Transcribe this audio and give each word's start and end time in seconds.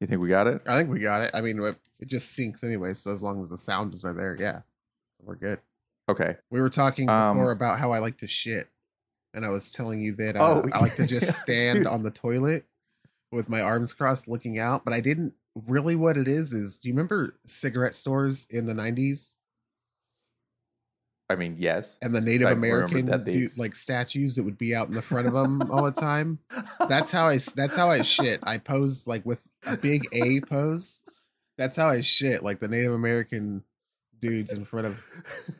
You 0.00 0.06
think 0.06 0.20
we 0.20 0.28
got 0.28 0.46
it? 0.46 0.62
I 0.66 0.78
think 0.78 0.90
we 0.90 1.00
got 1.00 1.20
it. 1.22 1.30
I 1.34 1.40
mean, 1.42 1.62
it 1.98 2.06
just 2.08 2.36
syncs 2.36 2.64
anyway. 2.64 2.94
So 2.94 3.12
as 3.12 3.22
long 3.22 3.42
as 3.42 3.50
the 3.50 3.58
sounds 3.58 4.04
are 4.04 4.14
there, 4.14 4.36
yeah, 4.38 4.60
we're 5.22 5.34
good. 5.36 5.58
Okay. 6.08 6.36
We 6.50 6.60
were 6.60 6.70
talking 6.70 7.08
Um, 7.08 7.36
before 7.36 7.52
about 7.52 7.78
how 7.78 7.92
I 7.92 7.98
like 7.98 8.18
to 8.18 8.26
shit, 8.26 8.68
and 9.34 9.44
I 9.44 9.50
was 9.50 9.70
telling 9.72 10.00
you 10.00 10.12
that 10.16 10.36
uh, 10.36 10.62
Oh, 10.64 10.68
I 10.72 10.80
like 10.80 10.96
to 10.96 11.02
yeah, 11.02 11.08
just 11.20 11.38
stand 11.40 11.80
dude. 11.80 11.86
on 11.86 12.02
the 12.02 12.10
toilet 12.10 12.64
with 13.30 13.48
my 13.48 13.60
arms 13.60 13.92
crossed, 13.92 14.26
looking 14.26 14.58
out. 14.58 14.84
But 14.84 14.94
I 14.94 15.00
didn't 15.00 15.34
really. 15.54 15.94
What 15.96 16.16
it 16.16 16.26
is 16.26 16.52
is, 16.54 16.78
do 16.78 16.88
you 16.88 16.94
remember 16.94 17.36
cigarette 17.44 17.94
stores 17.94 18.46
in 18.48 18.66
the 18.66 18.74
'90s 18.74 19.34
I 21.30 21.36
mean, 21.36 21.54
yes. 21.58 21.96
and 22.02 22.14
the 22.14 22.20
Native 22.20 22.48
I 22.48 22.52
American 22.52 23.06
like 23.56 23.76
statues 23.76 24.34
that 24.36 24.42
would 24.42 24.58
be 24.58 24.74
out 24.74 24.88
in 24.88 24.94
the 24.94 25.02
front 25.02 25.26
of 25.28 25.32
them 25.32 25.62
all 25.70 25.84
the 25.84 25.92
time? 25.92 26.40
That's 26.88 27.10
how 27.10 27.28
I. 27.28 27.38
That's 27.54 27.76
how 27.76 27.88
I 27.88 28.02
shit. 28.02 28.40
I 28.42 28.58
pose 28.58 29.06
like 29.06 29.24
with 29.24 29.40
a 29.66 29.76
big 29.76 30.06
A 30.12 30.40
pose. 30.40 31.02
That's 31.56 31.76
how 31.76 31.88
I 31.88 32.00
shit, 32.00 32.42
like 32.42 32.58
the 32.60 32.68
Native 32.68 32.92
American 32.92 33.62
dudes 34.20 34.52
in 34.52 34.64
front 34.64 34.86
of 34.86 35.02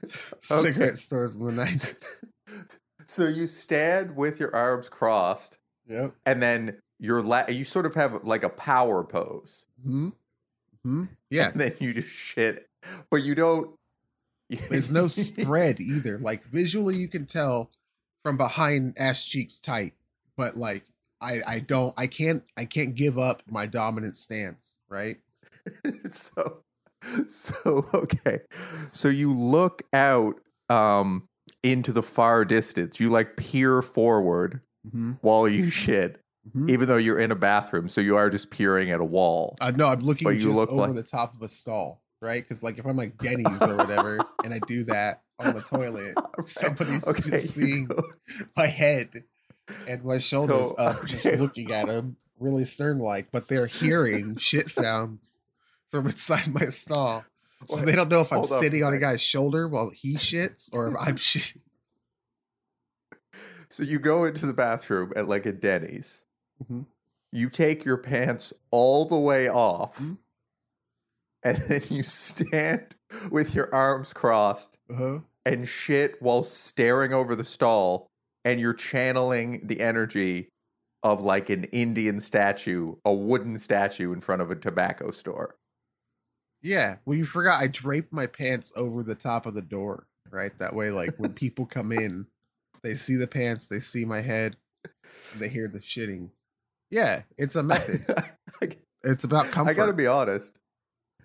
Okay. 0.50 0.72
cigarette 0.72 0.98
stores 0.98 1.36
in 1.36 1.46
the 1.46 1.52
'90s. 1.52 2.24
So 3.06 3.26
you 3.26 3.48
stand 3.48 4.14
with 4.14 4.38
your 4.38 4.54
arms 4.54 4.88
crossed, 4.88 5.58
Yep. 5.88 6.14
and 6.26 6.40
then 6.40 6.78
you're 7.00 7.22
la- 7.22 7.48
you 7.48 7.64
sort 7.64 7.84
of 7.86 7.96
have 7.96 8.22
like 8.22 8.44
a 8.44 8.48
power 8.48 9.02
pose. 9.02 9.64
Hmm. 9.84 10.10
Hmm. 10.84 11.04
Yeah. 11.28 11.50
And 11.50 11.60
then 11.60 11.74
you 11.80 11.92
just 11.92 12.08
shit, 12.14 12.68
but 13.10 13.22
you 13.24 13.34
don't. 13.34 13.74
There's 14.68 14.90
no 14.90 15.08
spread 15.08 15.80
either. 15.80 16.18
Like 16.18 16.44
visually, 16.44 16.96
you 16.96 17.08
can 17.08 17.26
tell 17.26 17.70
from 18.24 18.36
behind 18.36 18.94
ass 18.98 19.24
cheeks 19.24 19.58
tight, 19.58 19.94
but 20.36 20.56
like 20.56 20.84
I 21.20 21.40
I 21.46 21.58
don't 21.60 21.94
I 21.96 22.06
can't 22.06 22.42
I 22.56 22.64
can't 22.64 22.94
give 22.94 23.18
up 23.18 23.42
my 23.48 23.66
dominant 23.66 24.16
stance. 24.16 24.78
Right. 24.88 25.18
so 26.10 26.62
so 27.28 27.86
okay 27.94 28.40
so 28.92 29.08
you 29.08 29.32
look 29.32 29.82
out 29.92 30.40
um 30.68 31.26
into 31.62 31.92
the 31.92 32.02
far 32.02 32.44
distance 32.44 32.98
you 33.00 33.10
like 33.10 33.36
peer 33.36 33.82
forward 33.82 34.60
Mm-hmm. 34.86 35.12
while 35.20 35.46
you 35.46 35.68
shit 35.68 36.18
Mhm. 36.56 36.70
even 36.70 36.88
though 36.88 36.96
you're 36.96 37.18
in 37.18 37.30
a 37.30 37.36
bathroom 37.36 37.86
so 37.90 38.00
you 38.00 38.16
are 38.16 38.30
just 38.30 38.50
peering 38.50 38.90
at 38.90 38.98
a 38.98 39.04
wall 39.04 39.56
Uh, 39.60 39.70
no, 39.72 39.88
I'm 39.88 40.00
looking 40.00 40.24
But 40.24 40.36
you 40.38 40.50
look 40.52 40.70
over 40.70 40.86
like- 40.86 40.94
the 40.94 41.02
top 41.02 41.34
of 41.34 41.42
a 41.42 41.48
stall. 41.48 42.00
Right. 42.22 42.42
Because 42.42 42.62
like 42.62 42.78
if 42.78 42.86
I'm 42.86 42.96
like 42.96 43.16
Denny's 43.18 43.62
or 43.62 43.76
whatever, 43.76 44.18
and 44.44 44.52
I 44.52 44.58
do 44.68 44.84
that 44.84 45.22
on 45.38 45.54
the 45.54 45.60
toilet, 45.62 46.14
somebody's 46.46 47.06
okay 47.06 47.30
just 47.30 47.54
seeing 47.54 47.86
go- 47.86 48.02
my 48.56 48.66
head 48.66 49.24
and 49.88 50.04
my 50.04 50.18
shoulders 50.18 50.68
So, 50.70 50.74
up, 50.78 51.06
just 51.06 51.24
looking 51.24 51.72
at 51.72 51.88
him, 51.88 52.16
really 52.38 52.64
stern 52.64 52.98
like, 52.98 53.28
but 53.32 53.48
they're 53.48 53.66
hearing 53.66 54.36
shit 54.36 54.68
sounds 54.68 55.40
from 55.90 56.06
inside 56.06 56.52
my 56.52 56.66
stall. 56.66 57.24
So 57.66 57.76
they 57.76 57.92
don't 57.94 58.08
know 58.10 58.20
if 58.22 58.32
I'm 58.32 58.38
hold 58.38 58.52
up 58.52 58.62
sitting 58.62 58.82
on 58.84 58.92
a 58.94 58.98
guy's 58.98 59.20
shoulder 59.20 59.68
while 59.68 59.90
he 59.90 60.14
shits 60.16 60.70
or 60.72 60.88
if 60.88 60.94
I'm 61.00 61.16
shitting. 61.16 61.60
so 63.68 63.82
you 63.82 63.98
go 63.98 64.24
into 64.24 64.46
the 64.46 64.54
bathroom 64.54 65.12
at 65.14 65.28
like 65.28 65.46
a 65.46 65.52
denny's 65.52 66.24
Mhm. 66.64 66.86
you 67.32 67.48
take 67.50 67.84
your 67.84 67.96
pants 67.98 68.52
all 68.70 69.04
the 69.04 69.18
way 69.18 69.48
off 69.48 69.98
Mhm. 69.98 70.18
And 71.42 71.56
then 71.68 71.82
you 71.90 72.02
stand 72.02 72.94
with 73.30 73.54
your 73.54 73.72
arms 73.74 74.12
crossed 74.12 74.76
Uh-huh. 74.90 75.20
and 75.44 75.68
shit 75.68 76.20
while 76.22 76.42
staring 76.42 77.12
over 77.12 77.34
the 77.34 77.44
stall 77.44 78.06
and 78.44 78.60
you're 78.60 78.74
channeling 78.74 79.66
the 79.66 79.80
energy 79.80 80.48
of 81.02 81.20
like 81.20 81.48
an 81.50 81.64
Indian 81.64 82.20
statue, 82.20 82.94
a 83.04 83.12
wooden 83.12 83.58
statue 83.58 84.12
in 84.12 84.20
front 84.20 84.42
of 84.42 84.50
a 84.50 84.54
tobacco 84.56 85.10
store. 85.10 85.56
Yeah. 86.62 86.96
Well, 87.06 87.16
you 87.16 87.24
forgot 87.24 87.62
I 87.62 87.66
draped 87.68 88.12
my 88.12 88.26
pants 88.26 88.70
over 88.76 89.02
the 89.02 89.14
top 89.14 89.46
of 89.46 89.54
the 89.54 89.62
door, 89.62 90.06
right? 90.30 90.52
That 90.58 90.74
way, 90.74 90.90
like 90.90 91.16
when 91.16 91.32
people 91.34 91.64
come 91.66 91.90
in, 91.92 92.26
they 92.82 92.94
see 92.94 93.14
the 93.16 93.26
pants, 93.26 93.66
they 93.66 93.80
see 93.80 94.04
my 94.04 94.20
head, 94.20 94.56
they 95.38 95.48
hear 95.48 95.68
the 95.68 95.78
shitting. 95.80 96.30
Yeah, 96.90 97.22
it's 97.38 97.56
a 97.56 97.62
method. 97.62 98.04
It's 99.02 99.24
about 99.24 99.46
comfort. 99.46 99.70
I 99.70 99.72
gotta 99.74 99.94
be 99.94 100.06
honest. 100.06 100.52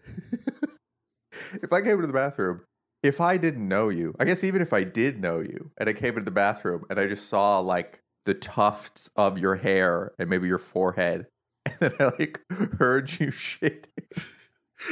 if 1.62 1.72
I 1.72 1.82
came 1.82 1.92
into 1.92 2.08
the 2.08 2.14
bathroom, 2.14 2.62
if 3.04 3.22
I 3.22 3.38
didn't 3.38 3.68
know 3.68 3.90
you, 3.90 4.16
I 4.20 4.26
guess 4.26 4.44
even 4.44 4.62
if 4.62 4.74
I 4.74 4.84
did 4.84 5.22
know 5.22 5.40
you 5.40 5.72
and 5.78 5.88
I 5.88 5.94
came 5.94 6.14
into 6.14 6.26
the 6.26 6.32
bathroom 6.32 6.86
and 6.90 7.00
I 7.00 7.08
just 7.08 7.30
saw 7.30 7.60
like 7.60 8.02
the 8.26 8.34
tufts 8.34 9.10
of 9.16 9.38
your 9.38 9.56
hair 9.56 10.14
and 10.18 10.30
maybe 10.30 10.48
your 10.48 10.58
forehead, 10.58 11.28
and 11.66 11.92
then 11.92 11.94
I 12.00 12.04
like 12.20 12.42
heard 12.80 13.20
you 13.20 13.32
shit, 13.32 13.88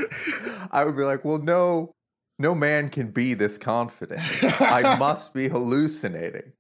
I 0.72 0.84
would 0.85 0.96
be 0.96 1.03
like, 1.03 1.25
well, 1.25 1.40
no, 1.40 1.94
no 2.40 2.56
man 2.56 2.90
can 2.90 3.12
be 3.12 3.34
this 3.34 3.57
confident. 3.57 4.22
I 4.59 4.95
must 4.97 5.34
be 5.34 5.47
hallucinating. 5.47 6.53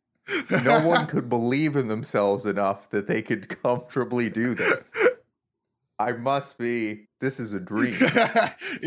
No 0.63 0.85
one 0.87 1.07
could 1.07 1.27
believe 1.27 1.75
in 1.75 1.87
themselves 1.87 2.45
enough 2.45 2.89
that 2.91 3.07
they 3.07 3.21
could 3.21 3.49
comfortably 3.61 4.29
do 4.29 4.53
this. 4.53 4.93
I 5.99 6.13
must 6.13 6.57
be. 6.57 7.07
This 7.21 7.39
is 7.39 7.53
a 7.53 7.59
dream. 7.59 7.97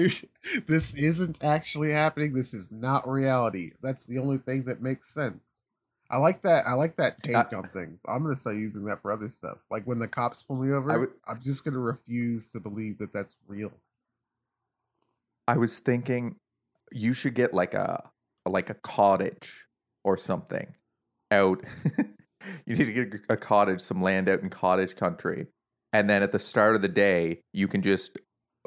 this 0.66 0.94
isn't 0.94 1.42
actually 1.42 1.92
happening. 1.92 2.34
This 2.34 2.52
is 2.52 2.70
not 2.70 3.08
reality. 3.08 3.72
That's 3.82 4.04
the 4.04 4.18
only 4.18 4.38
thing 4.38 4.64
that 4.64 4.82
makes 4.82 5.12
sense. 5.12 5.62
I 6.10 6.18
like 6.18 6.42
that. 6.42 6.66
I 6.66 6.74
like 6.74 6.96
that 6.96 7.22
take 7.22 7.36
I- 7.36 7.56
on 7.56 7.68
things. 7.68 7.98
I'm 8.06 8.22
gonna 8.22 8.36
start 8.36 8.56
using 8.56 8.84
that 8.84 9.02
for 9.02 9.12
other 9.12 9.28
stuff. 9.28 9.58
Like 9.70 9.84
when 9.86 9.98
the 9.98 10.08
cops 10.08 10.42
pull 10.42 10.56
me 10.56 10.72
over, 10.72 11.00
would- 11.00 11.16
I'm 11.26 11.40
just 11.42 11.64
gonna 11.64 11.78
refuse 11.78 12.48
to 12.50 12.60
believe 12.60 12.98
that 12.98 13.12
that's 13.12 13.34
real. 13.46 13.72
I 15.48 15.56
was 15.56 15.78
thinking 15.78 16.36
you 16.92 17.12
should 17.14 17.34
get 17.34 17.54
like 17.54 17.74
a 17.74 18.10
like 18.48 18.70
a 18.70 18.74
cottage 18.74 19.66
or 20.04 20.16
something 20.16 20.74
out. 21.30 21.64
you 22.66 22.76
need 22.76 22.84
to 22.84 22.92
get 22.92 23.20
a 23.28 23.36
cottage, 23.36 23.80
some 23.80 24.02
land 24.02 24.28
out 24.28 24.40
in 24.40 24.50
cottage 24.50 24.94
country, 24.96 25.48
and 25.96 26.10
then 26.10 26.22
at 26.22 26.32
the 26.32 26.38
start 26.38 26.76
of 26.76 26.82
the 26.82 26.88
day, 26.88 27.40
you 27.52 27.68
can 27.68 27.82
just 27.82 28.18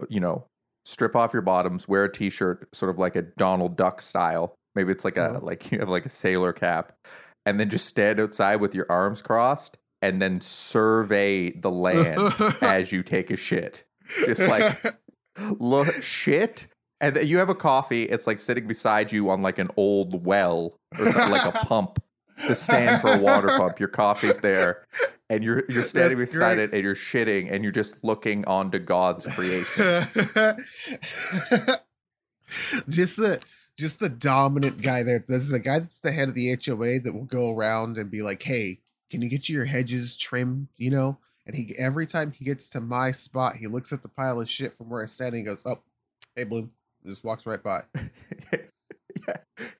you 0.09 0.19
know 0.19 0.45
strip 0.85 1.15
off 1.15 1.33
your 1.33 1.41
bottoms, 1.41 1.87
wear 1.87 2.05
a 2.05 2.11
t-shirt, 2.11 2.67
sort 2.73 2.89
of 2.89 2.97
like 2.97 3.15
a 3.15 3.21
Donald 3.21 3.77
Duck 3.77 4.01
style. 4.01 4.55
Maybe 4.75 4.91
it's 4.91 5.05
like 5.05 5.17
a 5.17 5.25
Uh-huh. 5.31 5.39
like 5.43 5.71
you 5.71 5.79
have 5.79 5.89
like 5.89 6.05
a 6.05 6.09
sailor 6.09 6.53
cap, 6.53 6.93
and 7.45 7.59
then 7.59 7.69
just 7.69 7.85
stand 7.85 8.19
outside 8.19 8.57
with 8.61 8.73
your 8.73 8.87
arms 8.89 9.21
crossed, 9.21 9.77
and 10.01 10.21
then 10.21 10.41
survey 10.41 11.51
the 11.51 11.71
land 11.71 12.19
as 12.61 12.91
you 12.91 13.03
take 13.03 13.29
a 13.29 13.35
shit. 13.37 13.85
Just 14.25 14.47
like 14.47 14.95
look 15.59 15.87
shit 16.01 16.67
and 16.99 17.15
then 17.15 17.27
you 17.27 17.37
have 17.37 17.47
a 17.47 17.55
coffee 17.55 18.03
it's 18.03 18.25
like 18.27 18.39
sitting 18.39 18.67
beside 18.67 19.11
you 19.11 19.29
on 19.29 19.41
like 19.41 19.57
an 19.59 19.67
old 19.77 20.25
well 20.25 20.75
or 20.97 21.05
something 21.11 21.31
like 21.31 21.45
a 21.45 21.51
pump 21.65 22.01
to 22.47 22.55
stand 22.55 23.01
for 23.01 23.13
a 23.13 23.19
water 23.19 23.49
pump 23.49 23.79
your 23.79 23.89
coffee's 23.89 24.39
there 24.41 24.87
and 25.29 25.43
you're 25.43 25.63
you're 25.69 25.83
standing 25.83 26.17
That's 26.17 26.31
beside 26.31 26.55
great. 26.55 26.69
it 26.69 26.73
and 26.73 26.83
you're 26.83 26.95
shitting 26.95 27.51
and 27.51 27.63
you're 27.63 27.71
just 27.71 28.03
looking 28.03 28.45
onto 28.45 28.79
god's 28.79 29.25
creation 29.27 30.05
just 32.89 33.17
the 33.17 33.41
just 33.79 33.99
the 33.99 34.09
dominant 34.09 34.81
guy 34.81 35.03
there. 35.03 35.23
This 35.25 35.43
is 35.43 35.49
the 35.49 35.59
guy 35.59 35.79
that's 35.79 35.99
the 35.99 36.11
head 36.11 36.27
of 36.27 36.35
the 36.35 36.53
HOA 36.53 36.99
that 36.99 37.13
will 37.13 37.23
go 37.23 37.55
around 37.55 37.97
and 37.97 38.11
be 38.11 38.21
like, 38.21 38.43
"Hey, 38.43 38.79
can 39.09 39.21
you 39.21 39.29
get 39.29 39.47
your 39.47 39.65
hedges 39.65 40.17
trimmed?" 40.17 40.67
You 40.77 40.91
know. 40.91 41.17
And 41.45 41.55
he 41.55 41.73
every 41.77 42.05
time 42.05 42.31
he 42.31 42.45
gets 42.45 42.69
to 42.69 42.81
my 42.81 43.11
spot, 43.11 43.55
he 43.55 43.67
looks 43.67 43.91
at 43.91 44.03
the 44.03 44.09
pile 44.09 44.39
of 44.39 44.49
shit 44.49 44.73
from 44.73 44.89
where 44.89 45.01
I 45.01 45.07
stand 45.07 45.29
and 45.29 45.37
he 45.37 45.43
goes, 45.43 45.63
"Oh, 45.65 45.79
hey, 46.35 46.43
Bloom," 46.43 46.71
just 47.05 47.23
walks 47.23 47.45
right 47.45 47.63
by. 47.63 47.83
yeah 49.27 49.37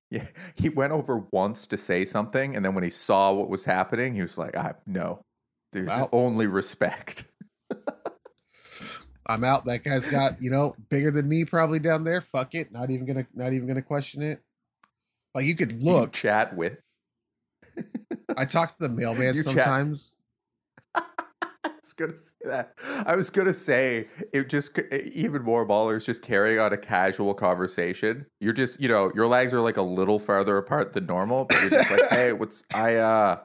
yeah 0.11 0.25
he 0.55 0.69
went 0.69 0.91
over 0.93 1.23
once 1.31 1.67
to 1.67 1.77
say 1.77 2.03
something 2.05 2.55
and 2.55 2.65
then 2.65 2.73
when 2.73 2.83
he 2.83 2.89
saw 2.89 3.31
what 3.33 3.49
was 3.49 3.65
happening 3.65 4.15
he 4.15 4.21
was 4.21 4.37
like 4.37 4.55
i 4.57 4.73
no 4.87 5.21
there's 5.71 5.89
Wow. 5.89 6.09
only 6.11 6.47
respect 6.47 7.25
I'm 9.27 9.43
out. 9.43 9.65
That 9.65 9.83
guy's 9.83 10.09
got 10.09 10.41
you 10.41 10.49
know 10.49 10.75
bigger 10.89 11.11
than 11.11 11.29
me 11.29 11.45
probably 11.45 11.77
down 11.79 12.03
there. 12.03 12.21
Fuck 12.21 12.55
it. 12.55 12.71
Not 12.71 12.89
even 12.89 13.05
gonna 13.05 13.27
not 13.35 13.53
even 13.53 13.67
gonna 13.67 13.83
question 13.83 14.23
it. 14.23 14.41
Like 15.35 15.45
you 15.45 15.55
could 15.55 15.71
You 15.71 15.93
look. 15.93 16.13
chat 16.13 16.55
with 16.55 16.79
I 18.35 18.45
talk 18.45 18.75
to 18.77 18.87
the 18.87 18.89
mailman 18.89 19.35
You 19.35 19.43
sometimes. 19.43 20.15
I 21.99 22.05
was 22.05 22.13
gonna 22.13 22.17
say 22.17 22.33
that. 22.45 22.73
I 23.05 23.15
was 23.15 23.29
gonna 23.29 23.53
say 23.53 24.07
it 24.33 24.49
just 24.49 24.77
even 25.13 25.43
more 25.43 25.67
ballers 25.67 26.05
just 26.05 26.21
carrying 26.21 26.59
on 26.59 26.73
a 26.73 26.77
casual 26.77 27.33
conversation. 27.33 28.25
You're 28.39 28.53
just, 28.53 28.79
you 28.81 28.87
know, 28.87 29.11
your 29.15 29.27
legs 29.27 29.53
are 29.53 29.61
like 29.61 29.77
a 29.77 29.81
little 29.81 30.19
farther 30.19 30.57
apart 30.57 30.93
than 30.93 31.05
normal, 31.05 31.45
but 31.45 31.59
you're 31.61 31.71
just 31.71 31.91
like, 31.91 32.01
hey, 32.09 32.33
what's 32.33 32.63
I 32.73 32.95
uh 32.95 33.39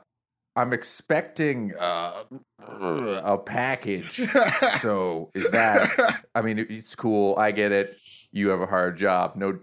I'm 0.57 0.73
expecting 0.73 1.73
uh 1.79 2.23
a 2.61 3.39
package. 3.39 4.23
So 4.81 5.31
is 5.35 5.51
that 5.51 6.23
I 6.35 6.43
mean 6.43 6.59
it's 6.59 6.95
cool, 6.95 7.37
I 7.39 7.51
get 7.51 7.73
it. 7.73 7.99
You 8.33 8.51
have 8.51 8.61
a 8.61 8.67
hard 8.67 8.97
job. 8.97 9.37
No 9.37 9.59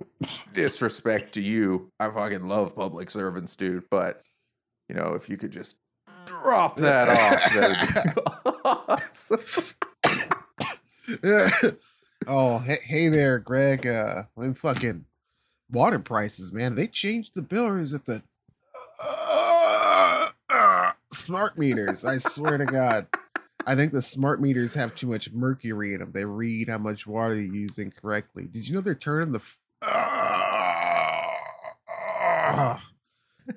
disrespect 0.53 1.33
to 1.33 1.41
you. 1.41 1.89
I 1.99 2.09
fucking 2.09 2.47
love 2.47 2.75
public 2.75 3.11
servants, 3.11 3.55
dude, 3.55 3.83
but 3.89 4.21
you 4.87 4.95
know, 4.95 5.13
if 5.13 5.29
you 5.29 5.37
could 5.37 5.51
just 5.51 5.77
drop 6.25 6.77
that 6.77 7.09
off, 7.09 8.89
awesome. 8.89 9.39
oh, 12.27 12.59
hey, 12.59 12.77
hey 12.83 13.07
there, 13.07 13.39
Greg. 13.39 13.85
Uh, 13.85 14.23
them 14.37 14.53
fucking 14.53 15.05
water 15.71 15.99
prices, 15.99 16.51
man. 16.51 16.75
They 16.75 16.87
changed 16.87 17.31
the 17.35 17.41
bill, 17.41 17.65
or 17.65 17.77
is 17.79 17.93
it 17.93 18.05
the 18.05 18.21
uh, 19.03 20.27
uh, 20.49 20.91
smart 21.11 21.57
meters? 21.57 22.05
I 22.05 22.17
swear 22.17 22.57
to 22.57 22.65
God. 22.65 23.07
I 23.65 23.75
think 23.75 23.91
the 23.91 24.01
smart 24.01 24.41
meters 24.41 24.73
have 24.73 24.95
too 24.95 25.07
much 25.07 25.31
mercury 25.31 25.93
in 25.93 25.99
them. 25.99 26.11
They 26.13 26.25
read 26.25 26.69
how 26.69 26.79
much 26.79 27.05
water 27.05 27.35
you're 27.35 27.53
using 27.53 27.91
correctly. 27.91 28.45
Did 28.45 28.67
you 28.67 28.75
know 28.75 28.81
they're 28.81 28.95
turning 28.95 29.31
the? 29.31 29.39
F- 29.39 29.57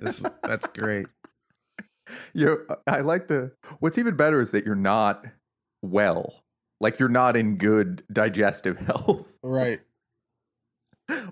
this, 0.01 0.25
that's 0.43 0.67
great. 0.69 1.07
You, 2.35 2.67
I 2.87 3.01
like 3.01 3.29
the. 3.29 3.53
What's 3.81 3.99
even 3.99 4.17
better 4.17 4.41
is 4.41 4.51
that 4.53 4.65
you're 4.67 4.75
not 4.75 5.25
well. 5.83 6.43
Like 6.81 6.99
you're 6.99 7.09
not 7.09 7.37
in 7.37 7.57
good 7.57 8.03
digestive 8.13 8.79
health. 8.87 9.37
Right. 9.43 9.79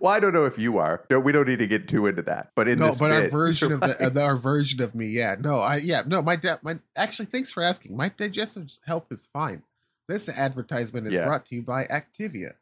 Well, 0.01 0.13
I 0.13 0.21
don't 0.21 0.35
know 0.35 0.45
if 0.45 0.59
you 0.59 0.77
are. 0.79 1.05
No, 1.11 1.19
we 1.19 1.33
don't 1.33 1.49
need 1.49 1.59
to 1.61 1.67
get 1.67 1.89
too 1.89 2.07
into 2.07 2.21
that. 2.23 2.53
But 2.55 2.69
in 2.69 2.79
no, 2.79 2.89
this 2.89 2.99
but 2.99 3.11
our 3.11 3.29
version 3.31 3.73
of 3.73 3.81
like- 3.81 4.01
uh, 4.03 4.21
our 4.21 4.37
version 4.37 4.83
of 4.83 4.95
me, 4.95 5.07
yeah, 5.07 5.37
no, 5.41 5.61
I 5.61 5.77
yeah, 5.77 6.03
no, 6.07 6.21
my 6.23 6.37
dad, 6.37 6.59
my 6.63 6.79
actually, 6.97 7.27
thanks 7.27 7.51
for 7.51 7.63
asking. 7.63 7.97
My 7.97 8.11
digestive 8.11 8.71
health 8.87 9.07
is 9.11 9.27
fine. 9.33 9.63
This 10.09 10.29
advertisement 10.29 11.07
is 11.07 11.15
Yeah. 11.15 11.25
brought 11.25 11.47
to 11.47 11.55
you 11.55 11.63
by 11.63 11.85
Activia. 11.85 12.55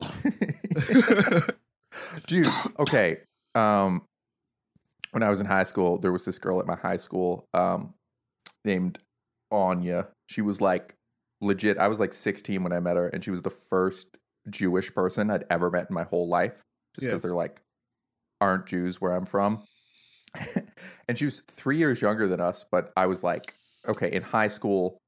dude 2.26 2.48
okay 2.78 3.18
um 3.54 4.02
when 5.14 5.22
i 5.22 5.30
was 5.30 5.40
in 5.40 5.46
high 5.46 5.64
school 5.64 5.98
there 5.98 6.12
was 6.12 6.24
this 6.24 6.38
girl 6.38 6.60
at 6.60 6.66
my 6.66 6.74
high 6.74 6.96
school 6.96 7.46
um 7.54 7.94
named 8.64 8.98
anya 9.50 10.08
she 10.28 10.42
was 10.42 10.60
like 10.60 10.94
legit 11.40 11.78
i 11.78 11.88
was 11.88 12.00
like 12.00 12.12
16 12.12 12.62
when 12.62 12.72
i 12.72 12.80
met 12.80 12.96
her 12.96 13.08
and 13.08 13.22
she 13.22 13.30
was 13.30 13.42
the 13.42 13.50
first 13.50 14.18
jewish 14.50 14.92
person 14.94 15.30
i'd 15.30 15.44
ever 15.50 15.70
met 15.70 15.86
in 15.88 15.94
my 15.94 16.04
whole 16.04 16.28
life 16.28 16.62
just 16.94 17.04
Yeah. 17.04 17.10
because 17.10 17.22
they're 17.22 17.34
like 17.34 17.60
aren't 18.40 18.66
jews 18.66 19.00
where 19.00 19.12
i'm 19.12 19.24
from 19.26 19.62
and 21.08 21.16
she 21.16 21.24
was 21.24 21.40
three 21.48 21.76
years 21.76 22.02
younger 22.02 22.26
than 22.26 22.40
us 22.40 22.64
but 22.70 22.92
i 22.96 23.06
was 23.06 23.22
like 23.22 23.54
okay 23.86 24.10
in 24.10 24.22
high 24.22 24.48
school 24.48 24.98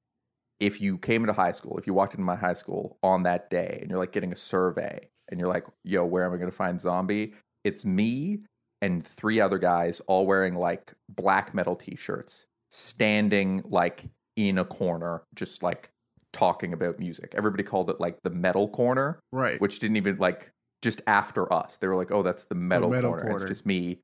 if 0.60 0.80
you 0.80 0.96
came 0.98 1.22
into 1.22 1.32
high 1.32 1.52
school 1.52 1.76
if 1.78 1.86
you 1.86 1.92
walked 1.94 2.14
into 2.14 2.24
my 2.24 2.36
high 2.36 2.52
school 2.52 2.96
on 3.02 3.24
that 3.24 3.50
day 3.50 3.78
and 3.80 3.90
you're 3.90 3.98
like 3.98 4.12
getting 4.12 4.32
a 4.32 4.36
survey 4.36 5.08
and 5.28 5.40
you're 5.40 5.48
like, 5.48 5.66
yo, 5.82 6.04
where 6.04 6.24
am 6.24 6.32
I 6.32 6.36
going 6.36 6.48
to 6.50 6.56
find 6.56 6.80
zombie? 6.80 7.34
It's 7.64 7.84
me 7.84 8.42
and 8.82 9.06
three 9.06 9.40
other 9.40 9.58
guys 9.58 10.00
all 10.06 10.26
wearing 10.26 10.54
like 10.56 10.94
black 11.08 11.54
metal 11.54 11.76
t 11.76 11.96
shirts, 11.96 12.46
standing 12.70 13.62
like 13.64 14.04
in 14.36 14.58
a 14.58 14.64
corner, 14.64 15.22
just 15.34 15.62
like 15.62 15.90
talking 16.32 16.72
about 16.72 16.98
music. 16.98 17.32
Everybody 17.36 17.62
called 17.62 17.88
it 17.90 18.00
like 18.00 18.18
the 18.22 18.30
metal 18.30 18.68
corner, 18.68 19.18
Right. 19.32 19.60
which 19.60 19.78
didn't 19.78 19.96
even 19.96 20.18
like 20.18 20.50
just 20.82 21.00
after 21.06 21.50
us. 21.52 21.78
They 21.78 21.88
were 21.88 21.96
like, 21.96 22.10
oh, 22.12 22.22
that's 22.22 22.44
the 22.44 22.54
metal, 22.54 22.90
metal 22.90 23.10
corner. 23.12 23.22
corner. 23.28 23.42
It's 23.44 23.50
just 23.50 23.66
me 23.66 24.00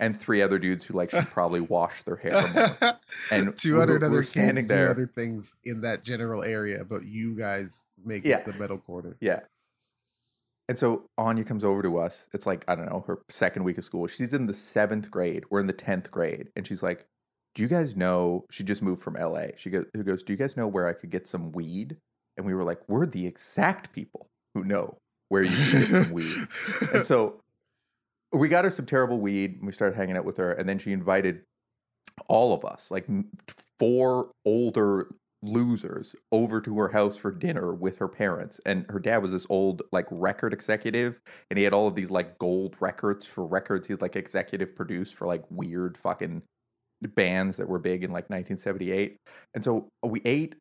and 0.00 0.14
three 0.16 0.40
other 0.42 0.58
dudes 0.58 0.84
who 0.84 0.94
like 0.94 1.10
should 1.10 1.26
probably 1.26 1.60
wash 1.76 2.02
their 2.02 2.16
hair 2.16 2.48
more. 2.80 2.98
And 3.30 3.56
two 3.58 3.72
we're- 3.72 3.80
hundred 3.80 4.00
we're 4.02 4.08
other 4.08 4.22
standing 4.22 4.56
kids 4.64 4.68
there. 4.68 4.90
other 4.90 5.06
things 5.06 5.52
in 5.64 5.82
that 5.82 6.02
general 6.02 6.42
area, 6.42 6.84
but 6.84 7.04
you 7.04 7.36
guys 7.36 7.84
make 8.02 8.24
Yeah. 8.24 8.38
it 8.38 8.46
the 8.46 8.54
metal 8.54 8.78
corner. 8.78 9.16
Yeah. 9.20 9.40
And 10.68 10.76
so 10.76 11.06
Anya 11.16 11.44
comes 11.44 11.64
over 11.64 11.82
to 11.82 11.98
us. 11.98 12.28
It's 12.32 12.46
like, 12.46 12.64
I 12.68 12.74
don't 12.74 12.86
know, 12.86 13.04
her 13.06 13.20
second 13.28 13.64
week 13.64 13.78
of 13.78 13.84
school. 13.84 14.06
She's 14.06 14.34
in 14.34 14.46
the 14.46 14.54
seventh 14.54 15.10
grade. 15.10 15.44
We're 15.50 15.60
in 15.60 15.66
the 15.66 15.72
10th 15.72 16.10
grade. 16.10 16.48
And 16.56 16.66
she's 16.66 16.82
like, 16.82 17.06
Do 17.54 17.62
you 17.62 17.68
guys 17.68 17.96
know? 17.96 18.44
She 18.50 18.64
just 18.64 18.82
moved 18.82 19.02
from 19.02 19.14
LA. 19.14 19.46
She 19.56 19.70
goes, 19.70 19.86
who 19.94 20.02
goes, 20.02 20.22
Do 20.22 20.32
you 20.32 20.36
guys 20.36 20.56
know 20.56 20.66
where 20.66 20.88
I 20.88 20.92
could 20.92 21.10
get 21.10 21.26
some 21.26 21.52
weed? 21.52 21.98
And 22.36 22.44
we 22.44 22.54
were 22.54 22.64
like, 22.64 22.80
We're 22.88 23.06
the 23.06 23.26
exact 23.26 23.92
people 23.92 24.26
who 24.54 24.64
know 24.64 24.98
where 25.28 25.42
you 25.42 25.56
can 25.56 25.80
get 25.80 25.90
some 25.90 26.10
weed. 26.12 26.48
And 26.92 27.06
so 27.06 27.40
we 28.32 28.48
got 28.48 28.64
her 28.64 28.70
some 28.70 28.86
terrible 28.86 29.20
weed 29.20 29.58
we 29.62 29.72
started 29.72 29.96
hanging 29.96 30.16
out 30.16 30.24
with 30.24 30.36
her. 30.38 30.52
And 30.52 30.68
then 30.68 30.78
she 30.78 30.92
invited 30.92 31.42
all 32.28 32.52
of 32.52 32.64
us, 32.64 32.90
like 32.90 33.06
four 33.78 34.30
older 34.44 35.14
losers, 35.42 36.14
over 36.32 36.60
to 36.60 36.78
her 36.78 36.88
house 36.88 37.16
for 37.16 37.30
dinner 37.30 37.74
with 37.74 37.98
her 37.98 38.08
parents. 38.08 38.60
And 38.66 38.86
her 38.88 38.98
dad 38.98 39.18
was 39.18 39.32
this 39.32 39.46
old, 39.48 39.82
like, 39.92 40.06
record 40.10 40.52
executive. 40.52 41.20
And 41.50 41.58
he 41.58 41.64
had 41.64 41.72
all 41.72 41.86
of 41.86 41.94
these, 41.94 42.10
like, 42.10 42.38
gold 42.38 42.76
records 42.80 43.24
for 43.24 43.46
records. 43.46 43.86
he's 43.86 44.00
like, 44.00 44.16
executive 44.16 44.74
produced 44.74 45.14
for, 45.14 45.26
like, 45.26 45.44
weird 45.50 45.96
fucking 45.96 46.42
bands 47.14 47.58
that 47.58 47.68
were 47.68 47.78
big 47.78 48.02
in, 48.04 48.10
like, 48.10 48.30
1978. 48.30 49.16
And 49.54 49.62
so 49.62 49.88
we 50.02 50.20
ate 50.24 50.56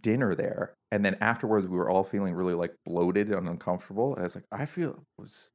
dinner 0.00 0.34
there. 0.34 0.74
And 0.92 1.04
then 1.04 1.16
afterwards, 1.20 1.66
we 1.66 1.76
were 1.76 1.90
all 1.90 2.04
feeling 2.04 2.34
really, 2.34 2.54
like, 2.54 2.74
bloated 2.84 3.30
and 3.30 3.48
uncomfortable. 3.48 4.14
And 4.14 4.20
I 4.20 4.24
was 4.24 4.34
like, 4.34 4.46
I 4.52 4.66
feel 4.66 4.90
it 4.90 5.22
was 5.22 5.50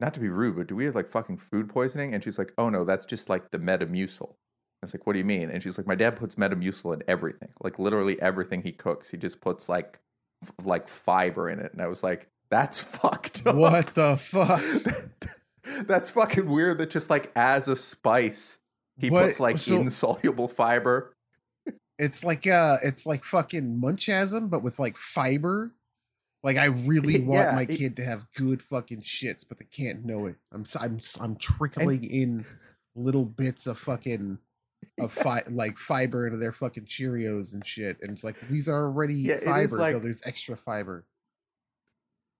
not 0.00 0.14
to 0.14 0.20
be 0.20 0.28
rude, 0.28 0.56
but 0.56 0.66
do 0.66 0.76
we 0.76 0.84
have 0.84 0.94
like 0.94 1.08
fucking 1.08 1.38
food 1.38 1.68
poisoning? 1.68 2.14
And 2.14 2.22
she's 2.22 2.38
like, 2.38 2.52
oh 2.58 2.68
no, 2.68 2.84
that's 2.84 3.06
just 3.06 3.28
like 3.28 3.50
the 3.50 3.58
Metamucil. 3.58 4.34
Was 4.86 4.94
like, 4.94 5.06
what 5.06 5.12
do 5.12 5.18
you 5.18 5.24
mean? 5.24 5.50
And 5.50 5.62
she's 5.62 5.76
like, 5.78 5.86
my 5.86 5.94
dad 5.94 6.16
puts 6.16 6.36
Metamucil 6.36 6.94
in 6.94 7.02
everything, 7.08 7.50
like 7.60 7.78
literally 7.78 8.20
everything 8.20 8.62
he 8.62 8.72
cooks. 8.72 9.10
He 9.10 9.16
just 9.16 9.40
puts 9.40 9.68
like 9.68 10.00
f- 10.42 10.52
like 10.64 10.88
fiber 10.88 11.48
in 11.48 11.58
it. 11.60 11.72
And 11.72 11.82
I 11.82 11.88
was 11.88 12.02
like, 12.02 12.28
that's 12.50 12.78
fucked. 12.96 13.46
up. 13.46 13.56
What 13.56 13.88
the 13.94 14.16
fuck? 14.20 14.62
that's 15.86 16.10
fucking 16.10 16.48
weird. 16.50 16.78
That 16.78 16.90
just 16.90 17.10
like 17.10 17.30
as 17.36 17.68
a 17.68 17.76
spice, 17.76 18.58
he 18.98 19.10
What- 19.10 19.26
puts 19.26 19.40
like 19.40 19.58
so- 19.58 19.76
insoluble 19.76 20.48
fiber. 20.48 21.12
It's 21.98 22.22
like 22.22 22.46
uh 22.46 22.76
it's 22.82 23.06
like 23.06 23.24
fucking 23.24 23.80
Munchausen, 23.80 24.48
but 24.48 24.62
with 24.62 24.78
like 24.78 24.96
fiber. 24.98 25.72
Like 26.42 26.58
I 26.58 26.66
really 26.66 27.20
want 27.22 27.32
Yeah, 27.48 27.52
my 27.54 27.62
it- 27.62 27.78
kid 27.78 27.96
to 27.96 28.04
have 28.04 28.26
good 28.34 28.60
fucking 28.62 29.00
shits, 29.02 29.44
but 29.48 29.58
they 29.58 29.64
can't 29.64 30.04
know 30.04 30.26
it. 30.26 30.36
I'm 30.52 30.66
I'm 30.78 31.00
I'm 31.20 31.36
trickling 31.36 32.04
in 32.04 32.44
little 32.94 33.24
bits 33.24 33.66
of 33.66 33.78
fucking 33.78 34.38
of 35.00 35.12
fi- 35.12 35.42
like 35.50 35.78
fiber 35.78 36.26
into 36.26 36.38
their 36.38 36.52
fucking 36.52 36.84
Cheerios 36.86 37.52
and 37.52 37.64
shit, 37.66 37.98
and 38.02 38.10
it's 38.12 38.22
like 38.24 38.38
these 38.40 38.68
are 38.68 38.84
already 38.84 39.14
Yeah, 39.14 39.34
it 39.34 39.44
fiber, 39.44 39.68
so 39.68 39.98
there's 39.98 40.20
extra 40.24 40.56
fiber. 40.56 41.04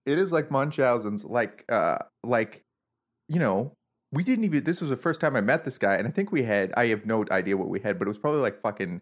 it 0.05 0.17
is 0.17 0.31
like 0.31 0.49
Munchausen's, 0.51 1.25
like 1.25 1.65
uh 1.69 1.97
like 2.23 2.63
you 3.27 3.39
know, 3.39 3.73
we 4.11 4.23
didn't 4.23 4.45
even 4.45 4.63
this 4.63 4.79
was 4.81 4.89
the 4.89 4.97
first 4.97 5.19
time 5.19 5.35
I 5.35 5.41
met 5.41 5.65
this 5.65 5.77
guy, 5.77 5.95
and 5.95 6.07
I 6.07 6.11
think 6.11 6.31
we 6.31 6.43
had 6.43 6.71
I 6.77 6.87
have 6.87 7.05
no 7.05 7.25
idea 7.31 7.57
what 7.57 7.69
we 7.69 7.79
had, 7.81 7.99
but 7.99 8.07
it 8.07 8.09
was 8.09 8.17
probably 8.17 8.41
like 8.41 8.61
fucking 8.61 9.01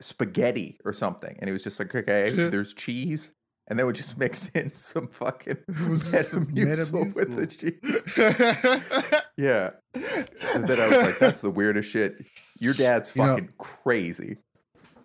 spaghetti 0.00 0.78
or 0.84 0.92
something. 0.92 1.36
And 1.38 1.48
he 1.48 1.52
was 1.52 1.62
just 1.62 1.78
like, 1.78 1.94
okay, 1.94 2.30
there's 2.50 2.74
cheese. 2.74 3.32
And 3.68 3.78
then 3.78 3.86
we 3.86 3.92
just 3.92 4.18
mix 4.18 4.48
in 4.50 4.74
some 4.74 5.06
fucking 5.06 5.58
It 5.68 5.88
was 5.88 6.10
just 6.10 6.30
some 6.32 6.46
Metamucil 6.46 7.14
with 7.14 7.36
the 7.36 7.46
cheese. 7.46 9.22
Yeah. 9.36 9.70
And 10.54 10.68
then 10.68 10.80
I 10.80 10.88
was 10.88 11.06
like, 11.06 11.18
that's 11.20 11.40
the 11.40 11.50
weirdest 11.50 11.88
shit. 11.90 12.26
Your 12.62 12.74
dad's 12.74 13.14
You 13.16 13.22
know- 13.24 13.28
fucking 13.34 13.52
crazy. 13.58 14.36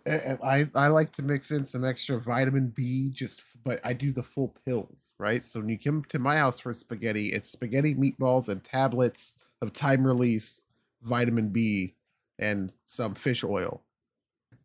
I 0.08 0.70
I 0.74 0.88
like 0.88 1.12
to 1.14 1.22
mix 1.22 1.52
in 1.52 1.66
some 1.66 1.84
extra 1.84 2.18
vitamin 2.18 2.70
B, 2.70 3.10
just 3.10 3.42
but 3.66 3.82
I 3.84 3.92
do 3.92 4.14
the 4.14 4.24
full 4.24 4.56
pills, 4.66 5.12
right? 5.18 5.44
So 5.44 5.60
when 5.60 5.68
you 5.68 5.78
come 5.78 6.06
to 6.10 6.20
my 6.20 6.38
house 6.38 6.60
for 6.60 6.72
spaghetti, 6.72 7.30
it's 7.30 7.50
spaghetti 7.50 7.94
meatballs 7.94 8.48
and 8.48 8.64
tablets 8.64 9.36
of 9.62 9.74
time 9.74 10.06
release 10.08 10.64
vitamin 11.02 11.50
B 11.50 11.96
and 12.40 12.72
some 12.86 13.16
fish 13.16 13.44
oil 13.44 13.82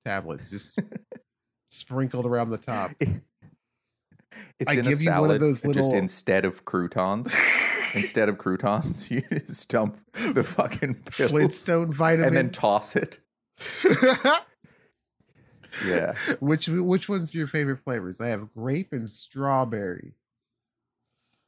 tablets, 0.04 0.48
just 0.50 0.78
sprinkled 1.70 2.26
around 2.26 2.50
the 2.50 2.58
top. 2.58 2.92
It's 3.00 4.68
I 4.68 4.76
give 4.76 5.00
you 5.02 5.10
one 5.12 5.30
of 5.30 5.40
those 5.40 5.62
just 5.62 5.64
little- 5.64 5.94
instead 5.94 6.44
of 6.44 6.64
croutons. 6.64 7.34
instead 7.94 8.28
of 8.28 8.38
croutons, 8.38 9.10
you 9.10 9.22
just 9.30 9.68
dump 9.68 9.98
the 10.12 10.44
fucking 10.44 10.94
pills 11.04 11.30
Flintstone 11.30 11.92
vitamin. 11.92 12.28
and 12.28 12.36
then 12.36 12.50
toss 12.50 12.96
it. 12.96 13.20
Yeah. 15.86 16.14
which 16.40 16.68
which 16.68 17.08
one's 17.08 17.34
your 17.34 17.46
favorite 17.46 17.78
flavors? 17.78 18.20
I 18.20 18.28
have 18.28 18.52
grape 18.52 18.92
and 18.92 19.08
strawberry. 19.08 20.14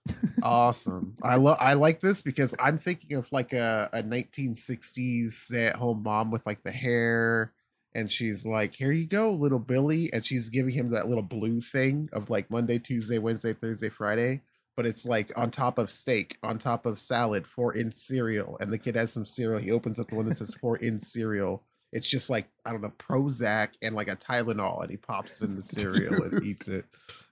awesome. 0.42 1.16
I 1.22 1.36
love 1.36 1.58
I 1.60 1.74
like 1.74 2.00
this 2.00 2.22
because 2.22 2.54
I'm 2.58 2.78
thinking 2.78 3.16
of 3.16 3.30
like 3.32 3.52
a, 3.52 3.88
a 3.92 4.02
1960s 4.02 5.30
stay 5.32 5.66
at 5.66 5.76
home 5.76 6.02
mom 6.02 6.30
with 6.30 6.44
like 6.46 6.62
the 6.62 6.72
hair 6.72 7.52
and 7.94 8.10
she's 8.10 8.44
like, 8.44 8.74
"Here 8.74 8.92
you 8.92 9.06
go, 9.06 9.32
little 9.32 9.58
Billy," 9.60 10.12
and 10.12 10.24
she's 10.26 10.48
giving 10.48 10.74
him 10.74 10.88
that 10.90 11.06
little 11.06 11.22
blue 11.22 11.60
thing 11.60 12.08
of 12.12 12.28
like 12.28 12.50
Monday, 12.50 12.78
Tuesday, 12.78 13.18
Wednesday, 13.18 13.52
Thursday, 13.52 13.88
Friday, 13.88 14.40
but 14.76 14.86
it's 14.86 15.04
like 15.04 15.30
on 15.36 15.50
top 15.50 15.78
of 15.78 15.90
steak, 15.90 16.36
on 16.42 16.58
top 16.58 16.86
of 16.86 16.98
salad, 17.00 17.46
four 17.46 17.74
in 17.74 17.92
cereal, 17.92 18.56
and 18.60 18.72
the 18.72 18.78
kid 18.78 18.96
has 18.96 19.12
some 19.12 19.24
cereal. 19.24 19.60
He 19.60 19.70
opens 19.70 19.98
up 19.98 20.08
the 20.08 20.16
one 20.16 20.28
that 20.28 20.36
says 20.36 20.54
four 20.54 20.76
in 20.78 20.98
cereal. 20.98 21.62
It's 21.92 22.08
just 22.08 22.28
like 22.28 22.48
I 22.64 22.72
don't 22.72 22.82
know 22.82 22.92
Prozac 22.98 23.70
and 23.82 23.94
like 23.94 24.08
a 24.08 24.16
Tylenol, 24.16 24.82
and 24.82 24.90
he 24.90 24.96
pops 24.96 25.40
it 25.40 25.44
in 25.44 25.56
the 25.56 25.62
cereal 25.62 26.22
and 26.22 26.44
eats 26.44 26.66
it. 26.68 26.86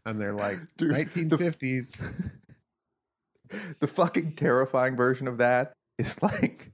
And 0.06 0.20
they're 0.20 0.34
like 0.34 0.56
Dude, 0.76 0.94
the- 0.94 1.04
1950s. 1.04 2.30
the 3.80 3.87
fucking 3.87 4.34
terrifying 4.37 4.96
version 4.96 5.28
of 5.28 5.38
that 5.38 5.72
is 5.99 6.22
like 6.22 6.72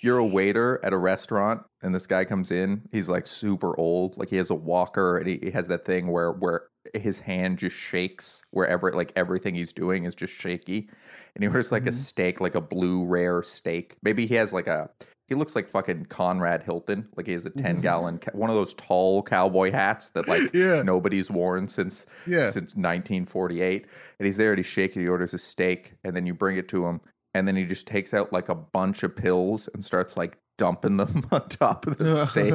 You're 0.00 0.18
a 0.18 0.26
waiter 0.26 0.80
at 0.84 0.92
a 0.92 0.98
restaurant, 0.98 1.62
and 1.82 1.94
this 1.94 2.06
guy 2.06 2.24
comes 2.24 2.50
in. 2.50 2.82
He's 2.92 3.08
like 3.08 3.26
super 3.26 3.78
old, 3.78 4.16
like 4.16 4.30
he 4.30 4.36
has 4.36 4.50
a 4.50 4.54
walker, 4.54 5.16
and 5.18 5.26
he, 5.28 5.38
he 5.42 5.50
has 5.50 5.68
that 5.68 5.84
thing 5.84 6.06
where 6.08 6.32
where 6.32 6.62
his 6.94 7.20
hand 7.20 7.58
just 7.58 7.74
shakes 7.76 8.42
wherever, 8.52 8.92
like 8.92 9.12
everything 9.16 9.54
he's 9.56 9.72
doing 9.72 10.04
is 10.04 10.14
just 10.14 10.32
shaky. 10.32 10.88
And 11.34 11.42
he 11.42 11.48
wears 11.48 11.72
like 11.72 11.84
a 11.86 11.90
Mhm. 11.90 11.94
steak, 11.94 12.40
like 12.40 12.54
a 12.54 12.60
blue 12.60 13.04
rare 13.04 13.42
steak. 13.42 13.96
Maybe 14.02 14.26
he 14.26 14.34
has 14.36 14.52
like 14.52 14.66
a. 14.68 14.90
He 15.28 15.34
looks 15.34 15.56
like 15.56 15.68
fucking 15.68 16.04
Conrad 16.04 16.62
Hilton. 16.62 17.08
Like 17.16 17.26
he 17.26 17.32
has 17.32 17.44
a 17.44 17.50
ten 17.50 17.80
gallon, 17.80 18.18
ca- 18.18 18.30
one 18.32 18.48
of 18.48 18.54
those 18.54 18.74
tall 18.74 19.24
cowboy 19.24 19.72
hats 19.72 20.12
that 20.12 20.28
like 20.28 20.42
Yeah. 20.54 20.82
nobody's 20.82 21.28
worn 21.28 21.66
since 21.66 22.06
Yeah. 22.28 22.50
since 22.50 22.76
1948. 22.76 23.86
And 24.20 24.26
he's 24.26 24.36
there 24.36 24.50
and 24.52 24.58
he's 24.58 24.66
shaking. 24.66 25.02
He 25.02 25.08
orders 25.08 25.34
a 25.34 25.38
steak, 25.38 25.94
and 26.04 26.14
then 26.16 26.26
you 26.26 26.34
bring 26.34 26.56
it 26.56 26.68
to 26.68 26.86
him, 26.86 27.00
and 27.36 27.46
then 27.46 27.54
he 27.56 27.64
just 27.64 27.86
takes 27.86 28.14
out 28.14 28.32
like 28.32 28.48
a 28.48 28.54
bunch 28.54 29.02
of 29.02 29.14
pills 29.14 29.68
and 29.74 29.84
starts 29.84 30.16
like 30.16 30.38
dumping 30.58 30.96
them 30.96 31.26
on 31.30 31.46
top 31.48 31.86
of 31.86 31.98
the 31.98 32.24
steak. 32.26 32.52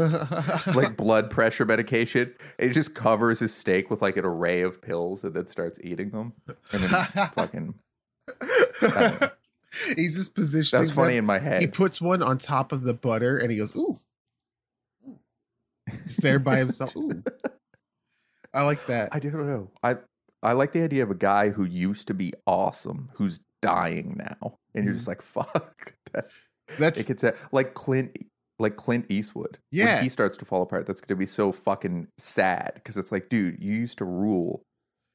It's 0.66 0.76
like 0.76 0.98
blood 0.98 1.30
pressure 1.30 1.66
medication. 1.66 2.34
He 2.60 2.70
just 2.70 2.96
covers 2.96 3.40
his 3.40 3.54
steak 3.54 3.90
with 3.92 4.02
like 4.02 4.18
an 4.18 4.26
array 4.26 4.62
of 4.62 4.82
pills 4.82 5.24
and 5.24 5.36
then 5.36 5.46
starts 5.48 5.80
eating 5.84 6.10
them. 6.10 6.34
And 6.72 6.84
then 6.84 6.90
fucking 7.36 7.76
He's 9.96 10.18
just 10.18 10.34
positioning. 10.34 10.84
that's 10.84 10.94
funny 10.94 11.14
them. 11.14 11.20
in 11.20 11.26
my 11.26 11.40
head. 11.40 11.62
He 11.62 11.68
puts 11.68 12.02
one 12.02 12.22
on 12.24 12.38
top 12.38 12.72
of 12.72 12.82
the 12.82 12.94
butter 12.94 13.38
and 13.38 13.52
he 13.52 13.58
goes, 13.58 13.76
"Ooh." 13.76 14.00
Just 16.06 16.22
there 16.22 16.40
by 16.40 16.58
himself. 16.58 16.96
Ooh. 16.98 17.24
I 18.54 18.64
like 18.64 18.86
that. 18.88 19.10
I 19.14 19.20
don't 19.20 19.48
know. 19.48 19.70
I 19.84 19.98
I 20.44 20.54
like 20.54 20.72
the 20.72 20.84
idea 20.84 21.04
of 21.04 21.12
a 21.12 21.16
guy 21.16 21.50
who 21.50 21.64
used 21.64 22.08
to 22.08 22.14
be 22.14 22.34
awesome 22.48 23.12
who's 23.14 23.40
dying 23.62 24.16
now. 24.18 24.58
And 24.74 24.86
you're 24.86 24.94
mm-hmm. 24.94 24.98
just 24.98 25.08
like, 25.08 25.22
fuck. 25.22 25.96
That, 26.14 26.28
That's 26.78 27.00
it 27.00 27.08
gets 27.08 27.24
like 27.54 27.74
Clint 27.74 28.18
like 28.60 28.76
Clint 28.76 29.06
Eastwood. 29.08 29.60
Yeah. 29.72 29.94
When 29.94 30.04
he 30.04 30.10
starts 30.10 30.36
to 30.38 30.46
fall 30.46 30.62
apart, 30.62 30.86
that's 30.86 31.00
gonna 31.00 31.18
be 31.18 31.26
so 31.26 31.54
fucking 31.54 32.10
sad. 32.18 32.74
Because 32.76 32.98
it's 32.98 33.14
like, 33.14 33.30
dude, 33.30 33.64
you 33.64 33.74
used 33.74 33.98
to 34.00 34.06
rule 34.06 34.64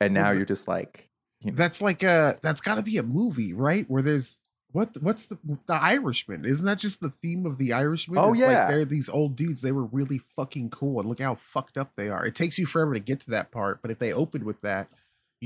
and 0.01 0.15
now 0.15 0.31
the- 0.31 0.39
you're 0.39 0.47
just 0.47 0.69
like 0.69 1.11
you 1.41 1.51
know, 1.51 1.57
that's 1.57 1.83
like 1.83 2.03
a 2.03 2.39
that's 2.43 2.61
got 2.61 2.77
to 2.77 2.83
be 2.83 2.97
a 2.97 3.03
movie, 3.03 3.53
right? 3.53 3.85
Where 3.89 4.03
there's 4.03 4.39
what 4.73 4.91
what's 5.01 5.27
the 5.27 5.39
the 5.67 5.75
Irishman? 5.75 6.45
Isn't 6.45 6.67
that 6.67 6.79
just 6.79 7.01
the 7.01 7.13
theme 7.23 7.47
of 7.47 7.59
the 7.59 7.73
Irishman? 7.73 8.19
Oh, 8.19 8.31
It's 8.31 8.41
yeah. 8.41 8.47
like 8.47 8.69
they're 8.69 8.85
these 8.85 9.09
old 9.09 9.37
dudes. 9.37 9.63
They 9.63 9.73
were 9.73 9.85
really 9.85 10.21
fucking 10.37 10.71
cool, 10.71 11.01
and 11.01 11.09
look 11.09 11.21
how 11.21 11.35
fucked 11.35 11.77
up 11.77 11.93
they 11.97 12.09
are. 12.09 12.25
It 12.25 12.35
takes 12.35 12.59
you 12.59 12.67
forever 12.67 12.95
to 12.95 13.01
get 13.01 13.21
to 13.21 13.31
that 13.31 13.51
part, 13.51 13.81
but 13.83 13.91
if 13.91 13.99
they 13.99 14.13
opened 14.13 14.45
with 14.45 14.61
that, 14.63 14.89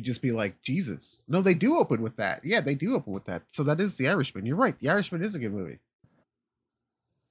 you 0.00 0.04
just 0.06 0.22
be 0.22 0.32
like, 0.32 0.62
Jesus. 0.62 1.22
No, 1.28 1.42
they 1.42 1.52
do 1.54 1.76
open 1.76 2.00
with 2.02 2.16
that. 2.16 2.42
Yeah, 2.44 2.60
they 2.62 2.74
do 2.74 2.94
open 2.94 3.12
with 3.12 3.26
that. 3.26 3.42
So 3.52 3.62
that 3.64 3.80
is 3.80 3.96
the 3.96 4.08
Irishman. 4.08 4.46
You're 4.46 4.56
right. 4.56 4.78
The 4.78 4.88
Irishman 4.88 5.22
is 5.22 5.34
a 5.34 5.38
good 5.38 5.52
movie. 5.52 5.78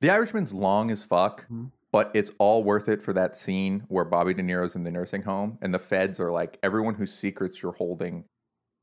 The 0.01 0.11
Irishman's 0.11 0.53
long 0.53 0.91
as 0.91 1.03
fuck, 1.03 1.47
Mhm. 1.49 1.71
but 1.91 2.11
it's 2.13 2.31
all 2.37 2.63
worth 2.63 2.87
it 2.87 3.01
for 3.01 3.11
that 3.13 3.35
scene 3.35 3.81
where 3.87 4.05
Bobby 4.05 4.33
De 4.33 4.43
Niro's 4.43 4.75
in 4.75 4.83
the 4.83 4.91
nursing 4.91 5.23
home 5.23 5.57
and 5.61 5.73
the 5.73 5.79
feds 5.79 6.19
are 6.19 6.31
like, 6.31 6.57
everyone 6.63 6.95
whose 6.95 7.11
secrets 7.13 7.61
you're 7.61 7.73
holding 7.73 8.25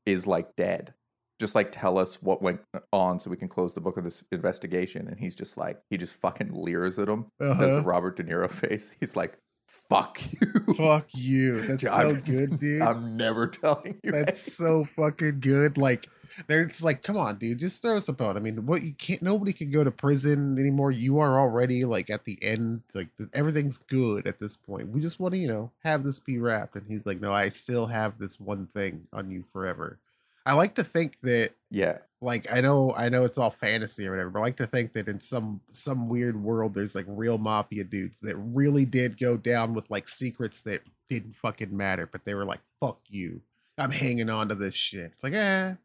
is 0.05 0.27
like 0.27 0.55
dead. 0.55 0.93
Just 1.39 1.55
like 1.55 1.71
tell 1.71 1.97
us 1.97 2.21
what 2.21 2.41
went 2.41 2.61
on 2.91 3.19
so 3.19 3.29
we 3.29 3.37
can 3.37 3.47
close 3.47 3.73
the 3.73 3.81
book 3.81 3.97
of 3.97 4.03
this 4.03 4.23
investigation. 4.31 5.07
And 5.07 5.19
he's 5.19 5.35
just 5.35 5.55
like, 5.57 5.81
he 5.89 5.95
just 5.97 6.15
fucking 6.15 6.51
leers 6.53 6.99
at 6.99 7.07
him. 7.07 7.27
Does 7.39 7.51
Uh-huh. 7.51 7.75
the 7.77 7.83
Robert 7.83 8.15
De 8.17 8.23
Niro 8.23 8.49
face. 8.51 8.95
He's 8.99 9.15
like, 9.15 9.37
fuck 9.67 10.19
you. 10.31 10.73
Fuck 10.75 11.07
you. 11.13 11.61
That's 11.61 11.83
so 11.83 11.89
I'm- 11.91 12.21
good, 12.21 12.59
dude. 12.59 12.81
I'm 12.81 13.17
never 13.17 13.47
telling 13.47 13.99
you. 14.03 14.11
That's 14.11 14.53
so 14.55 14.83
fucking 14.85 15.39
good. 15.39 15.77
Like, 15.77 16.09
there's 16.47 16.83
like, 16.83 17.01
come 17.01 17.17
on, 17.17 17.37
dude, 17.39 17.57
just 17.57 17.81
throw 17.81 17.97
us 17.97 18.07
a 18.09 18.13
bone. 18.13 18.37
I 18.37 18.39
mean, 18.39 18.65
what 18.67 18.83
you 18.83 18.93
can't, 18.93 19.23
nobody 19.23 19.53
can 19.53 19.71
go 19.71 19.83
to 19.83 19.89
prison 19.89 20.59
anymore. 20.59 20.91
You 20.91 21.17
are 21.19 21.39
already 21.39 21.83
like 21.83 22.09
at 22.11 22.25
the 22.25 22.37
end, 22.43 22.81
like 22.93 23.07
everything's 23.33 23.77
good 23.79 24.27
at 24.27 24.39
this 24.39 24.55
point. 24.55 24.89
We 24.89 25.01
just 25.01 25.19
want 25.19 25.31
to, 25.31 25.37
you 25.39 25.47
know, 25.47 25.71
have 25.83 26.03
this 26.03 26.19
be 26.19 26.37
wrapped. 26.37 26.75
And 26.75 26.85
he's 26.87 27.05
like, 27.07 27.19
no, 27.19 27.31
I 27.33 27.49
still 27.49 27.87
have 27.87 28.19
this 28.19 28.39
one 28.39 28.67
thing 28.67 29.07
on 29.11 29.31
you 29.31 29.45
forever. 29.51 29.97
I 30.45 30.53
like 30.53 30.75
to 30.75 30.83
think 30.83 31.17
that, 31.23 31.51
yeah. 31.71 31.97
Like, 32.21 32.51
I 32.51 32.61
know, 32.61 32.93
I 32.97 33.09
know 33.09 33.25
it's 33.25 33.37
all 33.37 33.51
fantasy 33.51 34.07
or 34.07 34.11
whatever, 34.11 34.29
but 34.31 34.39
I 34.39 34.43
like 34.43 34.57
to 34.57 34.67
think 34.67 34.93
that 34.93 35.07
in 35.07 35.21
some 35.21 35.61
some 35.71 36.09
weird 36.09 36.41
world, 36.41 36.73
there's 36.73 36.95
like 36.95 37.05
real 37.07 37.37
mafia 37.37 37.83
dudes 37.83 38.19
that 38.21 38.35
really 38.37 38.85
did 38.85 39.19
go 39.19 39.37
down 39.37 39.73
with 39.73 39.89
like 39.91 40.07
secrets 40.07 40.61
that 40.61 40.81
didn't 41.09 41.35
fucking 41.35 41.75
matter, 41.75 42.07
but 42.11 42.25
they 42.25 42.33
were 42.33 42.45
like, 42.45 42.61
fuck 42.79 42.99
you. 43.07 43.41
I'm 43.77 43.91
hanging 43.91 44.29
on 44.29 44.49
to 44.49 44.55
this 44.55 44.73
shit. 44.73 45.11
It's 45.13 45.23
like, 45.23 45.33
eh, 45.33 45.75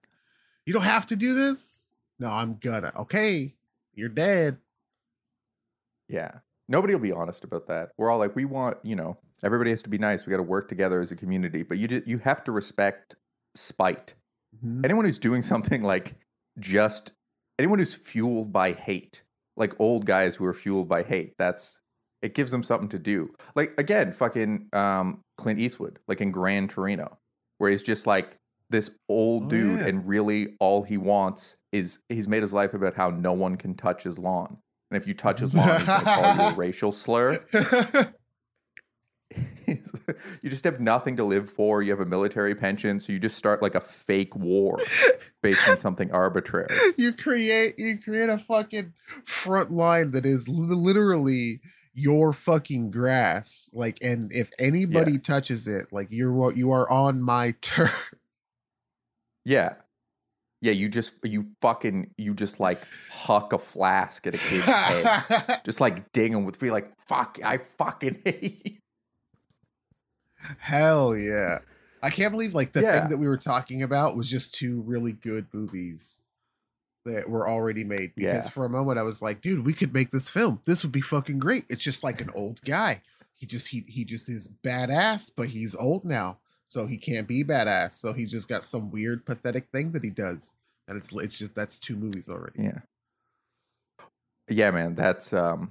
you 0.64 0.72
don't 0.72 0.82
have 0.82 1.06
to 1.08 1.16
do 1.16 1.34
this. 1.34 1.90
No, 2.18 2.30
I'm 2.30 2.56
gonna. 2.56 2.92
Okay, 2.96 3.54
you're 3.94 4.08
dead. 4.08 4.58
Yeah. 6.08 6.38
Nobody 6.68 6.94
will 6.94 7.00
be 7.02 7.12
honest 7.12 7.44
about 7.44 7.66
that. 7.68 7.90
We're 7.96 8.10
all 8.10 8.18
like, 8.18 8.36
we 8.36 8.44
want, 8.44 8.78
you 8.82 8.96
know, 8.96 9.18
everybody 9.44 9.70
has 9.70 9.82
to 9.82 9.90
be 9.90 9.98
nice. 9.98 10.24
We 10.24 10.30
got 10.30 10.38
to 10.38 10.42
work 10.42 10.68
together 10.68 11.00
as 11.00 11.10
a 11.10 11.16
community, 11.16 11.62
but 11.62 11.78
you 11.78 11.88
just, 11.88 12.06
you 12.06 12.18
have 12.18 12.44
to 12.44 12.52
respect 12.52 13.16
spite. 13.54 14.14
Mhm. 14.64 14.84
Anyone 14.84 15.04
who's 15.04 15.18
doing 15.18 15.42
something 15.42 15.82
like 15.82 16.14
just 16.58 17.12
anyone 17.58 17.78
who's 17.78 17.94
fueled 17.94 18.52
by 18.52 18.72
hate, 18.72 19.22
like 19.56 19.78
old 19.80 20.06
guys 20.06 20.36
who 20.36 20.44
are 20.44 20.54
fueled 20.54 20.88
by 20.88 21.02
hate, 21.02 21.34
that's 21.38 21.80
it 22.22 22.34
gives 22.34 22.50
them 22.52 22.62
something 22.62 22.88
to 22.90 22.98
do. 22.98 23.34
Like 23.54 23.72
again, 23.78 24.12
fucking 24.12 24.68
um 24.72 25.20
Clint 25.38 25.58
Eastwood, 25.58 25.98
like 26.08 26.20
in 26.20 26.30
Gran 26.30 26.68
Torino, 26.68 27.18
where 27.58 27.70
he's 27.70 27.82
just 27.82 28.06
like 28.06 28.36
this 28.70 28.90
old 29.08 29.44
Oh, 29.44 29.48
dude 29.48 29.80
yeah. 29.80 29.86
and 29.86 30.06
really 30.08 30.56
all 30.60 30.82
he 30.82 30.96
wants 30.96 31.56
is 31.72 31.98
he's 32.08 32.26
made 32.28 32.42
his 32.42 32.52
life 32.54 32.72
about 32.74 32.94
how 32.94 33.10
no 33.10 33.32
one 33.32 33.56
can 33.56 33.74
touch 33.74 34.04
his 34.04 34.18
lawn. 34.18 34.58
And 34.90 35.00
if 35.00 35.06
you 35.08 35.14
touch 35.14 35.40
his 35.40 35.54
lawn, 35.54 35.78
he's 35.78 35.86
gonna 35.86 36.04
call 36.04 36.34
you 36.36 36.40
a 36.42 36.54
racial 36.56 36.92
slur. 36.92 37.44
you 40.42 40.50
just 40.50 40.64
have 40.64 40.80
nothing 40.80 41.16
to 41.16 41.24
live 41.24 41.50
for. 41.50 41.82
You 41.82 41.90
have 41.90 42.00
a 42.00 42.06
military 42.06 42.54
pension, 42.54 43.00
so 43.00 43.12
you 43.12 43.18
just 43.18 43.36
start 43.36 43.62
like 43.62 43.74
a 43.74 43.80
fake 43.80 44.34
war 44.36 44.78
based 45.42 45.68
on 45.68 45.78
something 45.78 46.10
arbitrary. 46.12 46.68
you 46.96 47.12
create 47.12 47.74
you 47.78 47.98
create 47.98 48.28
a 48.28 48.38
fucking 48.38 48.92
front 49.24 49.70
line 49.72 50.12
that 50.12 50.24
is 50.24 50.48
literally 50.48 51.60
your 51.94 52.32
fucking 52.32 52.90
grass 52.90 53.68
like 53.74 53.98
and 54.00 54.32
if 54.32 54.50
anybody 54.58 55.18
touches 55.18 55.68
it 55.68 55.86
like 55.92 56.08
you're 56.10 56.32
what 56.32 56.56
you 56.56 56.72
are 56.72 56.90
on 56.90 57.20
my 57.20 57.52
turf 57.60 58.14
Yeah. 59.44 59.74
Yeah, 60.62 60.72
you 60.72 60.88
just 60.88 61.14
you 61.24 61.48
fucking 61.60 62.14
you 62.16 62.34
just 62.34 62.60
like 62.60 62.86
huck 63.10 63.52
a 63.52 63.58
flask 63.58 64.26
at 64.28 64.34
a 64.34 64.38
kid's 64.38 64.64
head. 64.64 65.60
Just 65.64 65.80
like 65.80 66.12
ding 66.12 66.32
him 66.32 66.44
with 66.44 66.60
be 66.60 66.70
like, 66.70 66.92
fuck, 67.08 67.38
I 67.44 67.56
fucking 67.56 68.22
hate 68.24 68.62
you. 68.64 68.76
Hell 70.58 71.16
yeah. 71.16 71.58
I 72.02 72.10
can't 72.10 72.32
believe 72.32 72.54
like 72.54 72.72
the 72.72 72.82
Yeah. 72.82 73.00
thing 73.00 73.10
that 73.10 73.18
we 73.18 73.28
were 73.28 73.36
talking 73.36 73.82
about 73.82 74.16
was 74.16 74.28
just 74.28 74.54
two 74.54 74.82
really 74.82 75.12
good 75.12 75.46
movies 75.52 76.18
that 77.04 77.28
were 77.28 77.48
already 77.48 77.84
made. 77.84 78.14
Because 78.14 78.44
Yeah. 78.44 78.48
for 78.50 78.64
a 78.64 78.68
moment 78.70 78.98
i 78.98 79.02
was 79.02 79.22
like 79.22 79.40
dude 79.40 79.64
we 79.66 79.72
could 79.72 79.92
make 79.94 80.10
this 80.10 80.28
film. 80.28 80.60
This 80.66 80.82
would 80.82 80.92
be 80.92 81.00
fucking 81.00 81.38
great. 81.38 81.64
It's 81.68 81.82
just 81.82 82.02
like 82.02 82.20
an 82.20 82.30
old 82.34 82.60
guy. 82.62 83.02
He 83.34 83.46
just 83.46 83.68
he 83.68 83.84
he 83.88 84.04
just 84.04 84.28
is 84.28 84.48
badass 84.48 85.30
but 85.34 85.48
he's 85.48 85.74
old 85.76 86.04
now. 86.04 86.38
So 86.68 86.86
he 86.86 86.96
can't 86.96 87.28
be 87.28 87.44
badass. 87.44 87.92
So 87.92 88.12
he 88.12 88.24
just 88.24 88.48
got 88.48 88.64
some 88.64 88.90
weird 88.90 89.26
pathetic 89.26 89.66
thing 89.66 89.92
that 89.92 90.02
he 90.04 90.10
does. 90.10 90.54
And 90.88 90.96
it's 90.96 91.12
it's 91.12 91.38
just 91.38 91.54
that's 91.54 91.78
two 91.78 91.96
movies 91.96 92.28
already. 92.28 92.62
Yeah. 92.64 92.78
Yeah, 94.48 94.70
man, 94.72 94.94
that's 94.94 95.32
um 95.32 95.70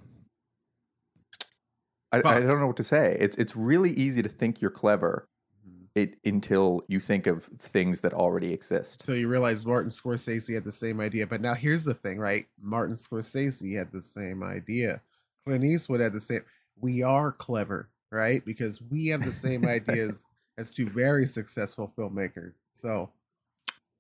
I, 2.12 2.18
I 2.20 2.40
don't 2.42 2.60
know 2.60 2.68
what 2.68 2.78
to 2.78 2.84
say. 2.84 3.18
It's 3.20 3.38
it's 3.38 3.56
really 3.56 3.92
easy 3.92 4.22
to 4.22 4.30
think 4.30 4.62
you're 4.62 4.72
clever 4.72 5.28
Mhm. 5.68 5.88
it 5.96 6.18
until 6.26 6.84
you 6.88 7.00
think 7.00 7.28
of 7.28 7.46
things 7.60 8.02
that 8.02 8.14
already 8.14 8.52
exist. 8.54 9.04
so 9.06 9.14
you 9.14 9.28
realize 9.28 9.66
martin 9.66 9.90
scorsese 9.92 10.54
had 10.54 10.64
the 10.64 10.72
same 10.72 11.00
idea 11.00 11.28
but 11.28 11.40
now 11.42 11.54
here's 11.54 11.84
the 11.84 11.94
thing 11.94 12.18
right 12.20 12.48
martin 12.60 12.96
scorsese 12.96 13.78
had 13.78 13.92
the 13.92 14.02
same 14.02 14.42
idea 14.44 15.02
clint 15.46 15.64
eastwood 15.64 16.00
had 16.02 16.14
the 16.14 16.20
same 16.20 16.42
we 16.80 17.04
are 17.04 17.32
clever 17.32 17.90
right 18.12 18.44
because 18.44 18.82
we 18.82 19.08
have 19.10 19.24
the 19.24 19.32
same 19.32 19.66
ideas 19.66 20.28
as 20.58 20.74
two 20.74 20.90
very 20.90 21.28
successful 21.28 21.94
filmmakers 21.96 22.54
so 22.74 23.12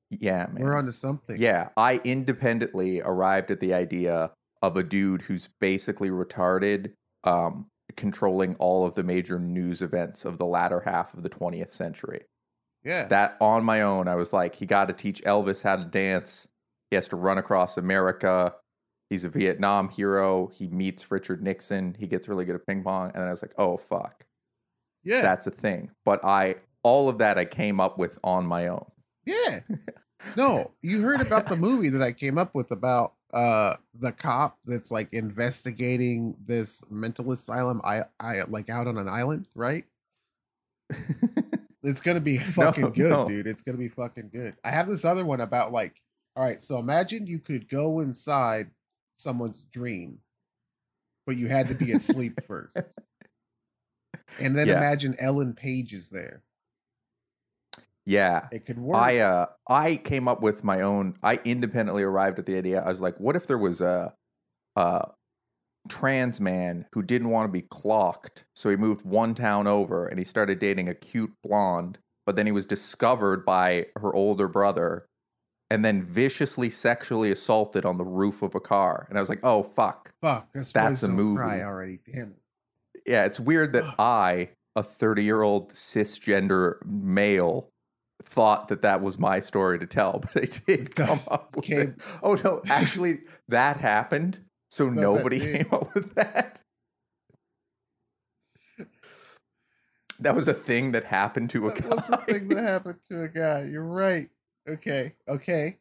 Yeah, 0.09 0.47
man. 0.51 0.63
we're 0.63 0.75
onto 0.77 0.91
something 0.91 1.39
Yeah, 1.39 1.69
I 1.77 2.01
independently 2.03 3.01
arrived 3.01 3.51
at 3.51 3.59
the 3.59 3.73
idea 3.73 4.31
of 4.61 4.75
a 4.77 4.83
dude 4.83 5.21
who's 5.23 5.47
basically 5.59 6.09
retarded, 6.09 6.93
um, 7.23 7.67
controlling 7.95 8.55
all 8.55 8.85
of 8.85 8.95
the 8.95 9.03
major 9.03 9.39
news 9.39 9.81
events 9.81 10.25
of 10.25 10.37
the 10.37 10.45
latter 10.45 10.81
half 10.81 11.13
of 11.13 11.23
the 11.23 11.29
20th 11.29 11.69
century. 11.69 12.21
yeah 12.83 13.05
That 13.05 13.37
on 13.39 13.63
my 13.63 13.81
own, 13.81 14.07
I 14.07 14.15
was 14.15 14.33
like, 14.33 14.55
he 14.55 14.65
got 14.65 14.87
to 14.87 14.93
teach 14.93 15.21
Elvis 15.23 15.63
how 15.63 15.75
to 15.75 15.85
dance. 15.85 16.47
He 16.89 16.95
has 16.95 17.07
to 17.09 17.15
run 17.15 17.37
across 17.37 17.77
America. 17.77 18.55
He's 19.09 19.25
a 19.25 19.29
Vietnam 19.29 19.89
hero. 19.89 20.47
He 20.53 20.67
meets 20.67 21.11
Richard 21.11 21.41
Nixon. 21.43 21.95
He 21.99 22.07
gets 22.07 22.27
really 22.27 22.45
good 22.45 22.55
at 22.55 22.65
ping 22.65 22.83
pong. 22.83 23.07
And 23.07 23.21
then 23.21 23.27
I 23.27 23.31
was 23.31 23.41
like, 23.41 23.53
oh, 23.57 23.77
fuck, 23.77 24.25
yeah 25.03 25.21
that's 25.21 25.47
a 25.47 25.51
thing. 25.51 25.91
But 26.05 26.23
I, 26.23 26.55
all 26.83 27.09
of 27.09 27.17
that 27.19 27.37
I 27.37 27.45
came 27.45 27.79
up 27.79 27.97
with 27.97 28.19
on 28.23 28.45
my 28.45 28.67
own. 28.67 28.85
Yeah. 29.25 29.61
No, 30.37 30.73
you 30.83 31.01
heard 31.01 31.19
about 31.19 31.47
the 31.47 31.55
movie 31.55 31.89
that 31.89 32.01
I 32.03 32.11
came 32.11 32.37
up 32.37 32.53
with 32.53 32.69
about 32.69 33.13
uh 33.33 33.75
the 33.93 34.11
cop 34.11 34.57
that's 34.65 34.91
like 34.91 35.13
investigating 35.13 36.35
this 36.45 36.83
mental 36.89 37.31
asylum 37.31 37.81
I 37.83 38.03
I 38.19 38.41
like 38.47 38.69
out 38.69 38.87
on 38.87 38.97
an 38.97 39.07
island, 39.09 39.47
right? 39.55 39.85
It's 41.83 41.99
gonna 42.01 42.19
be 42.21 42.37
fucking 42.55 42.83
No, 42.83 42.89
good, 42.89 43.09
no. 43.09 43.27
dude. 43.27 43.47
It's 43.47 43.63
gonna 43.63 43.77
be 43.79 43.87
fucking 43.87 44.29
good. 44.31 44.55
I 44.63 44.69
have 44.69 44.87
this 44.87 45.03
other 45.03 45.25
one 45.25 45.41
about 45.41 45.71
like, 45.71 45.95
all 46.35 46.43
right, 46.43 46.61
so 46.61 46.77
imagine 46.77 47.25
you 47.25 47.39
could 47.39 47.67
go 47.67 48.01
inside 48.01 48.69
someone's 49.17 49.63
dream, 49.63 50.19
but 51.25 51.37
you 51.37 51.47
had 51.47 51.67
to 51.69 51.73
be 51.73 51.91
asleep 51.91 52.39
first. 52.47 52.77
And 54.39 54.55
then 54.55 54.67
Yeah. 54.67 54.77
imagine 54.77 55.15
Ellen 55.19 55.55
Page 55.55 55.91
is 55.93 56.09
there. 56.09 56.43
Yeah. 58.05 58.47
It 58.51 58.65
could 58.65 58.79
work. 58.79 58.97
I 58.97 59.19
uh 59.19 59.45
I 59.67 59.97
came 59.97 60.27
up 60.27 60.41
with 60.41 60.63
my 60.63 60.81
own 60.81 61.15
I 61.23 61.39
independently 61.43 62.03
arrived 62.03 62.39
at 62.39 62.45
the 62.45 62.57
idea. 62.57 62.81
I 62.81 62.89
was 62.89 63.01
like, 63.01 63.19
what 63.19 63.35
if 63.35 63.47
there 63.47 63.57
was 63.57 63.81
a 63.81 64.13
a 64.75 65.09
trans 65.89 66.39
man 66.39 66.85
who 66.93 67.01
didn't 67.01 67.29
want 67.29 67.47
to 67.47 67.51
be 67.51 67.65
clocked, 67.67 68.45
so 68.55 68.69
he 68.69 68.75
moved 68.75 69.05
one 69.05 69.33
town 69.33 69.67
over 69.67 70.07
and 70.07 70.19
he 70.19 70.25
started 70.25 70.59
dating 70.59 70.87
a 70.87 70.95
cute 70.95 71.33
blonde, 71.43 71.99
but 72.25 72.35
then 72.35 72.45
he 72.45 72.51
was 72.51 72.65
discovered 72.65 73.45
by 73.45 73.87
her 73.97 74.13
older 74.13 74.47
brother 74.47 75.07
and 75.71 75.85
then 75.85 76.03
viciously 76.03 76.69
sexually 76.69 77.31
assaulted 77.31 77.85
on 77.85 77.97
the 77.97 78.03
roof 78.03 78.41
of 78.41 78.53
a 78.55 78.59
car. 78.59 79.05
And 79.07 79.17
I 79.17 79.21
was 79.21 79.29
like, 79.29 79.39
"Oh 79.41 79.63
fuck." 79.63 80.13
Fuck, 80.21 80.49
that's, 80.53 80.71
That's 80.73 81.03
a 81.03 81.07
movie. 81.07 81.37
Cry 81.37 81.63
already. 81.63 81.99
Damn. 82.05 82.35
Yeah, 83.07 83.23
it's 83.23 83.39
weird 83.39 83.71
that 83.73 83.95
I, 83.97 84.49
a 84.75 84.83
30-year-old 84.83 85.71
cisgender 85.71 86.85
male, 86.85 87.69
thought 88.23 88.67
that 88.69 88.81
that 88.83 89.01
was 89.01 89.17
my 89.19 89.39
story 89.39 89.79
to 89.79 89.85
tell, 89.85 90.19
but 90.33 90.37
I 90.43 90.47
did 90.67 90.95
come 90.95 91.19
up 91.27 91.55
with 91.55 91.65
Okay. 91.65 91.81
it. 91.81 91.95
Oh 92.23 92.35
no, 92.43 92.61
actually, 92.69 93.19
that 93.49 93.77
happened. 93.77 94.39
So 94.69 94.85
that 94.85 94.95
nobody 94.95 95.39
came 95.57 95.67
up 95.71 95.93
with 95.93 96.15
that. 96.15 96.59
That 100.19 100.35
was 100.35 100.47
a 100.47 100.53
thing 100.53 100.91
that 100.91 101.05
happened 101.05 101.49
to 101.51 101.67
a 101.67 101.73
That 101.73 101.81
guy. 101.83 101.89
was 101.89 102.07
the 102.07 102.17
thing 102.17 102.47
that 102.49 102.63
happened 102.63 102.99
to 103.09 103.23
a 103.23 103.27
guy. 103.27 103.63
You're 103.63 103.83
right. 103.83 104.29
Okay. 104.69 105.13
Okay. 105.27 105.77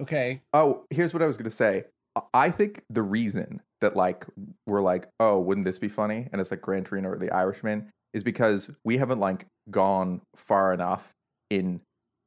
Okay. 0.00 0.40
Oh, 0.54 0.84
here's 0.90 1.12
what 1.12 1.22
I 1.22 1.26
was 1.26 1.36
gonna 1.36 1.50
say. 1.50 1.84
I- 2.16 2.22
I 2.32 2.50
think 2.50 2.82
the 2.88 3.02
reason 3.02 3.60
that 3.80 3.96
like 3.96 4.26
we're 4.66 4.80
like, 4.80 5.08
oh, 5.20 5.38
wouldn't 5.38 5.66
this 5.66 5.78
be 5.78 5.88
funny? 5.88 6.28
And 6.32 6.40
it's 6.40 6.50
like 6.50 6.62
Gran 6.62 6.84
Torino 6.84 7.10
or 7.10 7.18
The 7.18 7.30
Irishman 7.30 7.90
is 8.14 8.22
because 8.22 8.70
we 8.84 8.96
haven't 8.96 9.20
like 9.20 9.46
gone 9.70 10.22
far 10.36 10.72
enough 10.72 11.12
in 11.54 11.80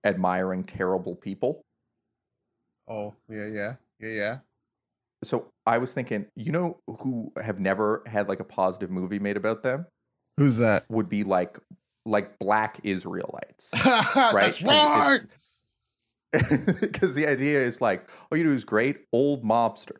admiring 0.05 0.63
terrible 0.63 1.15
people. 1.15 1.61
Oh, 2.87 3.13
yeah, 3.29 3.47
yeah. 3.47 3.73
Yeah, 3.99 4.09
yeah. 4.09 4.37
So 5.23 5.49
I 5.65 5.79
was 5.79 5.93
thinking, 5.93 6.27
you 6.35 6.51
know, 6.51 6.79
who 6.99 7.31
have 7.41 7.59
never 7.59 8.03
had 8.05 8.29
like 8.29 8.39
a 8.39 8.45
positive 8.45 8.91
movie 8.91 9.19
made 9.19 9.35
about 9.35 9.63
them 9.63 9.87
Who's 10.37 10.57
that? 10.57 10.85
would 10.89 11.09
be 11.09 11.23
like 11.23 11.59
like 12.05 12.39
black 12.39 12.79
Israelites, 12.83 13.71
right? 13.85 14.13
That's 14.15 14.61
right. 14.61 15.19
Because 16.81 17.15
the 17.15 17.25
idea 17.27 17.59
is 17.59 17.79
like, 17.81 18.07
all 18.31 18.37
you 18.37 18.43
do 18.43 18.53
is 18.53 18.65
great 18.65 18.97
old 19.13 19.43
mobster. 19.43 19.97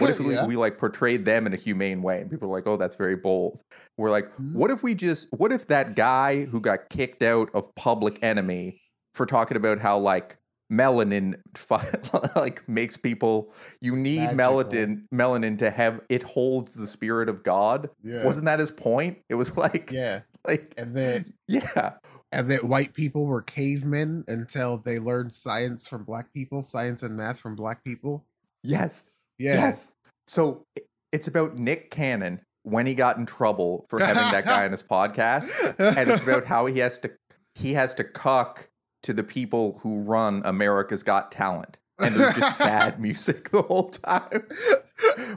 What 0.00 0.10
if 0.10 0.18
we, 0.26 0.34
Yeah. 0.34 0.46
we 0.46 0.56
like 0.56 0.78
portrayed 0.78 1.24
them 1.24 1.46
in 1.46 1.52
a 1.52 1.56
humane 1.56 2.02
way? 2.02 2.20
And 2.20 2.30
people 2.30 2.48
are 2.48 2.52
like, 2.52 2.66
oh, 2.66 2.76
that's 2.76 2.96
very 2.96 3.16
bold. 3.16 3.62
We're 3.96 4.10
like, 4.10 4.26
Mhm. 4.36 4.54
what 4.54 4.70
if 4.70 4.82
we 4.82 4.94
just, 4.94 5.28
what 5.32 5.52
if 5.52 5.66
that 5.68 5.94
guy 5.96 6.44
who 6.46 6.60
got 6.60 6.88
kicked 6.90 7.22
out 7.22 7.50
of 7.54 7.74
Public 7.76 8.18
Enemy 8.22 8.80
for 9.14 9.26
talking 9.26 9.56
about 9.56 9.78
how 9.78 9.98
like 9.98 10.38
melanin 10.72 11.34
like 12.36 12.68
makes 12.68 12.96
people, 12.96 13.52
you 13.80 13.94
need 13.96 14.32
Magical. 14.34 14.64
melanin, 14.64 15.02
melanin 15.12 15.58
to 15.58 15.70
have, 15.70 16.00
it 16.08 16.22
holds 16.22 16.74
the 16.74 16.86
spirit 16.86 17.28
of 17.28 17.42
God. 17.42 17.90
yeah. 18.02 18.24
Wasn't 18.24 18.44
that 18.46 18.58
his 18.60 18.70
point? 18.70 19.18
It 19.28 19.34
was 19.36 19.56
like, 19.56 19.90
yeah. 19.92 20.20
like, 20.46 20.72
And 20.78 20.96
then 20.96 21.34
yeah, 21.48 21.94
and 22.32 22.48
that 22.50 22.64
white 22.64 22.94
people 22.94 23.26
were 23.26 23.42
cavemen 23.42 24.24
until 24.28 24.78
they 24.78 24.98
learned 24.98 25.32
science 25.32 25.86
from 25.86 26.04
black 26.04 26.32
people, 26.32 26.62
science 26.62 27.02
and 27.02 27.16
math 27.16 27.38
from 27.38 27.56
black 27.56 27.84
people. 27.84 28.24
yes, 28.62 29.06
Yeah. 29.38 29.54
Yes. 29.54 29.92
So 30.26 30.64
it's 31.12 31.26
about 31.26 31.58
Nick 31.58 31.90
Cannon 31.90 32.40
when 32.62 32.86
he 32.86 32.94
got 32.94 33.16
in 33.16 33.26
trouble 33.26 33.86
for 33.88 33.98
having 33.98 34.30
that 34.30 34.44
guy 34.44 34.64
on 34.64 34.70
his 34.70 34.82
podcast, 34.82 35.50
and 35.78 36.10
it's 36.10 36.22
about 36.22 36.44
how 36.44 36.66
he 36.66 36.78
has 36.78 36.98
to 37.00 37.10
he 37.54 37.74
has 37.74 37.94
to 37.96 38.04
cuck 38.04 38.68
to 39.02 39.12
the 39.12 39.24
people 39.24 39.80
who 39.82 40.00
run 40.02 40.42
America's 40.44 41.02
Got 41.02 41.32
Talent, 41.32 41.78
and 41.98 42.14
it 42.14 42.18
was 42.18 42.34
just 42.36 42.58
sad 42.58 43.00
music 43.02 43.50
the 43.50 43.62
whole 43.62 43.88
time, 43.88 44.46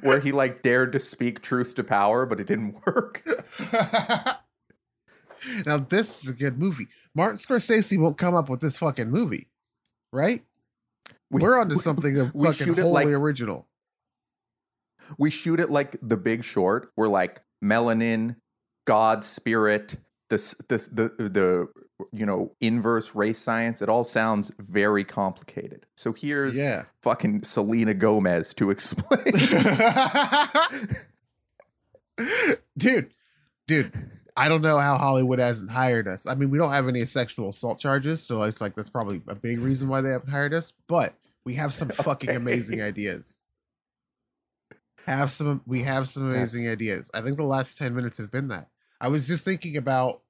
where 0.02 0.20
he 0.20 0.32
like 0.32 0.62
dared 0.62 0.92
to 0.94 1.00
speak 1.00 1.42
truth 1.42 1.74
to 1.76 1.84
power, 1.84 2.26
but 2.26 2.40
it 2.40 2.48
didn't 2.48 2.86
work. 2.86 3.24
now 5.66 5.78
this 5.78 6.24
is 6.24 6.30
a 6.30 6.34
good 6.34 6.58
movie. 6.60 6.88
Martin 7.16 7.38
Scorsese 7.38 7.98
won't 8.00 8.18
come 8.18 8.36
up 8.36 8.50
with 8.50 8.60
this 8.62 8.78
fucking 8.78 9.10
movie, 9.10 9.48
right? 10.12 10.44
We- 11.30 11.42
We're 11.42 11.60
onto 11.60 11.76
something 11.76 12.18
of 12.20 12.34
we 12.34 12.48
fucking 12.52 12.76
wholly 12.76 13.06
like- 13.06 13.08
original. 13.08 13.68
We 15.18 15.30
shoot 15.32 15.60
it 15.60 15.70
like 15.70 15.98
The 16.02 16.16
Big 16.18 16.44
Short. 16.46 16.92
We're 16.96 17.10
like 17.10 17.42
melanin, 17.64 18.38
God 18.86 19.26
spirit, 19.26 19.98
this 20.30 20.56
this 20.70 20.88
the 20.88 21.10
the 21.18 21.68
you 22.14 22.26
know 22.26 22.56
inverse 22.62 23.14
race 23.14 23.38
science. 23.38 23.82
It 23.82 23.90
all 23.90 24.06
sounds 24.06 24.52
very 24.58 25.04
complicated. 25.04 25.86
So 25.98 26.14
here's 26.14 26.56
Yeah. 26.56 26.86
fucking 27.02 27.44
Selena 27.44 27.94
Gomez 27.94 28.54
to 28.56 28.70
explain. 28.72 29.26
dude, 32.78 33.14
dude, 33.68 33.92
I 34.36 34.50
don't 34.50 34.62
know 34.62 34.80
how 34.80 34.98
Hollywood 34.98 35.40
hasn't 35.40 35.72
hired 35.72 36.08
us. 36.08 36.26
I 36.26 36.36
mean, 36.36 36.50
we 36.50 36.58
don't 36.58 36.72
have 36.72 36.88
any 36.88 37.06
sexual 37.06 37.50
assault 37.50 37.80
charges, 37.80 38.24
so 38.24 38.42
it's 38.44 38.62
like 38.62 38.76
that's 38.76 38.90
probably 38.90 39.22
a 39.28 39.36
big 39.36 39.60
reason 39.60 39.88
why 39.88 40.02
they 40.02 40.10
haven't 40.10 40.30
hired 40.30 40.54
us. 40.54 40.74
But 40.88 41.14
we 41.46 41.54
have 41.56 41.74
some 41.74 41.90
fucking 41.90 42.30
Okay. 42.30 42.38
amazing 42.38 42.82
ideas. 42.82 43.42
Have 45.06 45.32
some, 45.32 45.62
we 45.68 45.82
have 45.84 46.08
some 46.08 46.30
amazing 46.30 46.68
ideas. 46.70 47.10
I 47.14 47.22
think 47.22 47.38
the 47.38 47.44
last 47.44 47.78
ten 47.78 47.94
minutes 47.94 48.18
have 48.18 48.32
been 48.32 48.48
that. 48.48 48.70
I 49.02 49.10
was 49.10 49.28
just 49.28 49.44
thinking 49.44 49.76
about 49.78 50.22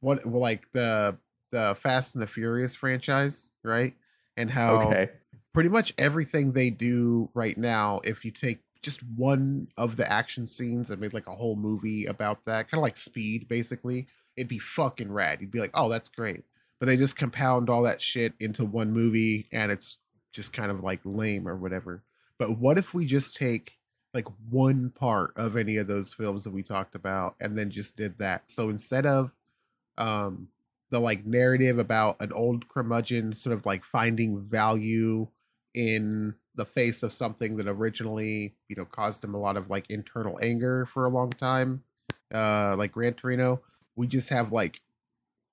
what, 0.00 0.24
like 0.24 0.70
the 0.72 1.18
the 1.52 1.76
Fast 1.80 2.14
and 2.14 2.22
the 2.22 2.26
Furious 2.26 2.74
franchise, 2.74 3.50
right? 3.64 3.94
And 4.36 4.50
how 4.50 4.88
okay. 4.88 5.10
pretty 5.52 5.70
much 5.70 5.92
everything 5.98 6.52
they 6.52 6.70
do 6.70 7.30
right 7.34 7.56
now, 7.56 8.00
if 8.04 8.24
you 8.24 8.30
take 8.30 8.60
just 8.82 9.02
one 9.02 9.68
of 9.76 9.96
the 9.96 10.10
action 10.10 10.46
scenes 10.46 10.90
and 10.90 11.00
made 11.00 11.14
like 11.14 11.28
a 11.28 11.34
whole 11.34 11.56
movie 11.56 12.06
about 12.06 12.44
that, 12.44 12.70
kind 12.70 12.78
of 12.78 12.82
like 12.82 12.96
Speed, 12.96 13.48
basically, 13.48 14.06
it'd 14.36 14.48
be 14.48 14.58
fucking 14.58 15.12
rad. 15.12 15.40
You'd 15.40 15.50
be 15.50 15.60
like, 15.60 15.72
oh, 15.74 15.88
that's 15.88 16.08
great. 16.08 16.44
But 16.78 16.86
they 16.86 16.96
just 16.96 17.16
compound 17.16 17.70
all 17.70 17.82
that 17.82 18.02
shit 18.02 18.34
into 18.38 18.64
one 18.64 18.92
movie 18.92 19.46
and 19.50 19.72
it's 19.72 19.98
just 20.32 20.52
kind 20.52 20.70
of 20.70 20.82
like 20.82 21.00
lame 21.04 21.48
or 21.48 21.56
whatever. 21.56 22.02
But 22.38 22.58
what 22.58 22.78
if 22.78 22.92
we 22.92 23.06
just 23.06 23.34
take 23.34 23.78
like 24.12 24.26
one 24.50 24.90
part 24.90 25.32
of 25.36 25.56
any 25.56 25.78
of 25.78 25.86
those 25.86 26.12
films 26.12 26.44
that 26.44 26.52
we 26.52 26.62
talked 26.62 26.94
about 26.94 27.34
and 27.40 27.56
then 27.56 27.70
just 27.70 27.96
did 27.96 28.18
that? 28.18 28.50
So 28.50 28.68
instead 28.68 29.06
of 29.06 29.32
um 29.98 30.48
the 30.90 31.00
like 31.00 31.24
narrative 31.24 31.78
about 31.78 32.20
an 32.20 32.32
old 32.32 32.68
curmudgeon 32.68 33.32
sort 33.32 33.54
of 33.54 33.66
like 33.66 33.84
finding 33.84 34.38
value 34.38 35.28
in 35.74 36.34
the 36.56 36.64
face 36.64 37.02
of 37.02 37.12
something 37.12 37.56
that 37.56 37.68
originally 37.68 38.54
you 38.68 38.76
know 38.76 38.84
caused 38.84 39.22
him 39.22 39.34
a 39.34 39.38
lot 39.38 39.56
of 39.56 39.68
like 39.70 39.88
internal 39.90 40.38
anger 40.42 40.86
for 40.86 41.04
a 41.04 41.08
long 41.10 41.30
time 41.30 41.82
uh 42.34 42.74
like 42.76 42.92
Gran 42.92 43.14
Torino 43.14 43.60
we 43.94 44.06
just 44.06 44.28
have 44.30 44.52
like 44.52 44.80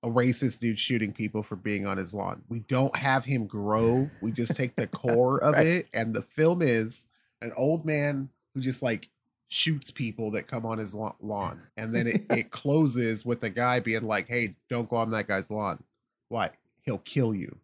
a 0.02 0.08
racist 0.08 0.58
dude 0.58 0.78
shooting 0.78 1.12
people 1.12 1.42
for 1.42 1.56
being 1.56 1.86
on 1.86 1.96
his 1.96 2.12
lawn. 2.12 2.42
We 2.50 2.58
don't 2.58 2.94
have 2.94 3.24
him 3.24 3.46
grow. 3.46 4.10
We 4.20 4.32
just 4.32 4.54
take 4.54 4.76
the 4.76 4.86
core 4.86 5.38
of 5.38 5.54
Right. 5.54 5.66
it 5.66 5.88
and 5.94 6.12
the 6.12 6.20
film 6.20 6.60
is 6.60 7.06
an 7.40 7.52
old 7.56 7.86
man 7.86 8.28
who 8.54 8.60
just 8.60 8.82
like 8.82 9.08
shoots 9.48 9.90
people 9.90 10.30
that 10.32 10.46
come 10.46 10.66
on 10.66 10.76
his 10.78 10.94
lawn 10.94 11.60
and 11.78 11.94
then 11.94 12.06
it, 12.06 12.22
it 12.30 12.50
closes 12.50 13.24
with 13.24 13.40
the 13.40 13.48
guy 13.50 13.80
being 13.80 14.02
like 14.02 14.26
hey 14.28 14.56
don't 14.68 14.90
go 14.90 14.96
on 14.96 15.10
that 15.12 15.26
guy's 15.28 15.50
lawn. 15.50 15.82
Why? 16.28 16.50
He'll 16.82 16.98
kill 16.98 17.34
you. 17.34 17.56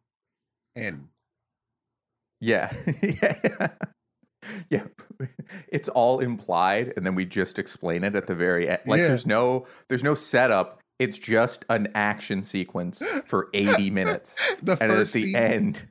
And 0.74 1.08
Yeah. 2.40 2.72
yeah. 3.02 3.68
Yeah. 4.70 4.84
It's 5.68 5.90
all 5.90 6.20
implied 6.20 6.94
and 6.96 7.04
then 7.04 7.14
we 7.14 7.26
just 7.26 7.58
explain 7.58 8.04
it 8.04 8.16
at 8.16 8.26
the 8.26 8.34
very 8.34 8.70
end. 8.70 8.80
Like 8.86 8.98
Yeah. 8.98 9.08
there's 9.08 9.26
no 9.26 9.66
there's 9.88 10.02
no 10.02 10.14
setup. 10.14 10.80
It's 10.98 11.18
just 11.18 11.66
an 11.68 11.88
action 11.94 12.42
sequence 12.42 13.02
for 13.26 13.48
80 13.52 13.90
minutes. 13.90 14.56
the 14.62 14.78
And 14.80 14.90
at 14.92 14.96
first 14.96 15.12
the 15.12 15.24
scene, 15.24 15.36
end, 15.36 15.86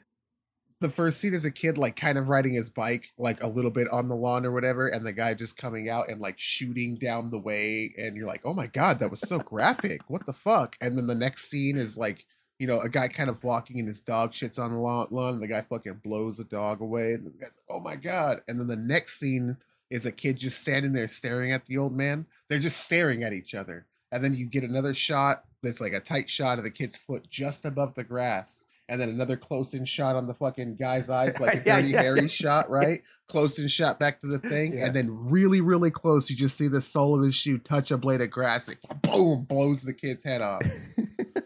the 0.81 0.89
first 0.89 1.19
scene 1.19 1.35
is 1.35 1.45
a 1.45 1.51
kid 1.51 1.77
like 1.77 1.95
kind 1.95 2.17
of 2.17 2.27
riding 2.27 2.53
his 2.53 2.71
bike 2.71 3.09
like 3.19 3.41
a 3.43 3.47
little 3.47 3.71
bit 3.71 3.87
on 3.89 4.07
the 4.07 4.15
lawn 4.15 4.47
or 4.47 4.51
whatever 4.51 4.87
and 4.87 5.05
the 5.05 5.13
guy 5.13 5.35
just 5.35 5.55
coming 5.55 5.87
out 5.87 6.09
and 6.09 6.19
like 6.19 6.39
shooting 6.39 6.97
down 6.97 7.29
the 7.29 7.39
way 7.39 7.93
and 7.97 8.15
you're 8.15 8.27
like 8.27 8.41
oh 8.45 8.53
my 8.53 8.65
god 8.65 8.97
that 8.97 9.11
was 9.11 9.19
so 9.21 9.37
graphic 9.37 10.01
what 10.09 10.25
the 10.25 10.33
fuck 10.33 10.75
and 10.81 10.97
then 10.97 11.05
the 11.05 11.13
next 11.15 11.49
scene 11.49 11.77
is 11.77 11.97
like 11.97 12.25
you 12.59 12.67
know, 12.67 12.81
a 12.81 12.89
guy 12.89 13.07
kind 13.07 13.29
of 13.29 13.43
walking 13.43 13.79
and 13.79 13.87
his 13.87 14.01
dog 14.01 14.33
shits 14.33 14.59
on 14.59 14.71
the 14.71 14.77
lawn, 14.77 15.07
lawn 15.09 15.35
and 15.35 15.41
the 15.41 15.47
guy 15.47 15.61
fucking 15.61 16.01
blows 16.03 16.37
the 16.37 16.43
dog 16.43 16.81
away. 16.81 17.13
And 17.13 17.25
the 17.25 17.31
guy's 17.31 17.43
like, 17.43 17.53
oh 17.69 17.79
my 17.79 17.95
God. 17.95 18.41
And 18.47 18.59
then 18.59 18.67
the 18.67 18.75
next 18.75 19.17
scene 19.17 19.57
is 19.89 20.05
a 20.05 20.11
kid 20.11 20.37
just 20.37 20.59
standing 20.59 20.91
there 20.93 21.07
staring 21.07 21.53
at 21.53 21.65
the 21.65 21.77
old 21.77 21.95
man. 21.95 22.25
They're 22.49 22.59
just 22.59 22.81
staring 22.81 23.23
at 23.23 23.33
each 23.33 23.55
other. 23.55 23.87
And 24.11 24.23
then 24.23 24.35
you 24.35 24.45
get 24.45 24.63
another 24.63 24.93
shot 24.93 25.45
that's 25.63 25.79
like 25.79 25.93
a 25.93 26.01
tight 26.01 26.29
shot 26.29 26.57
of 26.57 26.65
the 26.65 26.71
kid's 26.71 26.97
foot 26.97 27.29
just 27.29 27.63
above 27.65 27.95
the 27.95 28.03
grass. 28.03 28.65
And 28.89 28.99
then 28.99 29.09
another 29.09 29.37
close 29.37 29.73
in 29.75 29.85
shot 29.85 30.15
on 30.15 30.27
the 30.27 30.33
fucking 30.33 30.75
guy's 30.77 31.09
eyes, 31.09 31.39
like 31.39 31.53
a 31.53 31.57
Yeah, 31.65 31.75
dirty 31.77 31.89
yeah, 31.89 32.01
Harry 32.01 32.21
yeah. 32.21 32.27
shot, 32.27 32.69
right? 32.69 33.03
Close 33.27 33.59
in 33.59 33.67
shot 33.67 33.99
back 33.99 34.19
to 34.21 34.27
the 34.27 34.39
thing. 34.39 34.79
And 34.79 34.95
then 34.95 35.29
really, 35.29 35.61
really 35.61 35.91
close, 35.91 36.29
you 36.29 36.35
just 36.35 36.57
see 36.57 36.67
the 36.67 36.81
sole 36.81 37.15
of 37.17 37.23
his 37.23 37.35
shoe 37.35 37.59
touch 37.59 37.91
a 37.91 37.97
blade 37.97 38.21
of 38.21 38.31
grass. 38.31 38.67
Like, 38.67 38.79
boom, 39.03 39.45
blows 39.47 39.81
the 39.81 39.93
kid's 39.93 40.23
head 40.23 40.41
off. 40.41 40.63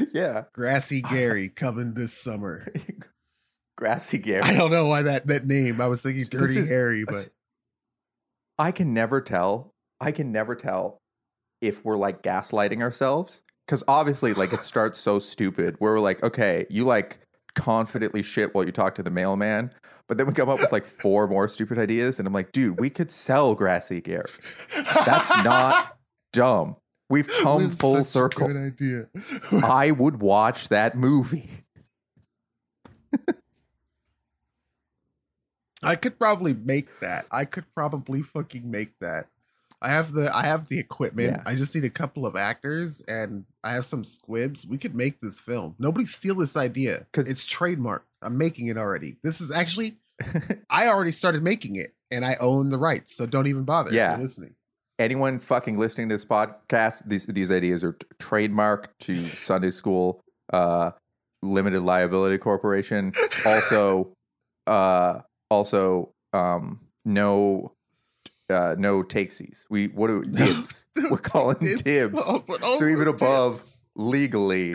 yeah. 0.14 0.44
Grassy 0.52 1.02
Gary 1.10 1.48
coming 1.48 1.94
this 1.94 2.12
summer. 2.12 2.70
Grassy 3.76 4.18
Gary. 4.18 4.42
I 4.42 4.54
don't 4.54 4.70
know 4.70 4.86
why 4.86 5.02
that 5.02 5.26
that 5.26 5.44
name. 5.44 5.80
I 5.80 5.86
was 5.86 6.02
thinking 6.02 6.24
Dirty 6.30 6.58
is- 6.58 6.68
Harry, 6.68 7.04
but 7.04 7.28
I 8.58 8.70
can 8.72 8.94
never 8.94 9.20
tell. 9.20 9.72
I 10.00 10.12
can 10.12 10.32
never 10.32 10.54
tell 10.54 10.98
if 11.60 11.84
we're 11.84 11.96
like 11.96 12.22
gaslighting 12.22 12.80
ourselves. 12.82 13.42
Because 13.66 13.84
obviously, 13.88 14.34
like 14.34 14.52
it 14.52 14.62
starts 14.62 14.98
so 14.98 15.18
stupid 15.18 15.76
where 15.78 15.92
we're 15.92 16.00
like, 16.00 16.22
okay, 16.22 16.66
you 16.68 16.84
like 16.84 17.20
confidently 17.54 18.22
shit 18.22 18.54
while 18.54 18.64
you 18.64 18.72
talk 18.72 18.94
to 18.96 19.02
the 19.02 19.10
mailman. 19.10 19.70
But 20.08 20.18
then 20.18 20.26
we 20.26 20.34
come 20.34 20.48
up 20.48 20.58
with 20.60 20.72
like 20.72 20.84
four 20.84 21.26
more 21.28 21.48
stupid 21.48 21.78
ideas. 21.78 22.18
And 22.18 22.26
I'm 22.26 22.34
like, 22.34 22.52
dude, 22.52 22.78
we 22.80 22.90
could 22.90 23.10
sell 23.10 23.54
Grassy 23.54 24.00
Gary. 24.00 24.24
That's 25.06 25.30
not 25.44 25.96
dumb. 26.32 26.76
We've 27.12 27.28
come 27.42 27.64
That's 27.64 27.76
full 27.76 28.04
circle. 28.04 28.48
Good 28.48 28.56
idea. 28.56 29.08
I 29.62 29.90
would 29.90 30.22
watch 30.22 30.70
that 30.70 30.96
movie. 30.96 31.50
I 35.82 35.94
could 35.96 36.18
probably 36.18 36.54
make 36.54 37.00
that. 37.00 37.26
I 37.30 37.44
could 37.44 37.66
probably 37.74 38.22
fucking 38.22 38.70
make 38.70 38.98
that. 39.00 39.26
I 39.82 39.88
have 39.88 40.12
the 40.14 40.34
I 40.34 40.46
have 40.46 40.70
the 40.70 40.78
equipment. 40.78 41.32
Yeah. 41.36 41.42
I 41.44 41.54
just 41.54 41.74
need 41.74 41.84
a 41.84 41.90
couple 41.90 42.24
of 42.24 42.34
actors 42.34 43.02
and 43.06 43.44
I 43.62 43.72
have 43.72 43.84
some 43.84 44.04
squibs. 44.04 44.64
We 44.64 44.78
could 44.78 44.94
make 44.94 45.20
this 45.20 45.38
film. 45.38 45.74
Nobody 45.78 46.06
steal 46.06 46.36
this 46.36 46.56
idea 46.56 47.00
because 47.12 47.28
it's 47.28 47.44
trademark. 47.46 48.06
I'm 48.22 48.38
making 48.38 48.68
it 48.68 48.78
already. 48.78 49.16
This 49.22 49.42
is 49.42 49.50
actually 49.50 49.98
I 50.70 50.86
already 50.88 51.10
started 51.12 51.42
making 51.42 51.76
it 51.76 51.94
and 52.10 52.24
I 52.24 52.36
own 52.40 52.70
the 52.70 52.78
rights. 52.78 53.14
So 53.14 53.26
don't 53.26 53.48
even 53.48 53.64
bother 53.64 53.92
Yeah. 53.92 54.16
listening. 54.16 54.54
Anyone 54.98 55.38
fucking 55.38 55.78
listening 55.78 56.08
to 56.08 56.14
this 56.14 56.24
podcast, 56.24 57.02
these 57.06 57.26
these 57.26 57.50
ideas 57.50 57.82
are 57.84 57.92
t- 57.92 58.06
trademarked 58.20 58.88
to 59.00 59.26
Sunday 59.28 59.70
School 59.70 60.20
uh, 60.52 60.90
Limited 61.42 61.82
Liability 61.82 62.38
Corporation. 62.38 63.12
Also, 63.46 64.12
uh, 64.66 65.20
also 65.50 66.12
um, 66.32 66.80
no 67.04 67.72
uh, 68.50 68.74
no 68.78 69.02
takesies. 69.02 69.64
We 69.70 69.88
what 69.88 70.08
do 70.08 70.22
dibs? 70.24 70.86
We're 71.10 71.18
calling 71.18 71.58
dibs. 71.76 72.22
Oh, 72.26 72.44
So 72.78 72.86
even 72.86 73.08
above 73.08 73.54
dibs. 73.54 73.82
legally, 73.96 74.74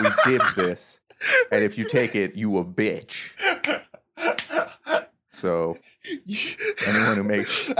we 0.00 0.08
dibs 0.24 0.54
this, 0.54 1.00
and 1.50 1.62
if 1.64 1.76
you 1.78 1.88
take 1.88 2.14
it, 2.14 2.34
you 2.36 2.56
a 2.58 2.64
bitch. 2.64 3.32
So 5.36 5.76
anyone 6.86 7.16
who 7.18 7.22
makes 7.22 7.70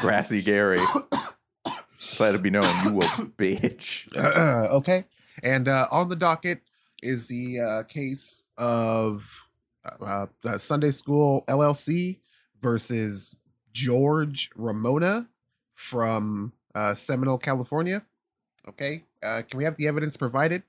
Grassy 0.00 0.40
Gary, 0.40 0.80
let 2.18 2.34
it 2.34 2.42
be 2.42 2.48
known 2.48 2.64
you 2.84 3.02
a 3.02 3.04
bitch. 3.04 4.08
okay. 4.72 5.04
And 5.42 5.68
uh, 5.68 5.86
on 5.92 6.08
the 6.08 6.16
docket 6.16 6.62
is 7.02 7.26
the 7.26 7.60
uh, 7.60 7.82
case 7.82 8.44
of 8.56 9.28
uh, 10.00 10.26
uh, 10.44 10.56
Sunday 10.56 10.90
School 10.90 11.44
LLC 11.48 12.20
versus 12.62 13.36
George 13.74 14.50
Ramona 14.56 15.28
from 15.74 16.54
uh, 16.74 16.94
Seminole, 16.94 17.38
California. 17.38 18.02
Okay. 18.66 19.04
Uh, 19.22 19.42
can 19.46 19.58
we 19.58 19.64
have 19.64 19.76
the 19.76 19.86
evidence 19.86 20.16
provided? 20.16 20.62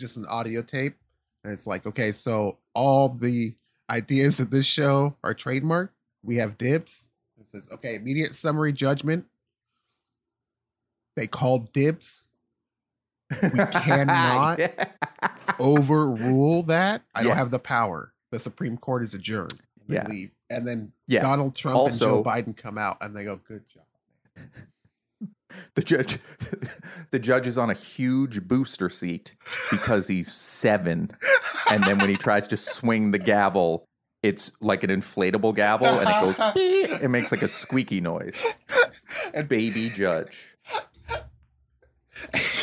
Just 0.00 0.16
an 0.16 0.24
audio 0.26 0.62
tape. 0.62 0.96
And 1.44 1.52
it's 1.52 1.66
like, 1.66 1.86
okay, 1.86 2.12
so 2.12 2.56
all 2.74 3.10
the 3.10 3.54
ideas 3.90 4.40
of 4.40 4.50
this 4.50 4.66
show 4.66 5.16
are 5.24 5.34
trademarked. 5.34 5.90
We 6.22 6.36
have 6.36 6.58
dibs. 6.58 7.08
It 7.40 7.46
says, 7.48 7.68
okay, 7.72 7.94
immediate 7.94 8.34
summary 8.34 8.72
judgment. 8.72 9.26
They 11.16 11.26
called 11.26 11.72
dibs. 11.72 12.28
We 13.42 13.48
cannot 13.72 14.58
Yeah. 14.58 14.84
overrule 15.58 16.62
that. 16.64 17.02
I 17.14 17.22
don't 17.22 17.36
have 17.36 17.50
the 17.50 17.58
power. 17.58 18.12
The 18.30 18.38
Supreme 18.38 18.76
Court 18.76 19.02
is 19.02 19.14
adjourned. 19.14 19.60
They 19.86 19.94
Yeah. 19.96 20.08
leave. 20.08 20.30
And 20.50 20.66
then 20.66 20.92
Yeah. 21.06 21.22
Donald 21.22 21.54
Trump 21.54 21.90
and 21.90 21.98
Joe 21.98 22.22
Biden 22.22 22.56
come 22.56 22.78
out 22.78 22.98
and 23.00 23.16
they 23.16 23.24
go, 23.24 23.36
good 23.36 23.64
job. 23.68 23.84
The 25.74 25.82
judge, 25.82 26.18
the 27.10 27.18
judge 27.18 27.46
is 27.46 27.56
on 27.56 27.70
a 27.70 27.74
huge 27.74 28.46
booster 28.46 28.88
seat 28.88 29.34
because 29.70 30.06
he's 30.08 30.32
seven, 30.32 31.10
and 31.70 31.82
then 31.84 31.98
when 31.98 32.10
he 32.10 32.16
tries 32.16 32.46
to 32.48 32.56
swing 32.56 33.12
the 33.12 33.18
gavel, 33.18 33.84
it's 34.22 34.52
like 34.60 34.82
an 34.84 34.90
inflatable 34.90 35.54
gavel, 35.56 35.86
and 35.86 36.08
it 36.08 36.36
goes. 36.38 36.52
beep. 36.54 37.02
It 37.02 37.08
makes 37.08 37.30
like 37.32 37.42
a 37.42 37.48
squeaky 37.48 38.00
noise. 38.00 38.44
And 39.32 39.48
Baby 39.48 39.88
judge. 39.90 40.56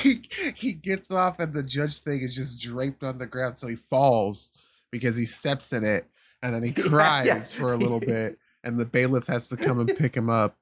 he, 0.02 0.22
he 0.56 0.74
gets 0.74 1.12
off 1.12 1.40
and 1.40 1.54
the 1.54 1.64
judge 1.64 2.00
thing 2.00 2.22
is 2.22 2.36
just 2.36 2.62
draped 2.62 3.04
on 3.04 3.18
the 3.18 3.26
ground 3.26 3.58
so 3.58 3.68
he 3.68 3.76
falls 3.76 4.52
because 4.92 5.16
he 5.16 5.26
steps 5.26 5.74
in 5.74 5.84
it 5.84 6.06
and 6.44 6.54
then 6.54 6.64
he 6.64 6.70
Yeah, 6.70 6.84
cries 6.90 7.26
yeah. 7.28 7.40
for 7.40 7.74
a 7.74 7.78
little 7.78 8.00
bit 8.00 8.38
and 8.64 8.80
the 8.80 8.86
bailiff 8.86 9.28
has 9.28 9.48
to 9.50 9.58
come 9.58 9.80
and 9.80 9.96
pick 9.98 10.16
him 10.16 10.30
up 10.30 10.58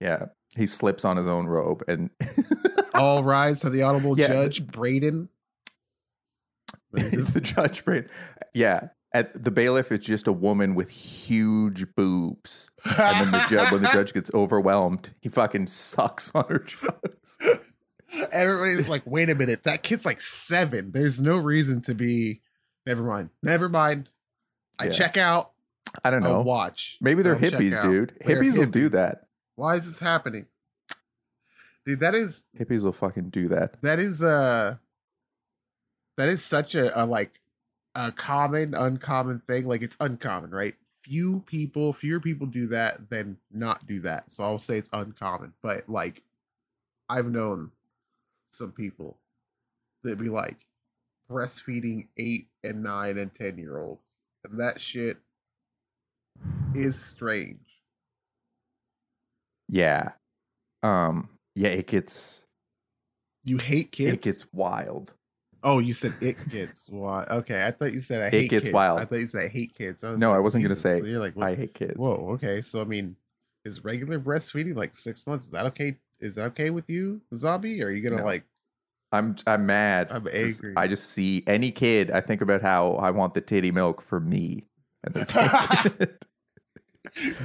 Yeah, 0.00 0.26
he 0.56 0.66
slips 0.66 1.04
on 1.04 1.16
his 1.16 1.26
own 1.26 1.46
robe, 1.46 1.82
and 1.88 2.10
all 2.94 3.24
rise 3.24 3.60
to 3.60 3.70
the 3.70 3.82
honorable 3.82 4.18
Yeah, 4.18 4.28
judge 4.28 4.66
braden 4.66 5.28
it's 6.94 7.34
the 7.34 7.40
judge 7.40 7.84
brain. 7.84 8.06
Yeah, 8.52 8.88
at 9.12 9.42
the 9.42 9.50
bailiff 9.50 9.90
is 9.90 10.00
just 10.04 10.26
a 10.28 10.32
woman 10.32 10.74
with 10.74 10.90
huge 10.90 11.92
boobs. 11.96 12.70
And 12.84 13.26
then 13.26 13.30
the 13.32 13.46
judge, 13.48 13.72
when 13.72 13.82
the 13.82 13.88
judge 13.88 14.12
gets 14.12 14.30
overwhelmed, 14.32 15.12
he 15.20 15.28
fucking 15.28 15.66
sucks 15.66 16.32
on 16.34 16.44
her 16.48 16.58
jugs. 16.60 17.38
everybody's 18.32 18.88
like 18.88 19.02
wait 19.06 19.28
a 19.28 19.34
minute 19.34 19.64
that 19.64 19.82
kid's 19.82 20.06
like 20.06 20.20
seven 20.20 20.92
there's 20.92 21.20
no 21.20 21.36
reason 21.36 21.80
to 21.80 21.96
be 21.96 22.40
never 22.86 23.02
mind 23.02 23.28
never 23.42 23.68
mind 23.68 24.08
i 24.80 24.84
Yeah. 24.84 24.90
check 24.92 25.16
out 25.16 25.50
I 26.04 26.10
don't 26.10 26.22
I'll 26.24 26.34
know. 26.34 26.40
watch 26.42 26.96
Maybe 27.00 27.22
they're 27.24 27.34
I'll 27.34 27.40
hippies, 27.40 27.82
dude. 27.82 28.16
They're 28.24 28.36
hippies 28.40 28.56
will 28.56 28.66
do 28.66 28.88
that. 28.90 29.23
Why 29.56 29.76
is 29.76 29.84
this 29.84 29.98
happening? 29.98 30.46
Dude 31.86 32.00
that 32.00 32.14
is 32.14 32.44
Hippies 32.58 32.82
will 32.84 32.92
fucking 32.92 33.28
do 33.28 33.48
that. 33.48 33.80
that 33.82 33.98
is 33.98 34.22
uh 34.22 34.76
that 36.16 36.28
is 36.28 36.42
such 36.44 36.74
a, 36.74 37.02
a 37.02 37.04
like 37.04 37.40
a 37.94 38.10
common 38.12 38.74
uncommon 38.74 39.40
thing. 39.46 39.66
Like 39.66 39.82
it's 39.82 39.96
uncommon 40.00 40.50
right? 40.50 40.74
Few 41.02 41.40
people 41.46 41.92
fewer 41.92 42.20
people 42.20 42.46
do 42.46 42.66
that 42.68 43.10
than 43.10 43.36
not 43.52 43.86
do 43.86 44.00
that. 44.00 44.32
So 44.32 44.44
i'll 44.44 44.58
say 44.58 44.78
it's 44.78 44.90
uncommon. 44.92 45.52
But 45.62 45.88
like 45.88 46.22
i've 47.08 47.30
known 47.30 47.70
some 48.50 48.72
people 48.72 49.18
that 50.02 50.18
be 50.18 50.28
like 50.28 50.66
breastfeeding 51.30 52.06
eight 52.16 52.48
and 52.62 52.82
nine 52.82 53.18
and 53.18 53.34
ten 53.34 53.58
year 53.58 53.78
olds. 53.78 54.08
And 54.48 54.58
that 54.60 54.80
shit 54.80 55.18
is 56.74 56.98
strange 56.98 57.73
Yeah. 59.74 60.12
Um. 60.84 61.28
Yeah. 61.56 61.70
It 61.70 61.88
gets. 61.88 62.46
you 63.44 63.58
hate 63.58 63.90
kids 63.92 64.12
It 64.14 64.22
gets 64.22 64.46
wild. 64.52 65.14
Oh, 65.64 65.78
you 65.80 65.94
said 65.94 66.14
it 66.20 66.36
gets 66.48 66.88
wild. 66.90 67.28
Okay, 67.28 67.66
I 67.66 67.70
thought 67.70 67.92
you 67.94 68.00
said 68.00 68.20
I 68.22 68.26
It 68.26 68.32
hate 68.34 68.50
gets 68.50 68.64
kids. 68.64 68.74
wild. 68.74 69.00
I 69.00 69.04
thought 69.06 69.18
you 69.18 69.26
said 69.26 69.42
I 69.44 69.48
hate 69.48 69.74
kids. 69.74 70.04
I 70.04 70.10
was 70.10 70.20
No, 70.20 70.28
like, 70.30 70.36
I 70.36 70.40
wasn't 70.40 70.62
gonna 70.62 70.76
say 70.76 71.00
So 71.00 71.06
you're 71.06 71.18
like, 71.20 71.36
I 71.38 71.54
hate 71.54 71.74
kids. 71.74 71.96
whoa, 71.96 72.30
okay. 72.34 72.60
So 72.62 72.80
I 72.80 72.84
mean, 72.84 73.16
is 73.64 73.82
regular 73.82 74.20
breastfeeding 74.20 74.76
like 74.76 74.96
six 74.96 75.26
months? 75.26 75.46
Is 75.46 75.52
that 75.52 75.66
okay? 75.66 75.96
Is 76.20 76.34
that 76.36 76.44
okay 76.52 76.68
with 76.70 76.88
you, 76.88 77.20
zombie? 77.34 77.82
Or 77.82 77.86
are 77.86 77.90
you 77.90 78.02
gonna 78.02 78.20
No. 78.22 78.24
like? 78.24 78.44
I'm 79.10 79.34
I'm 79.46 79.64
mad. 79.66 80.08
I'm 80.12 80.28
angry. 80.32 80.74
I 80.76 80.86
just 80.86 81.10
see 81.10 81.42
any 81.46 81.72
kid. 81.72 82.10
I 82.10 82.20
think 82.20 82.40
about 82.42 82.60
how 82.62 82.94
I 82.96 83.10
want 83.10 83.32
the 83.34 83.40
titty 83.40 83.70
milk 83.72 84.02
for 84.02 84.20
me, 84.20 84.66
and 85.02 85.14
they're 85.14 85.24
taking 85.24 85.92
it. 86.00 86.24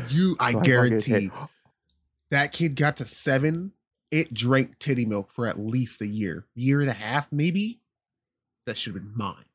You, 0.10 0.36
I 0.40 0.52
So 0.54 0.60
guarantee 0.62 1.12
hate- 1.12 1.32
that 2.32 2.52
kid 2.52 2.76
got 2.76 2.98
to 2.98 3.06
seven. 3.06 3.74
It 4.12 4.34
drank 4.34 4.80
titty 4.80 5.06
milk 5.06 5.32
for 5.32 5.46
at 5.46 5.60
least 5.60 6.02
a 6.02 6.08
year, 6.08 6.46
year 6.56 6.82
and 6.82 6.90
a 6.90 6.94
half, 6.94 7.32
maybe. 7.32 7.80
That 8.66 8.76
should 8.78 8.96
have 8.96 9.04
been 9.04 9.14
mine. 9.16 9.46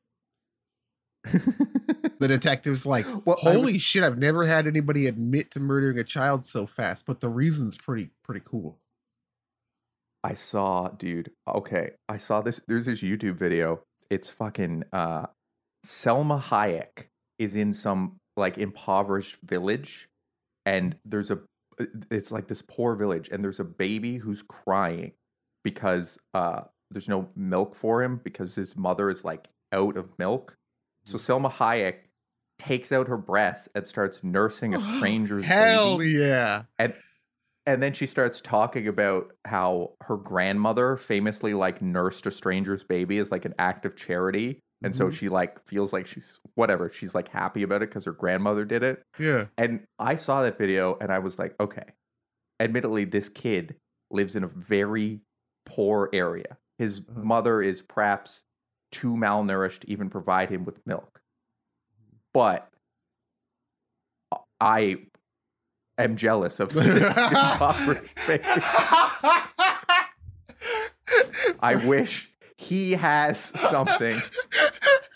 The 2.19 2.27
detective's 2.29 2.85
like, 2.85 3.05
Well, 3.25 3.35
Holy 3.39 3.73
was- 3.73 3.81
shit, 3.81 4.03
I've 4.03 4.17
never 4.17 4.45
had 4.45 4.67
anybody 4.67 5.07
admit 5.07 5.51
to 5.51 5.59
murdering 5.59 5.99
a 5.99 6.03
child 6.03 6.45
so 6.45 6.65
fast, 6.65 7.03
but 7.05 7.19
the 7.19 7.29
reason's 7.29 7.75
pretty 7.77 8.11
pretty 8.23 8.41
cool. 8.45 8.79
I 10.23 10.33
saw, 10.33 10.89
dude. 10.89 11.31
Okay, 11.47 11.91
I 12.09 12.17
saw 12.17 12.41
this. 12.41 12.59
There's 12.67 12.85
this 12.87 13.01
YouTube 13.03 13.35
video. 13.35 13.81
It's 14.09 14.29
fucking 14.29 14.85
uh, 14.93 15.27
Salma 15.85 16.41
Hayek 16.41 17.07
is 17.37 17.55
in 17.55 17.73
some 17.73 18.15
like 18.37 18.57
impoverished 18.57 19.37
village, 19.43 20.07
and 20.65 20.95
there's 21.05 21.29
a. 21.31 21.39
It's 22.09 22.31
like 22.31 22.47
this 22.47 22.61
poor 22.61 22.95
village, 22.95 23.29
and 23.31 23.43
there's 23.43 23.59
a 23.59 23.65
baby 23.65 24.17
who's 24.17 24.41
crying 24.41 25.13
because 25.63 26.17
uh, 26.33 26.61
there's 26.91 27.09
no 27.09 27.29
milk 27.35 27.75
for 27.75 28.03
him 28.03 28.21
because 28.23 28.55
his 28.55 28.75
mother 28.75 29.09
is 29.09 29.23
like 29.23 29.47
out 29.71 29.97
of 29.97 30.17
milk. 30.17 30.57
So 31.05 31.17
Salma 31.17 31.51
Hayek 31.51 31.95
takes 32.57 32.91
out 32.91 33.07
her 33.07 33.17
breast 33.17 33.69
and 33.75 33.85
starts 33.85 34.23
nursing 34.23 34.73
a 34.73 34.79
stranger's 34.97 35.45
Hell 35.45 35.97
baby 35.97 36.11
yeah. 36.11 36.63
and 37.65 37.81
then 37.81 37.93
she 37.93 38.05
starts 38.05 38.41
talking 38.41 38.87
about 38.87 39.33
how 39.45 39.93
her 40.01 40.17
grandmother 40.17 40.97
famously 40.97 41.53
like 41.53 41.81
nursed 41.81 42.25
a 42.25 42.31
stranger's 42.31 42.83
baby 42.83 43.17
as 43.17 43.31
like 43.31 43.45
an 43.45 43.53
act 43.59 43.85
of 43.85 43.95
charity 43.95 44.61
and 44.85 44.95
so 44.95 45.07
Mhm. 45.07 45.13
she 45.13 45.29
like 45.29 45.61
feels 45.67 45.91
like 45.91 46.05
she's 46.07 46.39
whatever 46.53 46.89
she's 46.89 47.13
like 47.15 47.27
happy 47.29 47.63
about 47.63 47.81
it 47.81 47.89
because 47.89 48.05
her 48.05 48.11
grandmother 48.13 48.63
did 48.65 48.83
it 48.83 49.03
Yeah. 49.19 49.47
and 49.57 49.85
i 49.99 50.15
saw 50.15 50.41
that 50.43 50.57
video 50.57 50.97
and 51.01 51.11
i 51.11 51.19
was 51.19 51.37
like 51.39 51.55
okay 51.59 51.83
admittedly 52.59 53.03
this 53.03 53.27
kid 53.27 53.75
lives 54.11 54.35
in 54.35 54.43
a 54.43 54.47
very 54.47 55.21
poor 55.65 56.09
area 56.13 56.57
his 56.77 56.99
Uh-huh. 56.99 57.21
mother 57.23 57.61
is 57.61 57.81
perhaps 57.81 58.43
too 58.91 59.15
malnourished 59.15 59.79
to 59.79 59.89
even 59.89 60.09
provide 60.09 60.49
him 60.49 60.63
with 60.63 60.85
milk 60.85 61.21
but 62.33 62.69
i 64.61 64.97
am 65.97 66.15
jealous 66.15 66.59
of 66.59 66.71
this 66.73 67.17
impoverished 67.17 68.15
baby. 68.27 68.43
I 71.61 71.75
wish 71.75 72.31
he 72.57 72.93
has 72.93 73.39
something 73.39 74.17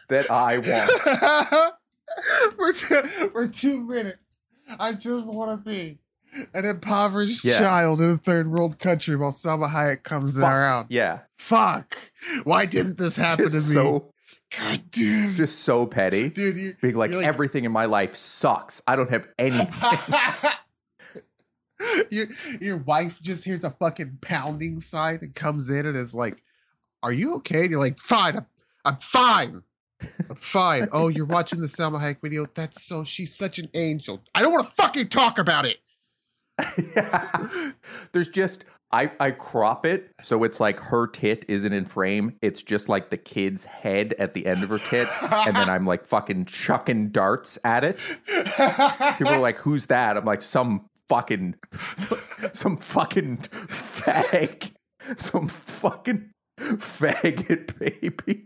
that 0.10 0.30
I 0.32 0.58
want. 0.60 1.74
for, 2.56 2.74
two, 2.74 3.02
for 3.30 3.48
two 3.48 3.82
minutes, 3.82 4.18
I 4.80 4.94
just 4.94 5.32
want 5.34 5.64
to 5.64 5.70
be 5.70 6.00
an 6.54 6.66
impoverished 6.66 7.44
Yeah. 7.44 7.58
child 7.60 8.02
in 8.02 8.10
a 8.12 8.18
third 8.18 8.52
world 8.52 8.78
country 8.80 9.16
while 9.16 9.32
Salma 9.32 9.68
Hayek 9.70 10.04
comes 10.04 10.36
Fuck. 10.36 10.44
around. 10.44 10.88
Yeah, 10.90 11.22
Fuck. 11.38 11.98
Why 12.44 12.66
didn't 12.66 12.98
this 12.98 13.16
happen 13.16 13.46
just 13.46 13.72
to 13.72 13.76
me? 13.78 13.82
so 13.84 14.14
God 14.58 14.82
damn. 14.92 15.36
just 15.36 15.60
so 15.60 15.86
petty. 15.88 16.30
Dude, 16.30 16.58
you, 16.58 16.76
Being 16.82 16.96
like, 16.96 17.12
like- 17.12 17.26
everything 17.26 17.66
in 17.66 17.72
my 17.72 17.86
life 17.86 18.16
sucks. 18.16 18.82
I 18.88 18.96
don't 18.96 19.10
have 19.10 19.28
anything. 19.38 19.74
your 22.12 22.28
your 22.60 22.78
wife 22.78 23.20
just 23.22 23.44
hears 23.46 23.64
a 23.64 23.72
fucking 23.72 24.18
pounding 24.22 24.80
sign 24.80 25.20
and 25.22 25.34
comes 25.34 25.70
in 25.70 25.86
and 25.86 25.96
is 25.96 26.14
like, 26.14 26.44
"Are 27.04 27.14
you 27.14 27.36
okay?" 27.36 27.62
And 27.62 27.72
you're 27.72 27.80
like, 27.80 28.00
"Fine, 28.00 28.38
I'm, 28.38 28.46
I'm 28.86 28.98
fine, 28.98 29.64
I'm 30.30 30.36
fine." 30.36 30.88
oh, 30.92 31.08
you're 31.08 31.26
watching 31.38 31.62
the 31.62 31.68
Salma 31.68 32.02
Hayek 32.02 32.22
video. 32.22 32.46
That's 32.54 32.84
so. 32.84 33.04
She's 33.04 33.36
such 33.36 33.60
an 33.60 33.70
angel. 33.74 34.24
I 34.36 34.42
don't 34.42 34.52
want 34.52 34.68
to 34.68 34.74
fucking 34.74 35.10
talk 35.10 35.38
about 35.38 35.66
it. 35.66 35.80
There's 38.12 38.30
just 38.30 38.66
I 38.92 39.12
I 39.20 39.32
crop 39.32 39.86
it 39.86 40.14
so 40.22 40.44
it's 40.44 40.60
like 40.60 40.80
her 40.80 41.08
tit 41.08 41.46
isn't 41.48 41.72
in 41.72 41.86
frame. 41.86 42.38
It's 42.42 42.64
just 42.64 42.90
like 42.90 43.12
the 43.12 43.18
kid's 43.18 43.66
head 43.66 44.16
at 44.18 44.34
the 44.34 44.46
end 44.46 44.64
of 44.64 44.70
her 44.70 44.80
tit, 44.80 45.08
and 45.22 45.56
then 45.56 45.70
I'm 45.70 45.86
like 45.86 46.06
fucking 46.06 46.46
chucking 46.46 47.10
darts 47.10 47.60
at 47.64 47.84
it. 47.84 48.04
People 48.26 49.34
are 49.34 49.40
like, 49.40 49.58
"Who's 49.58 49.88
that?" 49.88 50.18
I'm 50.18 50.26
like, 50.26 50.42
"Some 50.42 50.90
fucking, 51.08 51.56
some 52.54 52.78
fucking 52.78 53.38
fag, 53.38 54.72
some 55.18 55.48
fucking 55.48 56.32
faggot 56.78 57.78
baby." 57.80 58.46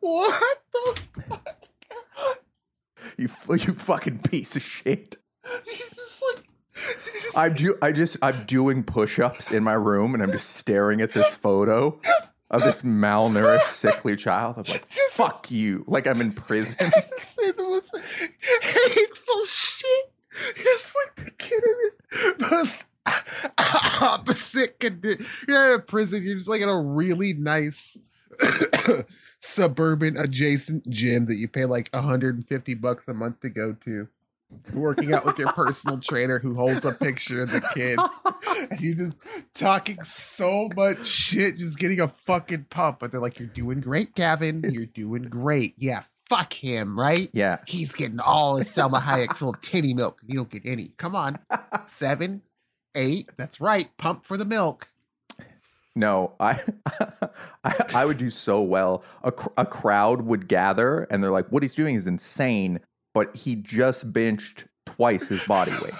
what 0.00 0.62
the? 0.72 1.00
You 3.18 3.28
you 3.50 3.72
fucking 3.72 4.18
piece 4.20 4.56
of 4.56 4.62
shit. 4.62 5.16
He's 5.64 5.90
just 5.90 6.22
like. 6.22 6.44
he's 6.74 7.22
just 7.22 7.36
I'm 7.36 7.54
do 7.54 7.74
I 7.82 7.92
just 7.92 8.18
I'm 8.22 8.44
doing 8.44 8.84
push-ups 8.84 9.50
in 9.50 9.64
my 9.64 9.72
room 9.72 10.14
and 10.14 10.22
I'm 10.22 10.30
just 10.30 10.50
staring 10.50 11.00
at 11.00 11.12
this 11.12 11.36
photo 11.36 12.00
of 12.50 12.62
this 12.62 12.82
malnourished, 12.82 13.62
sickly 13.62 14.16
child. 14.16 14.56
I'm 14.58 14.64
like, 14.64 14.86
fuck 15.10 15.50
you. 15.50 15.84
Like 15.86 16.06
I'm 16.06 16.20
in 16.20 16.32
prison. 16.32 16.76
say 17.18 17.50
the 17.52 17.62
most 17.62 17.96
hateful 18.62 19.44
shit. 19.46 20.12
It's 20.56 20.94
like 20.94 21.24
the 21.26 21.30
kid 21.32 21.62
in 21.64 22.34
the 22.38 22.48
most 22.50 22.84
opposite 24.00 24.78
condition. 24.80 25.26
You're 25.48 25.74
in 25.74 25.80
a 25.80 25.82
prison. 25.82 26.22
You're 26.22 26.36
just 26.36 26.48
like 26.48 26.60
in 26.60 26.68
a 26.68 26.80
really 26.80 27.32
nice 27.34 28.00
suburban 29.40 30.16
adjacent 30.16 30.88
gym 30.88 31.26
that 31.26 31.36
you 31.36 31.48
pay 31.48 31.64
like 31.64 31.88
150 31.92 32.74
bucks 32.74 33.08
a 33.08 33.14
month 33.14 33.40
to 33.40 33.48
go 33.48 33.74
to. 33.84 34.08
Working 34.74 35.12
out 35.12 35.24
with 35.24 35.38
your 35.38 35.52
personal 35.52 35.98
trainer 36.00 36.38
who 36.38 36.54
holds 36.54 36.84
a 36.84 36.92
picture 36.92 37.42
of 37.42 37.50
the 37.50 37.60
kid. 37.74 37.98
And 38.70 38.80
you 38.80 38.94
just 38.94 39.20
talking 39.52 40.00
so 40.02 40.70
much 40.74 41.06
shit, 41.06 41.58
just 41.58 41.78
getting 41.78 42.00
a 42.00 42.08
fucking 42.08 42.66
pump. 42.70 43.00
But 43.00 43.12
they're 43.12 43.20
like, 43.20 43.38
You're 43.38 43.48
doing 43.48 43.80
great, 43.80 44.14
Gavin. 44.14 44.62
You're 44.72 44.86
doing 44.86 45.24
great. 45.24 45.74
Yeah, 45.76 46.04
fuck 46.28 46.52
him, 46.52 46.98
right? 46.98 47.28
Yeah. 47.32 47.58
He's 47.66 47.92
getting 47.92 48.20
all 48.20 48.56
his 48.56 48.68
Salma 48.68 49.00
Hayek's 49.00 49.40
little 49.42 49.60
titty 49.60 49.94
milk. 49.94 50.20
You 50.26 50.36
don't 50.36 50.50
get 50.50 50.62
any. 50.64 50.88
Come 50.96 51.14
on. 51.14 51.36
Seven, 51.84 52.42
eight. 52.96 53.30
That's 53.36 53.60
right. 53.60 53.88
Pump 53.98 54.24
for 54.24 54.36
the 54.36 54.44
milk. 54.44 54.88
No, 55.94 56.34
I, 56.38 56.60
I 57.64 57.74
I 57.94 58.04
would 58.04 58.18
do 58.18 58.28
so 58.28 58.60
well. 58.60 59.02
A, 59.22 59.32
cr- 59.32 59.48
a 59.56 59.64
crowd 59.64 60.22
would 60.22 60.46
gather 60.48 61.04
and 61.10 61.22
they're 61.22 61.30
like, 61.30 61.48
what 61.48 61.62
he's 61.62 61.74
doing 61.74 61.94
is 61.94 62.06
insane, 62.06 62.80
but 63.14 63.34
he 63.34 63.54
just 63.54 64.12
benched 64.12 64.66
twice 64.84 65.28
his 65.28 65.44
body 65.46 65.72
weight. 65.72 65.94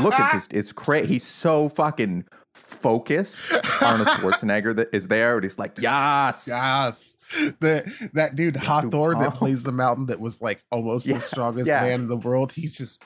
Look 0.00 0.14
at 0.14 0.32
this. 0.34 0.46
It's 0.52 0.72
crazy. 0.72 1.06
He's 1.08 1.26
so 1.26 1.68
fucking 1.68 2.26
focused. 2.54 3.42
Arnold 3.82 4.08
Schwarzenegger 4.08 4.74
that 4.76 4.94
is 4.94 5.08
there 5.08 5.34
and 5.36 5.42
he's 5.44 5.58
like, 5.58 5.78
yes. 5.80 6.46
Yes. 6.48 7.16
The 7.58 8.10
that 8.12 8.36
dude 8.36 8.54
Hafthor 8.54 9.18
that 9.20 9.32
Oh. 9.34 9.36
plays 9.36 9.64
the 9.64 9.72
mountain 9.72 10.06
that 10.06 10.20
was 10.20 10.40
like 10.40 10.62
almost 10.70 11.06
Yeah, 11.06 11.14
the 11.14 11.20
strongest 11.22 11.66
yeah. 11.66 11.80
man 11.82 12.02
in 12.02 12.08
the 12.08 12.16
world. 12.16 12.52
He's 12.52 12.76
just 12.76 13.02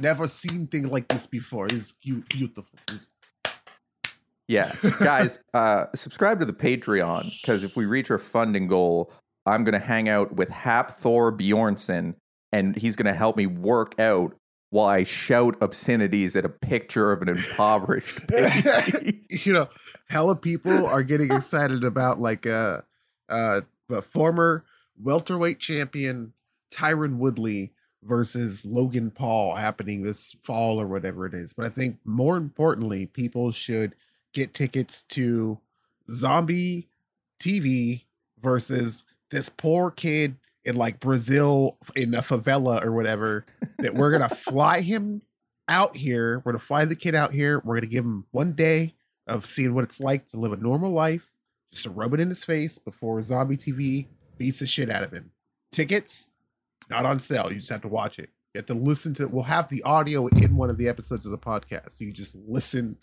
never 0.00 0.26
seen 0.28 0.66
things 0.66 0.88
like 0.88 1.08
this 1.08 1.26
before. 1.26 1.68
Cute, 1.68 2.28
beautiful. 2.28 2.64
He's- 2.88 3.08
Yeah, 4.48 4.74
guys, 5.00 5.38
uh, 5.52 5.86
subscribe 5.94 6.40
to 6.40 6.46
the 6.46 6.52
Patreon 6.52 7.32
because 7.40 7.64
if 7.64 7.76
we 7.76 7.84
reach 7.84 8.10
our 8.10 8.18
funding 8.18 8.66
goal, 8.66 9.12
I'm 9.46 9.64
gonna 9.64 9.78
hang 9.78 10.08
out 10.08 10.36
with 10.36 10.48
Hafthor 10.50 11.36
Bjornsson, 11.36 12.14
and 12.52 12.76
he's 12.76 12.96
gonna 12.96 13.14
help 13.14 13.36
me 13.36 13.46
work 13.46 13.98
out 14.00 14.34
while 14.70 14.86
I 14.86 15.02
shout 15.04 15.56
obscenities 15.62 16.36
at 16.36 16.44
a 16.44 16.48
picture 16.50 17.12
of 17.12 17.22
an 17.22 17.28
impoverished 17.30 18.26
baby. 18.28 19.22
you 19.44 19.52
know, 19.52 19.66
hella 20.08 20.36
people 20.36 20.86
are 20.86 21.02
getting 21.02 21.30
excited 21.32 21.84
about 21.84 22.18
like 22.18 22.46
uh 22.46 22.82
uh 23.30 23.60
a 23.90 24.02
former 24.02 24.64
welterweight 25.02 25.58
champion 25.58 26.32
Tyron 26.70 27.16
Woodley 27.18 27.72
versus 28.02 28.64
Logan 28.64 29.10
Paul 29.10 29.56
happening 29.56 30.02
this 30.02 30.34
fall 30.42 30.80
or 30.80 30.86
whatever 30.86 31.26
it 31.26 31.34
is. 31.34 31.52
But 31.52 31.66
I 31.66 31.68
think 31.68 31.98
more 32.04 32.36
importantly, 32.36 33.06
people 33.06 33.50
should 33.50 33.94
get 34.32 34.54
tickets 34.54 35.02
to 35.10 35.58
Zombie 36.10 36.88
TV 37.40 38.04
versus 38.40 39.04
this 39.30 39.48
poor 39.48 39.90
kid 39.90 40.36
in 40.64 40.76
like 40.76 41.00
Brazil 41.00 41.78
in 41.96 42.14
a 42.14 42.22
favela 42.22 42.84
or 42.84 42.92
whatever 42.92 43.44
that 43.78 43.94
we're 43.94 44.10
gonna 44.10 44.28
fly 44.28 44.80
him 44.80 45.22
out 45.68 45.96
here. 45.96 46.42
We're 46.44 46.52
gonna 46.52 46.58
fly 46.60 46.84
the 46.84 46.96
kid 46.96 47.14
out 47.14 47.32
here. 47.32 47.60
We're 47.64 47.76
gonna 47.76 47.86
give 47.86 48.04
him 48.04 48.26
one 48.30 48.52
day 48.52 48.94
of 49.26 49.44
seeing 49.46 49.74
what 49.74 49.84
it's 49.84 50.00
like 50.00 50.28
to 50.28 50.38
live 50.38 50.52
a 50.52 50.56
normal 50.56 50.90
life, 50.90 51.30
just 51.70 51.84
to 51.84 51.90
rub 51.90 52.14
it 52.14 52.20
in 52.20 52.28
his 52.28 52.44
face 52.44 52.78
before 52.78 53.22
Zombie 53.22 53.56
TV 53.56 54.06
beats 54.36 54.60
the 54.60 54.66
shit 54.66 54.90
out 54.90 55.04
of 55.04 55.12
him. 55.12 55.30
Tickets 55.72 56.30
not 56.90 57.06
on 57.06 57.20
sale. 57.20 57.52
You 57.52 57.58
just 57.58 57.70
have 57.70 57.82
to 57.82 57.88
watch 57.88 58.18
it. 58.18 58.30
You 58.54 58.58
have 58.58 58.66
to 58.66 58.74
listen 58.74 59.14
to. 59.14 59.28
We'll 59.28 59.44
have 59.44 59.68
the 59.68 59.82
audio 59.82 60.26
in 60.28 60.56
one 60.56 60.70
of 60.70 60.78
the 60.78 60.88
episodes 60.88 61.26
of 61.26 61.32
the 61.32 61.38
podcast. 61.38 62.00
You 62.00 62.12
just 62.12 62.34
listen. 62.34 62.98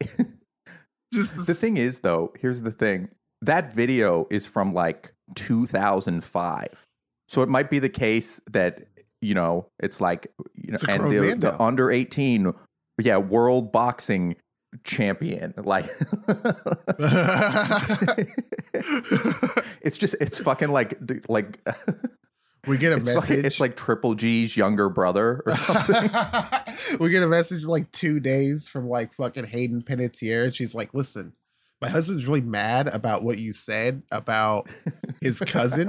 just 1.12 1.46
the 1.46 1.54
thing 1.54 1.76
is, 1.76 2.00
though, 2.00 2.32
here's 2.38 2.62
the 2.62 2.70
thing: 2.70 3.08
that 3.40 3.72
video 3.72 4.26
is 4.30 4.46
from 4.46 4.74
like 4.74 5.14
2005, 5.34 6.86
so 7.28 7.42
it 7.42 7.48
might 7.48 7.70
be 7.70 7.78
the 7.78 7.88
case 7.88 8.40
that 8.50 8.86
you 9.20 9.34
know 9.34 9.66
it's 9.80 10.00
like 10.00 10.28
you 10.54 10.72
know, 10.72 10.78
and 10.88 11.10
the, 11.10 11.34
the 11.38 11.60
under 11.60 11.90
18, 11.90 12.52
yeah, 13.00 13.16
world 13.16 13.72
boxing 13.72 14.36
champion, 14.84 15.54
like. 15.56 15.84
it's 19.82 19.98
just 19.98 20.14
it's 20.20 20.38
fucking 20.38 20.70
like 20.70 20.98
like 21.28 21.60
We 22.66 22.78
get 22.78 22.92
a 22.92 22.96
It's 22.96 23.06
like, 23.06 23.14
message. 23.16 23.44
it's 23.46 23.60
like 23.60 23.76
Triple 23.76 24.14
G's 24.14 24.56
younger 24.56 24.88
brother 24.88 25.42
or 25.46 25.56
something. 25.56 26.10
we 27.00 27.10
get 27.10 27.22
a 27.22 27.26
message 27.26 27.64
like 27.64 27.90
two 27.92 28.20
days 28.20 28.68
from 28.68 28.88
like 28.88 29.12
fucking 29.14 29.46
Hayden 29.46 29.82
Panettiere. 29.82 30.54
She's 30.54 30.74
like, 30.74 30.94
listen, 30.94 31.32
my 31.80 31.88
husband's 31.88 32.24
really 32.26 32.40
mad 32.40 32.86
about 32.88 33.24
what 33.24 33.38
you 33.38 33.52
said 33.52 34.02
about 34.12 34.68
his 35.20 35.40
cousin. 35.40 35.88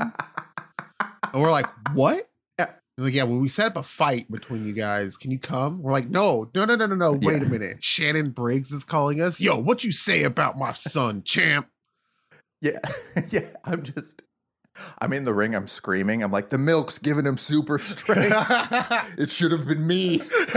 And 1.31 1.41
we're 1.41 1.51
like, 1.51 1.67
what? 1.93 2.27
Yeah. 2.57 2.69
Like, 2.97 3.13
yeah, 3.13 3.23
well, 3.23 3.37
we 3.39 3.49
set 3.49 3.67
up 3.67 3.77
a 3.77 3.83
fight 3.83 4.31
between 4.31 4.65
you 4.65 4.73
guys. 4.73 5.15
Can 5.15 5.29
you 5.29 5.37
come? 5.39 5.81
We're 5.81 5.91
like, 5.91 6.09
no, 6.09 6.49
no, 6.55 6.65
no, 6.65 6.75
no, 6.75 6.87
no, 6.87 6.95
no. 6.95 7.11
Wait 7.13 7.41
Yeah. 7.41 7.47
a 7.47 7.49
minute. 7.49 7.83
Shannon 7.83 8.31
Briggs 8.31 8.71
is 8.71 8.83
calling 8.83 9.21
us. 9.21 9.39
Yo, 9.39 9.59
what 9.59 9.83
you 9.83 9.91
say 9.91 10.23
about 10.23 10.57
my 10.57 10.73
son, 10.73 11.21
champ? 11.23 11.67
yeah, 12.61 12.79
yeah. 13.29 13.47
I'm 13.63 13.83
just, 13.83 14.23
I'm 14.99 15.13
in 15.13 15.25
the 15.25 15.33
ring. 15.33 15.55
I'm 15.55 15.67
screaming. 15.67 16.23
I'm 16.23 16.31
like, 16.31 16.49
the 16.49 16.57
milk's 16.57 16.99
giving 16.99 17.25
him 17.25 17.37
super 17.37 17.77
strength. 17.77 18.33
it 19.17 19.29
should 19.29 19.51
have 19.51 19.67
been 19.67 19.85
me. 19.85 20.21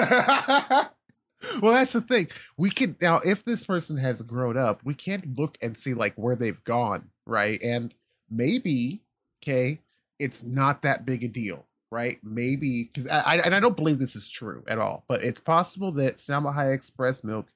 well, 1.60 1.72
that's 1.72 1.92
the 1.92 2.00
thing. 2.00 2.28
We 2.56 2.70
can 2.70 2.96
now, 3.00 3.18
if 3.18 3.44
this 3.44 3.64
person 3.64 3.96
has 3.98 4.22
grown 4.22 4.56
up, 4.56 4.80
we 4.84 4.94
can't 4.94 5.36
look 5.36 5.58
and 5.62 5.78
see 5.78 5.94
like 5.94 6.14
where 6.16 6.36
they've 6.36 6.62
gone, 6.64 7.10
right? 7.26 7.62
And 7.62 7.94
maybe, 8.30 9.02
okay, 9.42 9.80
it's 10.18 10.42
not 10.42 10.82
that 10.82 11.04
big 11.04 11.24
a 11.24 11.28
deal, 11.28 11.66
right? 11.90 12.18
Maybe 12.22 12.90
because 12.92 13.08
I, 13.10 13.20
I 13.20 13.36
and 13.38 13.54
I 13.54 13.60
don't 13.60 13.76
believe 13.76 13.98
this 13.98 14.16
is 14.16 14.30
true 14.30 14.64
at 14.68 14.78
all, 14.78 15.04
but 15.08 15.22
it's 15.22 15.40
possible 15.40 15.92
that 15.92 16.16
Salma 16.16 16.54
Hayek's 16.54 16.90
breast 16.90 17.24
milk 17.24 17.46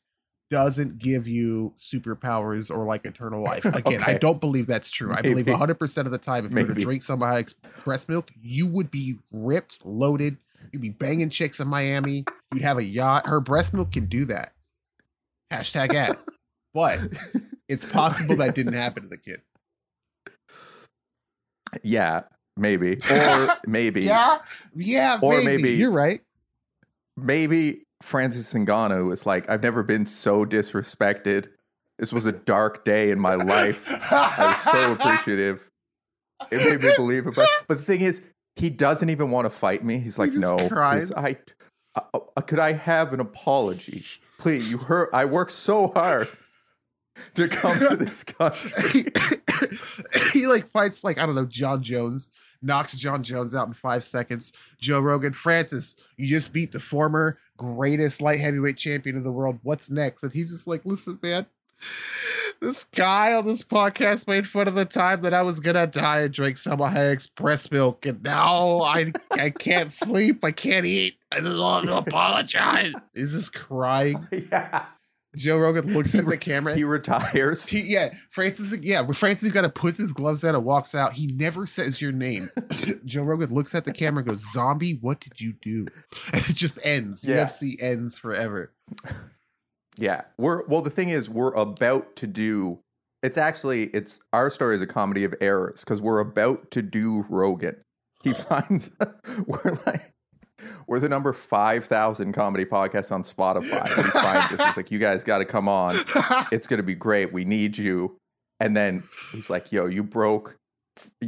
doesn't 0.51 0.99
give 0.99 1.29
you 1.29 1.73
superpowers 1.79 2.71
or 2.71 2.85
like 2.85 3.05
eternal 3.07 3.43
life. 3.43 3.65
Again, 3.75 4.03
I 4.05 4.19
don't 4.19 4.41
believe 4.41 4.67
that's 4.67 4.91
true. 4.91 5.13
I 5.13 5.23
believe 5.23 5.47
100% 5.47 5.97
of 6.07 6.11
the 6.11 6.19
time, 6.19 6.47
if 6.47 6.51
you 6.53 6.57
were 6.59 6.63
to 6.65 6.69
Maybe. 6.71 6.83
drink 6.83 7.03
Salma 7.05 7.33
Hayek's 7.33 7.55
breast 7.85 8.09
milk, 8.09 8.31
you 8.43 8.67
would 8.67 8.91
be 8.91 9.19
ripped, 9.33 9.85
loaded, 9.85 10.37
You'd 10.73 10.83
be 10.83 10.91
banging 10.91 11.31
chicks 11.31 11.59
in 11.59 11.69
Miami. 11.69 12.25
You'd 12.53 12.63
have 12.63 12.77
a 12.79 12.85
yacht. 12.85 13.27
Her 13.27 13.41
breast 13.41 13.73
milk 13.73 13.93
can 13.93 14.07
do 14.07 14.27
that. 14.27 14.53
Hashtag 15.53 15.95
ad. 15.95 16.17
But 16.73 17.01
it's 17.69 17.85
possible 17.85 18.37
that 18.37 18.55
didn't 18.55 18.75
happen 18.75 19.03
to 19.03 19.09
the 19.09 19.17
kid. 19.17 19.43
Yeah, 21.83 22.23
maybe. 22.57 22.99
Or 23.11 23.49
maybe. 23.67 24.03
Yeah. 24.03 24.39
Yeah. 24.77 25.19
Or 25.21 25.33
maybe. 25.39 25.47
maybe- 25.63 25.71
You're 25.73 25.91
right. 25.91 26.21
Maybe 27.17 27.83
Francis 28.03 28.53
Ngannou 28.55 29.07
was 29.07 29.27
like, 29.27 29.49
I've 29.49 29.63
never 29.63 29.83
been 29.83 30.07
so 30.07 30.45
disrespected. 30.45 31.49
This 31.99 32.13
was 32.13 32.25
a 32.25 32.33
dark 32.33 32.85
day 32.85 33.11
in 33.11 33.21
my 33.21 33.35
life. 33.35 33.87
I 34.11 34.47
was 34.47 34.63
so 34.63 34.93
appreciative. 34.93 35.71
It 36.51 36.65
made 36.65 36.83
me 36.83 36.93
believe 36.97 37.27
it. 37.27 37.35
But, 37.35 37.49
but 37.69 37.79
the 37.79 37.85
thing 37.85 38.01
is, 38.01 38.23
he 38.57 38.71
doesn't 38.71 39.11
even 39.11 39.31
want 39.31 39.45
to 39.45 39.51
fight 39.51 39.85
me. 39.85 39.99
He's 39.99 40.19
like, 40.19 40.31
just 40.31 40.41
no, 40.41 40.57
please, 40.57 41.13
I, 41.15 41.37
uh, 41.95 42.41
could 42.41 42.59
I 42.59 42.73
have 42.73 43.13
an 43.13 43.21
apology? 43.21 44.05
Please, 44.39 44.71
you 44.71 44.79
hurt. 44.79 45.11
I 45.13 45.27
worked 45.27 45.53
so 45.53 45.89
hard 45.89 46.29
to 47.35 47.49
come 47.49 47.79
to 47.81 47.97
this 47.99 48.25
country. 48.25 49.07
he 50.33 50.47
like 50.47 50.71
fights 50.71 51.05
like 51.05 51.19
I 51.19 51.27
don't 51.27 51.35
know 51.35 51.47
Jon 51.47 51.83
Jones, 51.83 52.31
knocks 52.63 52.95
Jon 52.95 53.23
Jones 53.23 53.55
out 53.55 53.69
in 53.69 53.75
five 53.75 54.05
seconds. 54.05 54.53
Joe 54.79 55.01
Rogan, 55.01 55.33
Francis, 55.33 55.97
you 56.17 56.29
just 56.29 56.53
beat 56.53 56.73
the 56.73 56.81
former 56.81 57.39
greatest 57.61 58.23
light 58.23 58.41
heavyweight 58.41 58.79
champion 58.79 59.19
of 59.19 59.23
the 59.23 59.31
world. 59.31 59.59
What's 59.63 59.91
next? 59.91 60.23
And 60.23 60.33
he's 60.33 60.51
just 60.51 60.67
like, 60.67 60.81
listen, 60.87 61.19
man. 61.23 61.45
This 62.61 62.85
guy 62.85 63.35
on 63.35 63.47
this 63.47 63.63
podcast 63.63 64.27
made 64.27 64.47
fun 64.47 64.67
of 64.67 64.75
the 64.75 64.87
time 64.87 65.21
that 65.23 65.33
I 65.33 65.43
was 65.43 65.61
gonna 65.61 65.87
die 65.87 66.21
and 66.21 66.33
drink 66.33 66.57
Salma 66.57 66.93
Hayek's 66.93 67.27
breast 67.27 67.73
milk, 67.73 68.05
and 68.05 68.23
now 68.23 68.81
I 68.81 69.13
I 69.33 69.51
can't 69.51 69.91
sleep, 69.91 70.45
I 70.45 70.53
can't 70.53 70.85
eat. 70.85 71.17
I 71.33 71.41
just 71.41 71.59
want 71.59 71.87
to 71.87 71.97
apologize. 71.97 72.93
He's 73.15 73.33
just 73.33 73.55
crying. 73.55 74.27
yeah. 74.53 74.85
Joe 75.37 75.59
Rogan 75.59 75.93
looks 75.95 76.15
at 76.15 76.27
the 76.27 76.37
camera. 76.37 76.75
He 76.75 76.85
retires. 76.85 77.67
He, 77.67 77.81
yeah, 77.81 78.15
Francis. 78.31 78.75
Yeah, 78.81 79.07
Francis 79.13 79.53
kind 79.53 79.67
of 79.67 79.75
puts 79.75 79.99
his 79.99 80.13
gloves 80.13 80.45
on 80.45 80.55
and 80.55 80.65
walks 80.65 80.95
out. 80.95 81.13
He 81.13 81.29
never 81.29 81.67
says 81.67 82.01
your 82.01 82.13
name. 82.13 82.51
Joe 83.05 83.23
Rogan 83.23 83.51
looks 83.51 83.75
at 83.75 83.85
the 83.85 83.93
camera 83.93 84.23
and 84.23 84.31
goes, 84.31 84.53
"Zombie, 84.53 84.99
what 85.01 85.21
did 85.21 85.41
you 85.41 85.55
do?" 85.63 85.87
And 86.33 86.43
it 86.49 86.57
just 86.57 86.79
ends. 86.83 87.25
Yeah. 87.25 87.47
UFC 87.47 87.81
ends 87.81 88.19
forever. 88.19 88.73
Yeah. 89.97 90.23
We're 90.39 90.67
well 90.67 90.83
the 90.83 90.91
thing 90.91 91.11
is 91.11 91.29
we're 91.29 91.55
about 91.55 92.17
to 92.17 92.27
do 92.27 92.81
it's 93.23 93.37
actually 93.37 93.85
it's 93.89 94.21
our 94.33 94.51
story 94.51 94.77
is 94.77 94.83
a 94.83 94.87
comedy 94.87 95.25
of 95.25 95.35
errors 95.41 95.81
because 95.81 96.01
we're 96.01 96.21
about 96.21 96.71
to 96.73 96.83
do 96.83 97.25
Rogan. 97.29 97.77
He 98.23 98.33
finds 98.33 98.91
we're 99.47 99.79
like 99.87 100.13
we're 100.91 101.01
the 101.01 101.09
number 101.09 101.33
five 101.33 101.85
thousand 101.85 102.33
comedy 102.33 102.67
podcast 102.67 103.13
on 103.13 103.23
Spotify. 103.23 103.97
And 103.97 104.05
he 104.05 104.11
finds. 104.11 104.51
He's 104.51 104.77
like, 104.77 104.91
you 104.91 104.99
guys 104.99 105.25
gotta 105.25 105.47
come 105.47 105.69
on. 105.69 105.97
It's 106.53 106.67
gonna 106.67 106.83
be 106.83 106.95
great. 106.95 107.33
We 107.33 107.47
need 107.47 107.79
you. 107.79 108.19
And 108.59 108.77
then 108.77 109.05
he's 109.33 109.49
like, 109.49 109.73
yo, 109.73 109.87
you 109.87 110.03
broke 110.03 110.59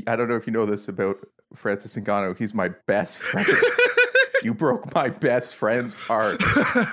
I 0.06 0.16
don't 0.16 0.28
know 0.28 0.36
if 0.36 0.46
you 0.46 0.52
know 0.52 0.66
this 0.66 0.88
about 0.88 1.16
Francis 1.54 1.96
Ngannou. 1.96 2.36
He's 2.36 2.54
my 2.54 2.70
best 2.86 3.18
friend. 3.18 3.46
You 4.44 4.54
broke 4.54 4.94
my 4.94 5.08
best 5.08 5.56
friend's 5.56 5.96
heart 5.96 6.42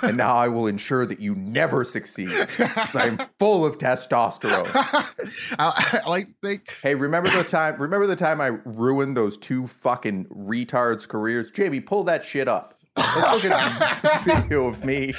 and 0.03 0.17
now 0.17 0.35
I 0.35 0.47
will 0.47 0.67
ensure 0.67 1.05
that 1.05 1.19
you 1.19 1.35
never 1.35 1.83
succeed 1.83 2.29
because 2.57 2.95
I'm 2.95 3.17
full 3.37 3.65
of 3.65 3.77
testosterone. 3.77 4.69
I, 5.59 6.01
I 6.05 6.09
like 6.09 6.27
think. 6.43 6.73
Hey, 6.81 6.95
remember 6.95 7.29
the 7.29 7.43
time? 7.43 7.77
Remember 7.81 8.05
the 8.05 8.15
time 8.15 8.41
I 8.41 8.47
ruined 8.65 9.17
those 9.17 9.37
two 9.37 9.67
fucking 9.67 10.25
retards' 10.25 11.07
careers? 11.07 11.51
Jamie, 11.51 11.81
pull 11.81 12.03
that 12.05 12.23
shit 12.23 12.47
up. 12.47 12.75
Let's 12.97 13.43
look 13.43 13.45
at 13.45 14.01
the 14.01 14.21
video 14.35 14.67
of 14.67 14.83
me 14.83 15.13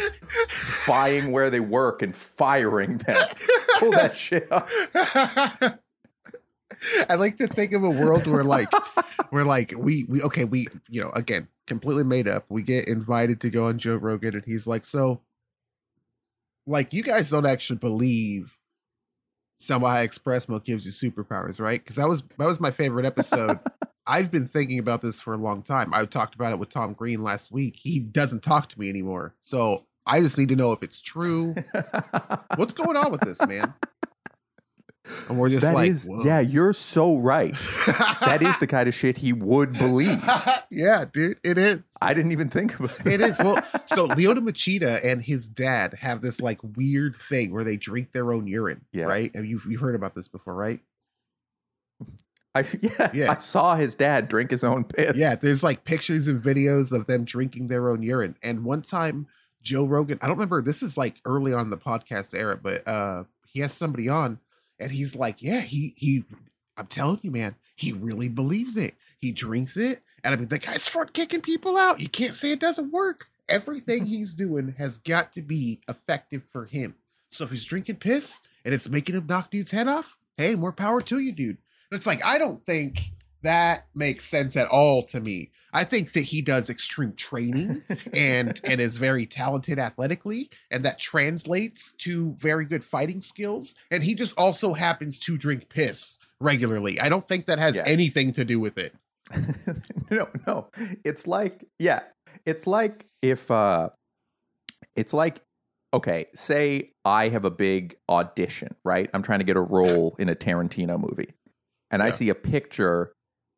buying 0.87 1.33
where 1.33 1.51
they 1.51 1.61
work 1.61 2.03
and 2.03 2.15
firing 2.15 2.99
them. 2.99 3.29
Pull 3.79 3.93
that 3.93 4.17
shit 4.17 4.51
up. 4.53 4.69
I 7.09 7.15
like 7.17 7.37
to 7.39 7.47
think 7.47 7.73
of 7.73 7.83
a 7.83 7.91
world 7.91 8.27
where 8.27 8.45
like 8.45 8.69
where 9.31 9.45
like 9.45 9.75
we 9.77 10.05
we 10.09 10.23
okay 10.23 10.45
we 10.45 10.67
you 10.89 11.03
know 11.03 11.11
again 11.11 11.49
completely 11.67 12.05
made 12.05 12.29
up. 12.29 12.45
We 12.49 12.63
get 12.63 12.89
invited 12.89 13.41
to 13.43 13.51
go 13.51 13.67
on 13.67 13.79
Joe 13.79 13.97
Rogan 13.97 14.35
and 14.35 14.45
he's 14.45 14.67
like, 14.67 14.85
so 14.87 15.21
like 16.67 16.93
you 16.93 17.03
guys 17.03 17.31
don't 17.31 17.47
actually 17.47 17.79
believe 17.79 18.57
Salma 19.61 19.89
Hayek's 19.89 20.19
breast 20.19 20.49
Milk 20.49 20.65
gives 20.65 20.87
you 20.87 20.93
superpowers, 20.93 21.61
right? 21.61 21.83
Because 21.83 21.97
that 21.97 22.09
was 22.09 22.23
that 22.39 22.47
was 22.47 22.61
my 22.61 22.71
favorite 22.71 23.07
episode. 23.07 23.59
I've 24.07 24.31
been 24.31 24.49
thinking 24.49 24.79
about 24.79 25.03
this 25.03 25.21
for 25.21 25.35
a 25.35 25.39
long 25.39 25.63
time. 25.63 25.93
I 25.95 26.05
talked 26.07 26.35
about 26.35 26.53
it 26.53 26.59
with 26.59 26.71
Tom 26.71 26.95
Green 26.95 27.23
last 27.23 27.53
week. 27.53 27.77
He 27.77 28.01
doesn't 28.01 28.43
talk 28.43 28.69
to 28.71 28.81
me 28.81 28.89
anymore. 28.89 29.35
So 29.43 29.85
I 30.07 30.21
just 30.21 30.37
need 30.37 30.49
to 30.49 30.57
know 30.57 30.73
if 30.73 30.83
it's 30.83 31.01
true. 31.01 31.55
What's 32.57 32.75
going 32.75 32.97
on 32.97 33.13
with 33.13 33.21
this, 33.21 33.41
man? 33.47 33.75
And 35.29 35.39
we're 35.39 35.49
just 35.49 35.63
That 35.63 35.75
like, 35.75 35.89
is- 35.91 36.09
yeah, 36.25 36.41
you're 36.41 36.73
so 36.75 37.17
right. 37.19 37.55
That 38.21 38.41
is 38.43 38.57
the 38.59 38.67
kind 38.69 38.87
of 38.89 38.95
shit 38.95 39.17
he 39.17 39.33
would 39.33 39.73
believe. 39.73 40.23
yeah, 40.71 41.05
dude, 41.11 41.39
it 41.43 41.57
is. 41.59 41.83
I 42.03 42.13
didn't 42.15 42.33
even 42.33 42.49
think 42.49 42.79
about 42.79 42.91
that. 42.99 43.07
It 43.13 43.21
is. 43.21 43.39
Well, 43.39 43.57
so 43.87 44.09
Lyoto 44.09 44.39
Machida 44.39 45.03
and 45.05 45.23
his 45.23 45.49
dad 45.49 45.95
have 46.01 46.21
this 46.21 46.41
like 46.41 46.61
weird 46.77 47.17
thing 47.17 47.53
where 47.53 47.65
they 47.65 47.77
drink 47.77 48.13
their 48.13 48.33
own 48.33 48.47
urine. 48.47 48.85
Yeah. 48.93 49.05
Right? 49.05 49.35
And 49.35 49.49
you've 49.49 49.65
you've 49.67 49.81
heard 49.81 49.95
about 49.95 50.15
this 50.15 50.29
before, 50.29 50.55
right? 50.55 50.81
I, 52.55 52.65
yeah, 52.83 53.11
Yeah. 53.15 53.31
I 53.31 53.37
saw 53.37 53.77
his 53.77 53.95
dad 53.95 54.29
drink 54.29 54.51
his 54.51 54.65
own 54.65 54.85
piss. 54.85 55.17
Yeah, 55.17 55.35
there's 55.37 55.63
like 55.63 55.85
pictures 55.85 56.27
and 56.27 56.43
videos 56.43 56.93
of 56.93 57.07
them 57.07 57.25
drinking 57.25 57.69
their 57.69 57.89
own 57.89 58.03
urine. 58.03 58.37
And 58.43 58.65
one 58.65 58.83
time, 58.83 59.29
Joe 59.63 59.85
Rogan, 59.87 60.19
I 60.21 60.27
don't 60.27 60.37
remember, 60.37 60.61
this 60.63 60.83
is 60.83 60.97
like 60.97 61.21
early 61.25 61.53
on 61.53 61.63
in 61.63 61.71
the 61.71 61.79
podcast 61.79 62.35
era, 62.35 62.59
but 62.63 62.87
uh 62.87 63.25
he 63.47 63.61
has 63.61 63.73
somebody 63.73 64.09
on 64.09 64.39
and 64.81 64.91
he's 64.91 65.15
like, 65.15 65.43
Yeah, 65.43 65.61
he 65.61 65.95
he 65.97 66.25
I'm 66.77 66.87
telling 66.87 67.21
you, 67.23 67.31
man, 67.31 67.55
he 67.77 67.93
really 67.93 68.29
believes 68.29 68.77
it. 68.77 68.95
He 69.19 69.33
drinks 69.33 69.77
it, 69.77 70.03
and 70.25 70.35
I 70.35 70.37
mean 70.37 70.49
the 70.49 70.59
guy's 70.59 70.87
front 70.87 71.13
kicking 71.13 71.43
people 71.43 71.77
out. 71.77 72.01
You 72.01 72.09
can't 72.09 72.35
say 72.35 72.53
it 72.53 72.61
doesn't 72.61 72.93
work. 72.93 73.29
Everything 73.49 74.07
he's 74.07 74.35
doing 74.35 74.75
has 74.79 74.99
got 74.99 75.33
to 75.35 75.43
be 75.43 75.81
effective 75.89 76.43
for 76.53 76.65
him. 76.65 76.95
So 77.31 77.45
if 77.45 77.51
he's 77.51 77.65
drinking 77.65 77.97
piss 77.97 78.41
and 78.65 78.75
it's 78.75 78.89
making 78.89 79.15
him 79.15 79.27
knock 79.27 79.51
dude's 79.51 79.71
head 79.71 79.89
off, 79.89 80.17
hey, 80.37 80.55
more 80.55 80.73
power 80.73 81.01
to 81.03 81.19
you, 81.19 81.33
dude. 81.33 81.59
And 81.91 81.97
it's 81.97 82.07
like, 82.07 82.25
I 82.25 82.39
don't 82.39 82.65
think 82.67 83.13
that 83.43 83.87
makes 83.95 84.27
sense 84.27 84.57
at 84.57 84.69
all 84.69 85.03
to 85.05 85.21
me. 85.21 85.51
I 85.73 85.85
think 85.85 86.13
that 86.15 86.23
he 86.23 86.43
does 86.43 86.69
extreme 86.69 87.13
training 87.15 87.83
and 88.13 88.61
and 88.65 88.81
is 88.81 88.97
very 88.97 89.25
talented 89.27 89.79
athletically, 89.79 90.51
and 90.71 90.85
that 90.85 90.99
translates 90.99 91.93
to 91.99 92.33
very 92.39 92.65
good 92.65 92.85
fighting 92.85 93.21
skills. 93.23 93.75
And 93.91 94.03
he 94.03 94.15
just 94.15 94.37
also 94.37 94.75
happens 94.75 95.19
to 95.21 95.39
drink 95.39 95.69
piss 95.69 96.19
regularly. 96.41 96.99
I 97.01 97.09
don't 97.09 97.27
think 97.29 97.47
that 97.47 97.59
has 97.59 97.77
Yeah. 97.77 97.85
anything 97.87 98.33
to 98.35 98.45
do 98.45 98.59
with 98.59 98.79
it. 98.79 98.95
no, 100.11 100.29
no. 100.47 100.69
It's 101.05 101.27
like, 101.27 101.65
yeah, 101.79 102.01
it's 102.45 102.67
like 102.67 103.07
if 103.23 103.51
uh 103.51 103.91
it's 104.97 105.13
like 105.13 105.41
okay, 105.93 106.27
say 106.35 106.91
I 107.05 107.29
have 107.31 107.45
a 107.45 107.51
big 107.51 107.97
audition, 108.09 108.75
right? 108.85 109.11
I'm 109.15 109.23
trying 109.23 109.41
to 109.41 109.45
get 109.45 109.57
a 109.57 109.61
role 109.61 110.15
in 110.19 110.29
a 110.29 110.35
Tarantino 110.35 110.99
movie. 110.99 111.35
And 111.93 112.03
I 112.03 112.11
see 112.11 112.29
a 112.29 112.35
picture 112.37 113.13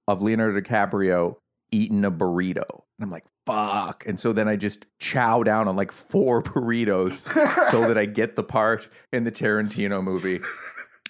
of 0.08 0.22
Leonardo 0.22 0.60
DiCaprio 0.60 1.36
eating 1.70 2.04
a 2.04 2.10
burrito. 2.10 2.64
And 2.98 3.04
I'm 3.04 3.10
like, 3.10 3.24
fuck. 3.46 4.04
And 4.06 4.20
so 4.20 4.32
then 4.32 4.48
I 4.48 4.56
just 4.56 4.86
chow 5.00 5.42
down 5.42 5.68
on 5.68 5.76
like 5.76 5.92
four 5.92 6.42
burritos 6.42 7.24
so 7.70 7.86
that 7.88 7.98
I 7.98 8.06
get 8.06 8.36
the 8.36 8.44
part 8.44 8.88
in 9.12 9.24
the 9.24 9.32
Tarantino 9.32 10.02
movie. 10.02 10.40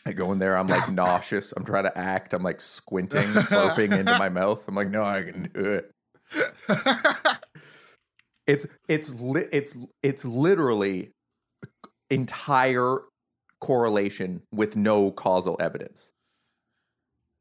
I 0.05 0.13
go 0.13 0.33
in 0.33 0.39
there, 0.39 0.57
I'm 0.57 0.69
like 0.69 0.89
nauseous. 0.93 1.53
I'm 1.57 1.65
trying 1.65 1.85
to 1.85 1.97
act. 1.97 2.35
I'm 2.35 2.43
like 2.43 2.61
squinting, 2.61 3.23
burping 3.23 3.97
into 3.97 4.19
my 4.19 4.29
mouth. 4.29 4.65
I'm 4.67 4.75
like, 4.75 4.89
no, 4.89 5.05
I 5.05 5.23
can 5.23 5.51
do 5.53 5.65
it. 5.65 5.93
It's 8.47 8.67
it's 8.89 9.21
li- 9.21 9.47
it's 9.53 9.77
it's 10.03 10.25
literally 10.25 11.11
entire 12.11 12.99
correlation 13.61 14.43
with 14.53 14.75
no 14.75 15.13
causal 15.13 15.57
evidence. 15.61 16.12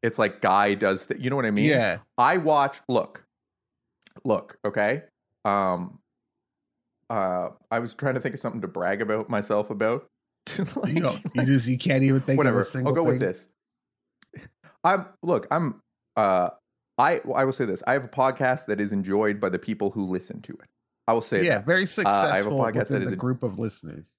It's 0.03 0.17
like 0.19 0.41
guy 0.41 0.73
does 0.73 1.05
that. 1.07 1.19
You 1.19 1.29
know 1.29 1.35
what 1.35 1.45
I 1.45 1.51
mean? 1.51 1.69
yeah. 1.69 1.97
I 2.17 2.37
watch. 2.37 2.79
Look, 2.89 3.25
look. 4.25 4.57
Okay. 4.65 5.03
Um. 5.45 5.99
Uh, 7.09 7.49
I 7.69 7.79
was 7.79 7.93
trying 7.93 8.13
to 8.13 8.21
think 8.21 8.33
of 8.35 8.39
something 8.41 8.61
to 8.61 8.67
brag 8.67 9.01
about 9.01 9.29
myself 9.29 9.69
about. 9.69 10.07
Like, 10.75 10.93
You, 10.93 11.01
know, 11.01 11.15
you 11.35 11.43
just 11.45 11.67
you 11.67 11.77
can't 11.77 12.03
even 12.03 12.21
think 12.21 12.37
whatever. 12.37 12.61
of 12.61 12.67
a 12.67 12.69
single 12.69 12.89
I'll 12.89 12.95
go 12.95 13.03
with 13.03 13.19
this. 13.19 13.47
I'm 14.83 15.05
look. 15.21 15.47
I'm. 15.51 15.81
Uh. 16.15 16.49
I 16.97 17.21
I 17.35 17.45
will 17.45 17.53
say 17.53 17.65
this. 17.65 17.81
I 17.87 17.93
have 17.93 18.03
a 18.05 18.09
podcast 18.09 18.65
that 18.67 18.79
is 18.81 18.91
enjoyed 18.91 19.39
by 19.39 19.49
the 19.49 19.57
people 19.59 19.91
who 19.91 20.05
listen 20.05 20.41
to 20.41 20.53
it. 20.53 20.69
I 21.07 21.13
will 21.13 21.21
say 21.21 21.43
Yeah, 21.43 21.57
that. 21.57 21.65
very 21.65 21.85
successful 21.85 22.31
I 22.31 22.37
have 22.37 22.45
a 22.47 22.49
podcast 22.51 22.89
that 22.89 23.01
is 23.01 23.11
a- 23.11 23.15
group 23.15 23.41
of 23.43 23.57
listeners. 23.59 24.17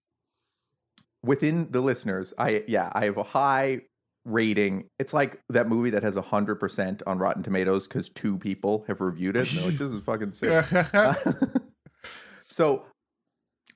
within 1.22 1.70
the 1.70 1.80
listeners, 1.80 2.34
I 2.38 2.64
yeah, 2.66 2.90
I 2.92 3.04
have 3.04 3.16
a 3.18 3.22
high 3.22 3.82
rating. 4.24 4.88
It's 4.98 5.12
like 5.12 5.40
that 5.48 5.68
movie 5.68 5.90
that 5.90 6.02
has 6.02 6.16
hundred 6.16 6.56
percent 6.56 7.02
on 7.06 7.18
Rotten 7.18 7.42
Tomatoes 7.42 7.86
because 7.88 8.08
two 8.08 8.38
people 8.38 8.84
have 8.88 9.00
reviewed 9.00 9.36
it. 9.36 9.48
And 9.50 9.58
they're 9.60 9.66
like, 9.70 9.78
this 9.78 9.92
is 9.92 10.02
fucking 10.04 10.32
sick. 10.32 10.64
so 12.48 12.84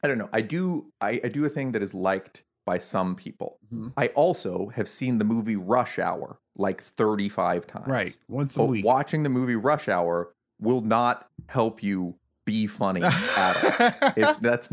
I 0.02 0.08
don't 0.08 0.18
know. 0.18 0.28
I 0.32 0.40
do 0.40 0.92
I, 1.00 1.20
I 1.24 1.28
do 1.28 1.44
a 1.44 1.48
thing 1.48 1.72
that 1.72 1.82
is 1.82 1.94
liked 1.94 2.42
by 2.64 2.78
some 2.78 3.14
people. 3.14 3.58
Mhm. 3.72 3.92
I 3.96 4.08
also 4.08 4.68
have 4.74 4.88
seen 4.88 5.18
the 5.18 5.24
movie 5.24 5.56
Rush 5.56 5.98
Hour 5.98 6.38
like 6.56 6.80
35 6.82 7.66
times. 7.66 7.86
right, 7.86 8.16
once 8.28 8.56
a 8.56 8.60
But 8.60 8.64
week. 8.66 8.84
watching 8.84 9.22
the 9.22 9.28
movie 9.28 9.56
Rush 9.56 9.88
Hour 9.88 10.32
will 10.60 10.80
not 10.80 11.28
help 11.48 11.82
you 11.82 12.16
be 12.44 12.66
funny 12.66 13.02
at 13.02 13.80
all. 14.00 14.12
It's 14.16 14.38
that's 14.42 14.68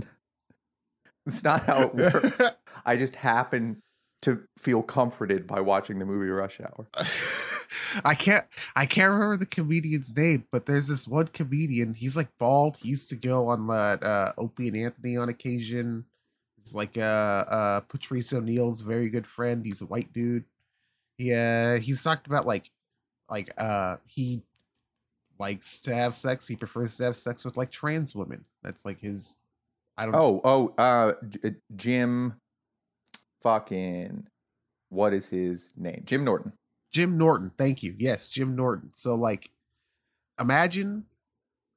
it's 1.25 1.43
not 1.43 1.63
how 1.65 1.83
it 1.83 1.95
works. 1.95 2.41
I 2.85 2.95
just 2.95 3.15
happen 3.15 3.81
to 4.23 4.41
feel 4.57 4.81
comforted 4.81 5.45
by 5.45 5.59
watching 5.61 5.99
the 5.99 6.05
movie 6.05 6.29
Rush 6.29 6.59
Hour. 6.61 6.87
I 8.05 8.15
can't 8.15 8.45
I 8.75 8.85
can't 8.85 9.11
remember 9.11 9.37
the 9.37 9.45
comedian's 9.45 10.15
name, 10.15 10.45
but 10.51 10.65
there's 10.65 10.87
this 10.87 11.07
one 11.07 11.27
comedian. 11.27 11.93
He's 11.93 12.17
like 12.17 12.29
bald. 12.39 12.77
He 12.77 12.89
used 12.89 13.09
to 13.09 13.15
go 13.15 13.47
on 13.47 13.67
that 13.67 14.03
uh, 14.03 14.33
Opie 14.37 14.69
and 14.69 14.77
Anthony 14.77 15.17
on 15.17 15.29
occasion. 15.29 16.05
He's 16.63 16.73
like 16.73 16.97
uh 16.97 17.01
uh 17.01 17.79
Patrice 17.81 18.31
O'Neal's 18.33 18.81
very 18.81 19.09
good 19.09 19.27
friend. 19.27 19.65
He's 19.65 19.81
a 19.81 19.85
white 19.85 20.11
dude. 20.13 20.45
Yeah, 21.17 21.77
he's 21.77 22.01
talked 22.01 22.27
about 22.27 22.47
like 22.47 22.71
like 23.29 23.53
uh 23.57 23.97
he 24.07 24.41
likes 25.39 25.81
to 25.81 25.93
have 25.93 26.15
sex. 26.15 26.47
He 26.47 26.55
prefers 26.55 26.97
to 26.97 27.03
have 27.03 27.17
sex 27.17 27.43
with 27.43 27.57
like 27.57 27.71
trans 27.71 28.15
women. 28.15 28.45
That's 28.63 28.85
like 28.85 28.99
his 28.99 29.35
I 29.97 30.05
don't 30.05 30.15
Oh, 30.15 30.41
oh, 30.43 30.73
uh 30.77 31.13
Jim 31.75 32.39
fucking 33.43 34.27
what 34.89 35.13
is 35.13 35.27
his 35.29 35.71
name? 35.75 36.03
Jim 36.05 36.23
Norton. 36.23 36.53
Jim 36.91 37.17
Norton. 37.17 37.51
Thank 37.57 37.83
you. 37.83 37.95
Yes, 37.97 38.29
Jim 38.29 38.55
Norton. 38.55 38.91
So 38.95 39.15
like 39.15 39.49
imagine 40.39 41.05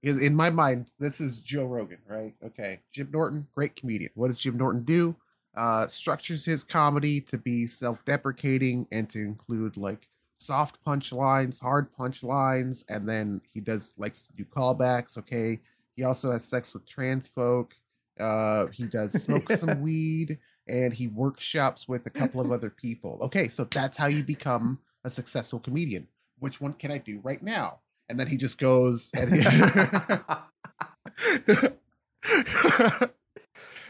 in, 0.02 0.36
my 0.36 0.50
mind, 0.50 0.90
this 1.00 1.20
is 1.20 1.40
Joe 1.40 1.64
Rogan, 1.64 1.98
right? 2.06 2.34
Okay. 2.44 2.80
Jim 2.92 3.08
Norton, 3.10 3.46
great 3.54 3.74
comedian. 3.74 4.10
What 4.14 4.28
does 4.28 4.38
Jim 4.38 4.56
Norton 4.56 4.84
do? 4.84 5.16
Uh 5.56 5.86
structures 5.88 6.44
his 6.44 6.62
comedy 6.62 7.20
to 7.22 7.38
be 7.38 7.66
self-deprecating 7.66 8.86
and 8.92 9.08
to 9.08 9.20
include 9.20 9.78
like 9.78 10.08
soft 10.38 10.78
punchlines, 10.86 11.58
hard 11.58 11.88
punchlines, 11.98 12.84
and 12.90 13.08
then 13.08 13.40
he 13.54 13.60
does 13.60 13.94
likes 13.96 14.26
to 14.26 14.32
do 14.34 14.44
callbacks. 14.44 15.16
Okay. 15.16 15.58
He 15.96 16.04
also 16.04 16.30
has 16.32 16.44
sex 16.44 16.74
with 16.74 16.86
trans 16.86 17.26
folk. 17.26 17.74
Uh 18.20 18.66
he 18.66 18.86
does 18.86 19.12
smoke 19.24 19.50
some 19.50 19.80
weed 19.80 20.38
and 20.68 20.92
he 20.92 21.06
workshops 21.08 21.88
with 21.88 22.06
a 22.06 22.10
couple 22.10 22.40
of 22.40 22.52
other 22.52 22.70
people. 22.70 23.18
Okay, 23.22 23.48
so 23.48 23.64
that's 23.64 23.96
how 23.96 24.06
you 24.06 24.22
become 24.22 24.80
a 25.04 25.10
successful 25.10 25.58
comedian. 25.60 26.08
Which 26.38 26.60
one 26.60 26.74
can 26.74 26.90
I 26.90 26.98
do 26.98 27.20
right 27.22 27.42
now? 27.42 27.80
And 28.08 28.20
then 28.20 28.26
he 28.26 28.36
just 28.36 28.58
goes 28.58 29.10
and 29.14 29.32
he- 29.34 29.42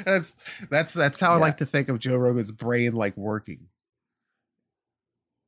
that's 0.04 0.34
that's 0.70 0.94
that's 0.94 1.20
how 1.20 1.32
I 1.32 1.36
like 1.36 1.58
to 1.58 1.66
think 1.66 1.88
of 1.88 1.98
Joe 1.98 2.16
Rogan's 2.16 2.52
brain 2.52 2.92
like 2.92 3.16
working. 3.16 3.68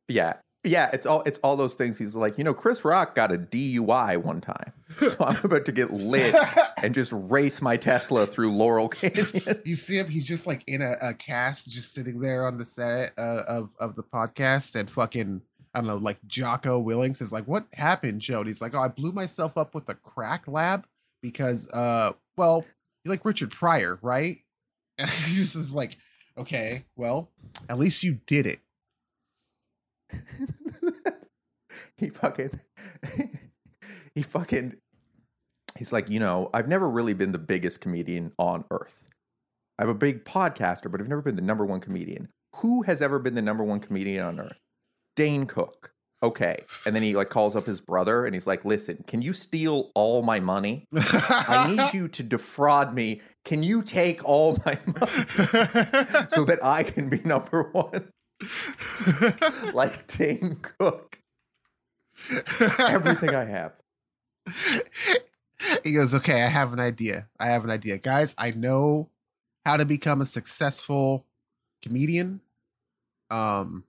yeah. 0.08 0.34
Yeah, 0.68 0.90
it's 0.92 1.06
all 1.06 1.22
it's 1.22 1.38
all 1.38 1.56
those 1.56 1.74
things. 1.74 1.98
He's 1.98 2.14
like, 2.14 2.38
you 2.38 2.44
know, 2.44 2.54
Chris 2.54 2.84
Rock 2.84 3.14
got 3.14 3.32
a 3.32 3.38
DUI 3.38 4.18
one 4.18 4.40
time. 4.40 4.72
So 4.98 5.16
I'm 5.20 5.36
about 5.44 5.64
to 5.66 5.72
get 5.72 5.90
lit 5.90 6.34
and 6.82 6.94
just 6.94 7.12
race 7.14 7.62
my 7.62 7.76
Tesla 7.76 8.26
through 8.26 8.52
Laurel 8.52 8.88
Canyon. 8.88 9.26
you 9.64 9.74
see 9.74 9.98
him, 9.98 10.08
he's 10.08 10.26
just 10.26 10.46
like 10.46 10.64
in 10.66 10.82
a, 10.82 10.94
a 11.02 11.14
cast, 11.14 11.68
just 11.68 11.92
sitting 11.92 12.20
there 12.20 12.46
on 12.46 12.58
the 12.58 12.66
set 12.66 13.12
uh, 13.18 13.42
of 13.46 13.70
of 13.78 13.96
the 13.96 14.02
podcast, 14.02 14.74
and 14.74 14.90
fucking 14.90 15.42
I 15.74 15.80
don't 15.80 15.86
know, 15.86 15.96
like 15.96 16.18
Jocko 16.26 16.82
Willink 16.82 17.20
is 17.20 17.32
like, 17.32 17.44
"What 17.46 17.66
happened, 17.72 18.20
Joe?" 18.20 18.40
And 18.40 18.48
he's 18.48 18.62
like, 18.62 18.74
"Oh, 18.74 18.80
I 18.80 18.88
blew 18.88 19.12
myself 19.12 19.56
up 19.56 19.74
with 19.74 19.88
a 19.88 19.94
crack 19.94 20.48
lab 20.48 20.86
because, 21.22 21.68
uh, 21.68 22.12
well, 22.36 22.64
you 23.04 23.10
like 23.10 23.24
Richard 23.24 23.50
Pryor, 23.50 23.98
right?" 24.02 24.38
And 25.00 25.08
he 25.08 25.34
just 25.34 25.54
is 25.54 25.72
like, 25.72 25.96
"Okay, 26.36 26.84
well, 26.96 27.30
at 27.68 27.78
least 27.78 28.02
you 28.02 28.18
did 28.26 28.46
it." 28.46 28.58
he 31.98 32.08
fucking 32.10 32.58
he 34.14 34.22
fucking 34.22 34.76
he's 35.76 35.92
like 35.92 36.08
you 36.08 36.20
know 36.20 36.48
i've 36.54 36.68
never 36.68 36.88
really 36.88 37.14
been 37.14 37.32
the 37.32 37.38
biggest 37.38 37.80
comedian 37.80 38.32
on 38.38 38.64
earth. 38.70 39.10
I'm 39.78 39.88
a 39.88 39.94
big 39.94 40.24
podcaster 40.24 40.90
but 40.90 41.00
i've 41.00 41.08
never 41.08 41.22
been 41.22 41.36
the 41.36 41.42
number 41.42 41.66
one 41.66 41.80
comedian. 41.80 42.28
Who 42.56 42.82
has 42.82 43.02
ever 43.02 43.18
been 43.18 43.34
the 43.34 43.42
number 43.42 43.62
one 43.62 43.80
comedian 43.80 44.24
on 44.24 44.40
earth? 44.40 44.58
Dane 45.14 45.46
cook. 45.46 45.92
Okay. 46.22 46.64
And 46.84 46.96
then 46.96 47.04
he 47.04 47.14
like 47.14 47.28
calls 47.28 47.54
up 47.54 47.66
his 47.66 47.80
brother 47.80 48.24
and 48.24 48.34
he's 48.34 48.46
like 48.46 48.64
listen 48.64 49.04
can 49.06 49.22
you 49.22 49.32
steal 49.32 49.90
all 49.94 50.22
my 50.22 50.40
money? 50.40 50.84
I 50.94 51.74
need 51.76 51.94
you 51.98 52.08
to 52.08 52.22
defraud 52.22 52.94
me. 52.94 53.20
Can 53.44 53.62
you 53.62 53.82
take 53.82 54.24
all 54.24 54.58
my 54.64 54.78
money 54.86 56.26
so 56.28 56.44
that 56.44 56.58
i 56.62 56.82
can 56.82 57.08
be 57.08 57.20
number 57.24 57.64
one? 57.72 58.10
Like 59.74 60.06
dane 60.06 60.56
cook 60.56 61.20
everything 62.78 63.34
i 63.34 63.44
have 63.44 63.72
he 65.84 65.92
goes, 65.92 66.14
Okay, 66.14 66.42
I 66.42 66.46
have 66.46 66.72
an 66.72 66.80
idea. 66.80 67.28
I 67.38 67.46
have 67.46 67.64
an 67.64 67.70
idea. 67.70 67.98
Guys, 67.98 68.34
I 68.38 68.52
know 68.52 69.10
how 69.64 69.76
to 69.76 69.84
become 69.84 70.20
a 70.20 70.26
successful 70.26 71.26
comedian. 71.82 72.40
Um 73.30 73.84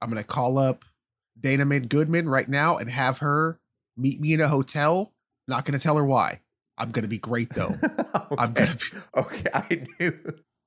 I'm 0.00 0.08
gonna 0.08 0.24
call 0.24 0.58
up 0.58 0.84
Dana 1.40 1.64
Min 1.64 1.86
Goodman 1.86 2.28
right 2.28 2.48
now 2.48 2.76
and 2.76 2.90
have 2.90 3.18
her 3.18 3.58
meet 3.96 4.20
me 4.20 4.34
in 4.34 4.40
a 4.40 4.48
hotel. 4.48 5.12
Not 5.48 5.64
gonna 5.64 5.78
tell 5.78 5.96
her 5.96 6.04
why. 6.04 6.40
I'm 6.76 6.90
gonna 6.90 7.08
be 7.08 7.18
great 7.18 7.50
though. 7.50 7.74
I'm 8.38 8.52
gonna 8.52 8.74
be 8.74 8.98
okay, 9.16 9.50
I 9.54 9.86
knew. 9.98 10.18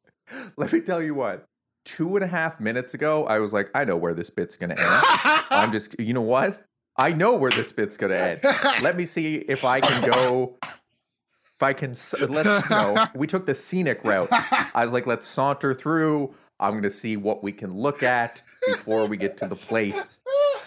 Let 0.58 0.74
me 0.74 0.82
tell 0.82 1.04
you 1.04 1.14
what. 1.14 1.46
Two 1.86 2.16
and 2.18 2.24
a 2.26 2.28
half 2.28 2.60
minutes 2.60 2.94
ago, 2.94 3.26
I 3.28 3.40
was 3.40 3.54
like, 3.54 3.70
I 3.74 3.86
know 3.86 3.96
where 3.96 4.14
this 4.14 4.30
bit's 4.30 4.58
gonna 4.58 4.74
end. 4.74 4.82
I'm 5.50 5.72
just, 5.72 5.98
you 6.00 6.14
know 6.14 6.22
what? 6.22 6.62
I 6.98 7.14
know 7.14 7.36
where 7.36 7.52
this 7.52 7.72
bit's 7.72 7.96
gonna 7.96 8.16
end. 8.16 8.40
Let 8.82 8.98
me 8.98 9.06
see 9.06 9.36
if 9.38 9.64
I 9.64 9.80
can 9.80 10.10
go. 10.12 10.58
If 10.64 11.62
I 11.62 11.72
can, 11.74 11.90
let's. 12.28 12.70
You 12.70 12.76
know, 12.76 13.06
we 13.16 13.28
took 13.28 13.46
the 13.46 13.56
scenic 13.56 14.04
route. 14.04 14.28
I 14.32 14.84
was 14.84 14.92
like, 14.92 15.08
let's 15.08 15.26
saunter 15.28 15.74
through. 15.74 16.34
I'm 16.60 16.74
gonna 16.74 16.90
see 16.92 17.18
what 17.18 17.44
we 17.44 17.52
can 17.52 17.74
look 17.74 18.04
at 18.04 18.42
before 18.68 19.08
we 19.08 19.16
get 19.18 19.38
to 19.38 19.48
the 19.48 19.56
place 19.56 20.22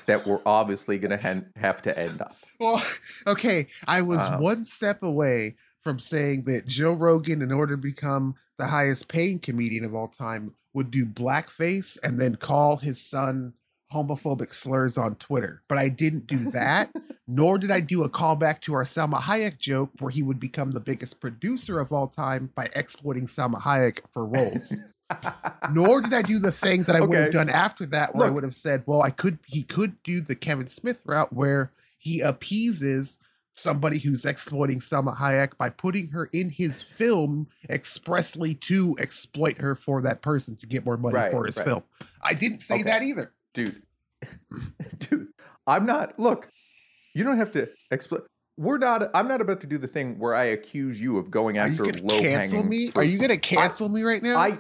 that 0.07 0.27
we're 0.27 0.41
obviously 0.47 0.99
gonna 0.99 1.17
hen- 1.17 1.51
have 1.59 1.83
to 1.83 1.99
end 1.99 2.21
up. 2.23 2.37
Well, 2.61 2.83
okay, 3.27 3.67
I 3.87 4.03
was 4.03 4.19
Uh, 4.19 4.39
one 4.39 4.65
step 4.65 5.03
away 5.03 5.57
from 5.83 5.99
saying 5.99 6.45
that 6.45 6.67
Joe 6.67 6.93
Rogan, 6.93 7.41
in 7.43 7.53
order 7.53 7.75
to 7.77 7.81
become 7.83 8.35
the 8.59 8.67
highest 8.67 9.09
paying 9.09 9.39
comedian 9.39 9.85
of 9.85 9.95
all 9.95 10.09
time, 10.09 10.55
would 10.79 10.91
do 10.93 11.05
blackface 11.05 11.99
and 12.05 12.21
then 12.21 12.37
call 12.37 12.77
his 12.77 13.01
son 13.01 13.53
homophobic 13.93 14.55
slurs 14.55 14.97
on 14.97 15.17
Twitter. 15.17 15.63
But 15.69 15.79
I 15.79 15.89
didn't 15.89 16.29
do 16.29 16.51
that, 16.53 16.93
nor 17.27 17.59
did 17.59 17.73
I 17.73 17.81
do 17.81 18.05
a 18.05 18.09
callback 18.09 18.61
to 18.63 18.75
our 18.75 18.85
Salma 18.85 19.19
Hayek 19.19 19.59
joke 19.59 19.91
where 19.99 20.11
he 20.11 20.23
would 20.23 20.39
become 20.39 20.71
the 20.71 20.81
biggest 20.81 21.21
producer 21.21 21.81
of 21.81 21.93
all 21.93 22.07
time 22.07 22.51
by 22.55 22.69
exploiting 22.77 23.27
Salma 23.27 23.61
Hayek 23.61 23.99
for 24.13 24.25
roles. 24.25 24.81
nor 25.73 26.01
did 26.01 26.15
I 26.15 26.23
do 26.23 26.39
the 26.39 26.53
thing 26.53 26.85
that 26.85 26.95
I 26.95 27.01
would 27.01 27.19
have 27.19 27.33
done 27.33 27.49
after 27.49 27.85
that, 27.87 28.15
where 28.15 28.29
I 28.29 28.31
would 28.31 28.45
have 28.45 28.55
said, 28.55 28.85
"Well, 28.87 29.03
I 29.03 29.11
could." 29.11 29.39
He 29.47 29.63
could 29.65 30.01
do 30.03 30.21
the 30.21 30.35
Kevin 30.37 30.69
Smith 30.69 31.01
route, 31.05 31.33
where 31.33 31.73
he 31.97 32.21
appeases 32.21 33.19
somebody 33.59 33.99
who's 33.99 34.25
exploiting 34.25 34.81
Salma 34.81 35.17
Hayek 35.17 35.57
by 35.59 35.69
putting 35.69 36.09
her 36.11 36.27
in 36.33 36.51
his 36.51 36.83
film 36.83 37.49
expressly 37.69 38.55
to 38.55 38.97
exploit 38.99 39.59
her 39.59 39.75
for 39.75 40.01
that 40.03 40.23
person 40.23 40.57
to 40.57 40.67
get 40.67 40.85
more 40.85 40.97
money 40.97 41.17
Right, 41.17 41.31
for 41.33 41.45
his 41.47 41.57
right. 41.57 41.67
film. 41.67 41.83
I 42.23 42.35
didn't 42.35 42.59
say 42.59 42.75
Okay. 42.77 42.85
that 42.85 43.03
either. 43.03 43.33
dude 43.55 43.83
dude 44.99 45.29
i'm 45.67 45.87
not 45.87 46.19
look 46.19 46.49
you 47.15 47.23
don't 47.25 47.39
have 47.39 47.53
to 47.53 47.69
explain 47.91 48.21
we're 48.57 48.79
not 48.79 49.09
i'm 49.15 49.29
not 49.29 49.41
about 49.41 49.61
to 49.61 49.67
do 49.67 49.79
the 49.79 49.87
thing 49.87 50.19
where 50.19 50.35
i 50.35 50.45
accuse 50.45 51.01
you 51.01 51.19
of 51.19 51.31
going 51.31 51.57
Are 51.59 51.67
you 51.69 51.73
after 51.73 51.85
gonna 51.85 52.03
low 52.03 52.21
cancel 52.21 52.59
hanging 52.59 52.69
me? 52.69 52.93
Are 52.97 53.05
you 53.05 53.19
gonna 53.19 53.37
cancel 53.37 53.89
me 53.89 54.03
right 54.03 54.23
now? 54.23 54.37
i 54.37 54.59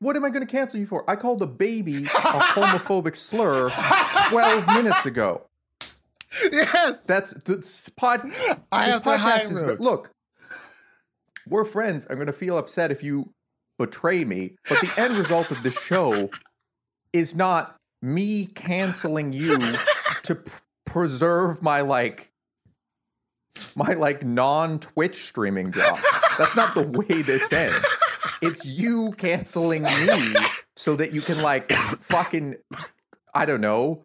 what 0.00 0.16
am 0.16 0.24
i 0.24 0.30
going 0.30 0.44
to 0.44 0.50
cancel 0.50 0.80
you 0.80 0.86
for 0.86 1.08
i 1.08 1.14
called 1.16 1.40
a 1.42 1.46
baby 1.46 2.04
a 2.04 2.08
homophobic 2.08 3.14
slur 3.16 3.70
12 4.30 4.66
minutes 4.68 5.06
ago 5.06 5.46
yes, 6.52 7.00
that's 7.00 7.32
the 7.32 7.62
spot 7.62 8.24
I 8.72 8.84
have 8.84 9.04
the 9.04 9.18
high 9.18 9.40
is 9.40 9.62
road. 9.62 9.80
look 9.80 10.10
we're 11.46 11.64
friends. 11.64 12.06
I'm 12.08 12.16
going 12.16 12.26
to 12.26 12.32
feel 12.32 12.56
upset 12.56 12.90
if 12.90 13.02
you 13.02 13.32
betray 13.78 14.24
me 14.24 14.54
but 14.68 14.80
the 14.80 14.92
end 14.96 15.16
result 15.16 15.50
of 15.50 15.62
this 15.62 15.80
show 15.80 16.30
is 17.12 17.34
not 17.34 17.76
me 18.00 18.46
canceling 18.46 19.32
you 19.32 19.58
to 20.22 20.36
pr- 20.36 20.58
preserve 20.86 21.62
my 21.62 21.80
like 21.80 22.30
my 23.76 23.92
like 23.94 24.24
non-twitch 24.24 25.26
streaming 25.26 25.70
job. 25.70 25.98
That's 26.38 26.56
not 26.56 26.74
the 26.74 26.82
way 26.82 27.22
this 27.22 27.52
ends. 27.52 27.84
It's 28.42 28.64
you 28.64 29.12
canceling 29.12 29.82
me 29.82 30.34
so 30.76 30.96
that 30.96 31.12
you 31.12 31.20
can 31.20 31.40
like 31.42 31.70
fucking 31.72 32.56
i 33.34 33.46
don't 33.46 33.60
know 33.60 34.02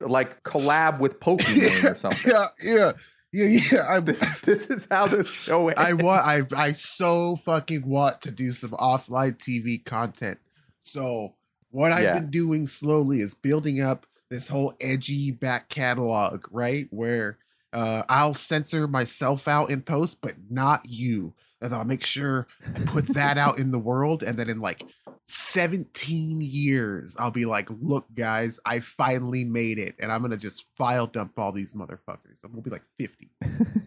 like 0.00 0.42
collab 0.42 0.98
with 0.98 1.20
pokemon 1.20 1.92
or 1.92 1.94
something 1.94 2.30
Yeah, 2.30 2.46
yeah, 2.62 2.92
yeah, 3.32 3.60
yeah. 3.72 3.86
I, 3.88 4.00
this 4.44 4.70
is 4.70 4.86
how 4.90 5.06
this 5.06 5.28
show 5.28 5.68
ends. 5.68 5.80
I 5.80 5.92
want. 5.92 6.26
I 6.26 6.40
I 6.56 6.72
so 6.72 7.36
fucking 7.36 7.86
want 7.86 8.20
to 8.22 8.30
do 8.30 8.52
some 8.52 8.70
offline 8.72 9.36
TV 9.38 9.84
content. 9.84 10.38
So 10.82 11.34
what 11.70 11.92
I've 11.92 12.02
Yeah. 12.04 12.18
been 12.18 12.30
doing 12.30 12.66
slowly 12.66 13.20
is 13.20 13.34
building 13.34 13.80
up 13.80 14.06
this 14.30 14.48
whole 14.48 14.74
edgy 14.80 15.30
back 15.30 15.68
catalog, 15.68 16.46
right? 16.50 16.86
Where 16.90 17.38
uh, 17.72 18.02
I'll 18.08 18.34
censor 18.34 18.88
myself 18.88 19.46
out 19.46 19.70
in 19.70 19.82
post, 19.82 20.20
but 20.20 20.34
not 20.48 20.86
you. 20.88 21.34
And 21.60 21.74
I'll 21.74 21.84
make 21.84 22.04
sure 22.04 22.46
I 22.74 22.78
put 22.80 23.06
that 23.08 23.36
out 23.44 23.58
in 23.58 23.70
the 23.70 23.78
world, 23.78 24.22
and 24.22 24.38
then 24.38 24.48
in 24.48 24.60
like 24.60 24.82
17 25.30 26.40
years, 26.40 27.16
I'll 27.18 27.30
be 27.30 27.46
like, 27.46 27.68
"Look, 27.80 28.06
guys, 28.14 28.58
I 28.64 28.80
finally 28.80 29.44
made 29.44 29.78
it," 29.78 29.94
and 29.98 30.10
I'm 30.10 30.22
gonna 30.22 30.36
just 30.36 30.64
file 30.76 31.06
dump 31.06 31.38
all 31.38 31.52
these 31.52 31.72
motherfuckers. 31.72 32.42
I'm 32.44 32.50
gonna 32.50 32.62
be 32.62 32.70
like 32.70 32.84
50. 32.98 33.30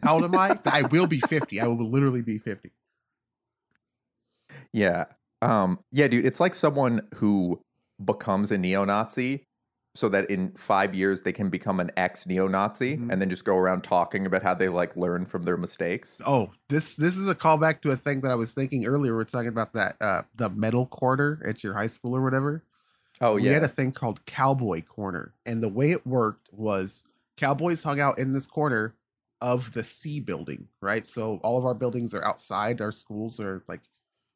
How 0.04 0.16
old 0.16 0.24
am 0.24 0.38
I? 0.38 0.58
I 0.66 0.84
will 0.84 1.08
be 1.08 1.20
50. 1.20 1.60
I 1.60 1.68
will 1.68 1.90
literally 1.90 2.22
be 2.22 2.38
50. 2.38 2.72
Yeah. 4.72 5.06
Um, 5.42 5.80
yeah, 5.92 6.08
dude, 6.08 6.26
it's 6.26 6.40
like 6.40 6.56
someone 6.56 7.08
who 7.16 7.62
becomes 8.04 8.52
a 8.52 8.58
neo-Nazi 8.58 9.46
so 9.96 10.10
that 10.10 10.30
in 10.30 10.52
five 10.54 10.96
years 10.96 11.22
they 11.22 11.32
can 11.32 11.50
become 11.50 11.80
an 11.80 11.92
ex-neo-Nazi 11.98 12.98
Mhm. 12.98 13.12
and 13.12 13.22
then 13.22 13.30
just 13.30 13.46
go 13.46 13.58
around 13.58 13.84
talking 13.84 14.26
about 14.26 14.42
how 14.42 14.54
they 14.54 14.70
like 14.70 14.96
learn 14.98 15.26
from 15.26 15.44
their 15.44 15.58
mistakes. 15.58 16.20
Oh, 16.26 16.52
this 16.70 16.96
this 16.96 17.16
is 17.18 17.30
a 17.30 17.36
callback 17.36 17.82
to 17.84 17.92
a 17.92 17.96
thing 17.96 18.22
that 18.22 18.32
I 18.32 18.36
was 18.36 18.54
thinking 18.54 18.86
earlier. 18.86 19.16
We 19.16 19.22
are 19.22 19.26
talking 19.26 19.50
about 19.50 19.74
that 19.74 19.96
uh 20.02 20.24
the 20.36 20.50
metal 20.50 20.88
corner 20.88 21.42
at 21.46 21.64
your 21.64 21.74
high 21.74 21.88
school 21.88 22.16
or 22.16 22.22
whatever. 22.24 22.64
Oh 23.22 23.36
we 23.36 23.44
yeah. 23.44 23.50
We 23.50 23.54
had 23.54 23.64
a 23.64 23.68
thing 23.68 23.92
called 23.92 24.26
Cowboy 24.26 24.82
Corner, 24.82 25.34
and 25.46 25.62
the 25.62 25.70
way 25.70 25.92
it 25.92 26.06
worked 26.08 26.50
was 26.52 27.04
cowboys 27.38 27.84
hung 27.84 28.00
out 28.00 28.18
in 28.18 28.34
this 28.34 28.48
corner 28.48 28.96
of 29.42 29.74
the 29.74 29.84
C 29.84 30.20
building, 30.20 30.70
right? 30.82 31.06
So 31.06 31.38
all 31.44 31.58
of 31.58 31.66
our 31.66 31.76
buildings 31.76 32.14
are 32.14 32.24
outside. 32.26 32.82
Our 32.82 32.92
schools 32.92 33.40
are 33.40 33.64
like 33.68 33.82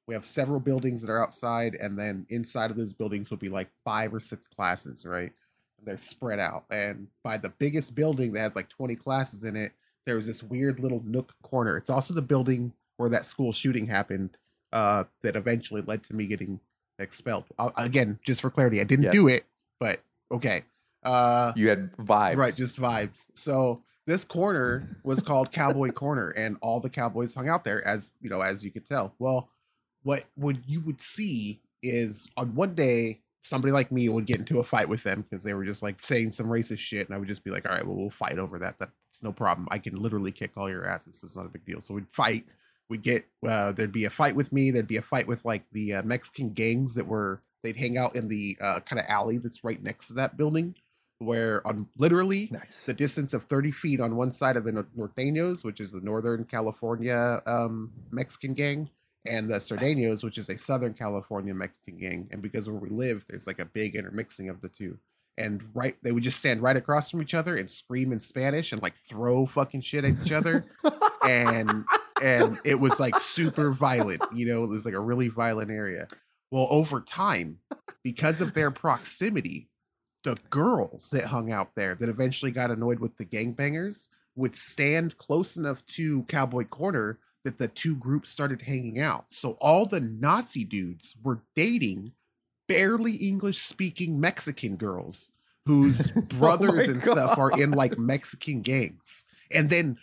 we 0.08 0.14
have 0.14 0.26
several 0.26 0.60
buildings 0.60 1.02
that 1.02 1.10
are 1.10 1.22
outside, 1.22 1.76
and 1.76 1.98
then 1.98 2.26
inside 2.30 2.70
of 2.72 2.78
those 2.78 2.94
buildings 2.94 3.30
will 3.30 3.38
be 3.38 3.50
like 3.50 3.70
five 3.84 4.14
or 4.14 4.20
six 4.20 4.44
classes, 4.56 5.04
right? 5.06 5.34
They're 5.84 5.98
spread 5.98 6.40
out, 6.40 6.66
and 6.70 7.08
by 7.24 7.38
the 7.38 7.50
biggest 7.50 7.96
building 7.96 8.34
that 8.34 8.40
has 8.42 8.56
like 8.56 8.68
twenty 8.70 8.96
classes 8.96 9.44
in 9.44 9.56
it, 9.56 9.72
there 10.06 10.16
was 10.16 10.26
this 10.26 10.44
weird 10.44 10.80
little 10.80 11.02
nook 11.06 11.34
corner. 11.44 11.78
It's 11.78 11.90
also 11.90 12.14
the 12.14 12.22
building 12.22 12.74
where 12.98 13.10
that 13.10 13.26
school 13.26 13.52
shooting 13.52 13.88
happened, 13.88 14.38
uh, 14.74 15.06
that 15.22 15.36
eventually 15.36 15.82
led 15.84 16.04
to 16.06 16.14
me 16.16 16.26
getting 16.26 16.60
expelled. 17.00 17.46
Uh, 17.60 17.70
again, 17.78 18.20
just 18.26 18.42
for 18.42 18.50
clarity, 18.50 18.82
I 18.82 18.86
didn't 18.86 19.06
Yes. 19.06 19.14
do 19.14 19.28
it, 19.28 19.46
but 19.80 20.02
okay. 20.32 20.64
Uh, 21.04 21.54
you 21.56 21.70
had 21.70 21.92
vibes. 21.98 22.36
right, 22.38 22.56
just 22.56 22.78
vibes. 22.80 23.28
So 23.36 23.84
this 24.08 24.24
corner 24.26 24.98
was 25.04 25.22
called 25.22 25.52
Cowboy 25.52 25.92
Corner, 25.92 26.30
and 26.30 26.58
all 26.62 26.80
the 26.80 26.90
cowboys 26.90 27.34
hung 27.36 27.48
out 27.48 27.64
there, 27.64 27.86
as 27.88 28.12
you 28.20 28.30
know, 28.30 28.42
as 28.42 28.64
you 28.64 28.72
could 28.72 28.86
tell. 28.88 29.14
Well, 29.20 29.50
what 30.04 30.26
what 30.36 30.58
you 30.68 30.82
would 30.82 31.00
see 31.00 31.62
is 31.84 32.28
on 32.36 32.56
one 32.56 32.74
day 32.74 33.22
somebody 33.48 33.72
like 33.72 33.92
me 33.92 34.10
would 34.10 34.26
get 34.26 34.40
into 34.40 34.60
a 34.60 34.64
fight 34.64 34.90
with 34.90 35.04
them 35.04 35.26
because 35.28 35.44
they 35.44 35.54
were 35.54 35.66
just 35.66 35.82
like 35.82 36.04
saying 36.04 36.32
some 36.32 36.48
racist 36.48 36.80
shit, 36.80 37.08
and 37.08 37.16
I 37.16 37.18
would 37.18 37.28
just 37.28 37.44
be 37.44 37.52
like, 37.52 37.68
all 37.68 37.76
right, 37.76 37.86
well, 37.86 37.96
we'll 37.96 38.10
fight 38.10 38.38
over 38.40 38.60
that. 38.60 38.76
That's 38.80 39.24
no 39.24 39.32
problem. 39.32 39.68
I 39.72 39.80
can 39.80 39.96
literally 39.96 40.32
kick 40.32 40.52
all 40.58 40.70
your 40.70 40.88
asses. 40.88 41.20
So 41.20 41.26
it's 41.26 41.36
not 41.36 41.46
a 41.46 41.50
big 41.50 41.66
deal. 41.66 41.82
So 41.82 41.94
we'd 41.94 42.08
fight. 42.12 42.46
We'd 42.90 43.02
get 43.04 43.26
uh, 43.48 43.72
there'd 43.74 43.92
be 43.92 44.06
a 44.06 44.10
fight 44.10 44.36
with 44.36 44.54
me. 44.54 44.72
There'd 44.72 44.88
be 44.88 44.98
a 44.98 45.02
fight 45.02 45.28
with 45.28 45.44
like 45.46 45.64
the 45.72 45.96
uh, 45.96 46.04
Mexican 46.04 46.54
gangs 46.54 46.96
that 46.96 47.08
were 47.08 47.42
they'd 47.64 47.76
hang 47.78 47.98
out 47.98 48.16
in 48.16 48.28
the 48.28 48.58
uh, 48.62 48.80
kind 48.82 49.00
of 49.00 49.06
alley 49.10 49.38
that's 49.40 49.64
right 49.64 49.82
next 49.82 50.08
to 50.08 50.14
that 50.14 50.38
building, 50.38 50.76
where 51.20 51.66
on 51.68 51.88
literally 51.98 52.48
Nice. 52.52 52.86
the 52.86 52.94
distance 52.94 53.34
of 53.34 53.44
30 53.46 53.72
feet 53.72 54.00
on 54.00 54.16
one 54.16 54.32
side 54.32 54.56
of 54.56 54.64
the 54.64 54.72
Norteños, 54.98 55.64
which 55.64 55.80
is 55.82 55.92
the 55.92 56.02
Northern 56.02 56.46
California 56.46 57.42
um, 57.46 57.92
Mexican 58.12 58.54
gang, 58.54 58.90
and 59.28 59.50
the 59.50 59.56
Sureños, 59.56 60.24
which 60.24 60.38
is 60.38 60.50
a 60.50 60.58
Southern 60.58 60.94
California 60.94 61.54
Mexican 61.54 61.98
gang. 61.98 62.28
And 62.32 62.42
because 62.42 62.70
where 62.70 62.80
we 62.80 62.90
live, 62.90 63.26
there's 63.28 63.48
like 63.48 63.60
a 63.60 63.66
big 63.66 63.96
intermixing 63.96 64.50
of 64.50 64.62
the 64.62 64.70
two. 64.70 64.98
And 65.38 65.64
right, 65.74 65.96
they 66.02 66.12
would 66.12 66.24
just 66.24 66.40
stand 66.40 66.62
right 66.62 66.76
across 66.76 67.12
from 67.12 67.22
each 67.22 67.36
other 67.36 67.56
and 67.56 67.70
scream 67.70 68.12
in 68.12 68.20
Spanish 68.20 68.72
and 68.72 68.82
like 68.82 68.96
throw 68.96 69.46
fucking 69.46 69.82
shit 69.82 70.04
at 70.04 70.16
each 70.26 70.32
other. 70.32 70.66
and 71.24 71.86
and 72.22 72.60
it 72.64 72.80
was 72.80 73.00
like 73.00 73.20
super 73.20 73.72
violent, 73.72 74.24
you 74.34 74.48
know, 74.48 74.64
it 74.64 74.70
was 74.70 74.86
like 74.86 74.96
a 74.96 75.00
really 75.00 75.28
violent 75.28 75.70
area. 75.70 76.08
Well, 76.50 76.68
over 76.72 77.02
time, 77.02 77.60
because 78.04 78.42
of 78.42 78.54
their 78.54 78.72
proximity, 78.72 79.70
the 80.24 80.38
girls 80.50 81.10
that 81.12 81.26
hung 81.26 81.52
out 81.52 81.76
there 81.76 81.94
that 81.96 82.10
eventually 82.10 82.52
got 82.52 82.72
annoyed 82.72 83.00
with 83.00 83.18
the 83.18 83.26
gangbangers 83.26 84.08
would 84.36 84.56
stand 84.56 85.18
close 85.18 85.58
enough 85.58 85.86
to 85.88 86.24
Cowboy 86.24 86.64
Corner 86.64 87.20
that 87.48 87.58
the 87.60 87.68
two 87.70 87.96
groups 87.96 88.30
started 88.30 88.64
hanging 88.64 89.00
out. 89.00 89.26
So 89.30 89.52
all 89.62 89.86
the 89.86 90.02
Nazi 90.02 90.66
dudes 90.66 91.16
were 91.24 91.42
dating 91.56 92.12
barely 92.68 93.14
English 93.16 93.60
speaking 93.60 94.20
Mexican 94.20 94.76
girls 94.76 95.32
whose 95.66 96.12
oh 96.18 96.22
brothers 96.22 96.88
Oh 96.88 96.92
and 96.92 97.02
stuff 97.02 97.38
are 97.38 97.52
in 97.60 97.72
like 97.72 97.98
Mexican 97.98 98.62
gangs. 98.62 99.24
And 99.52 99.70
then 99.70 99.98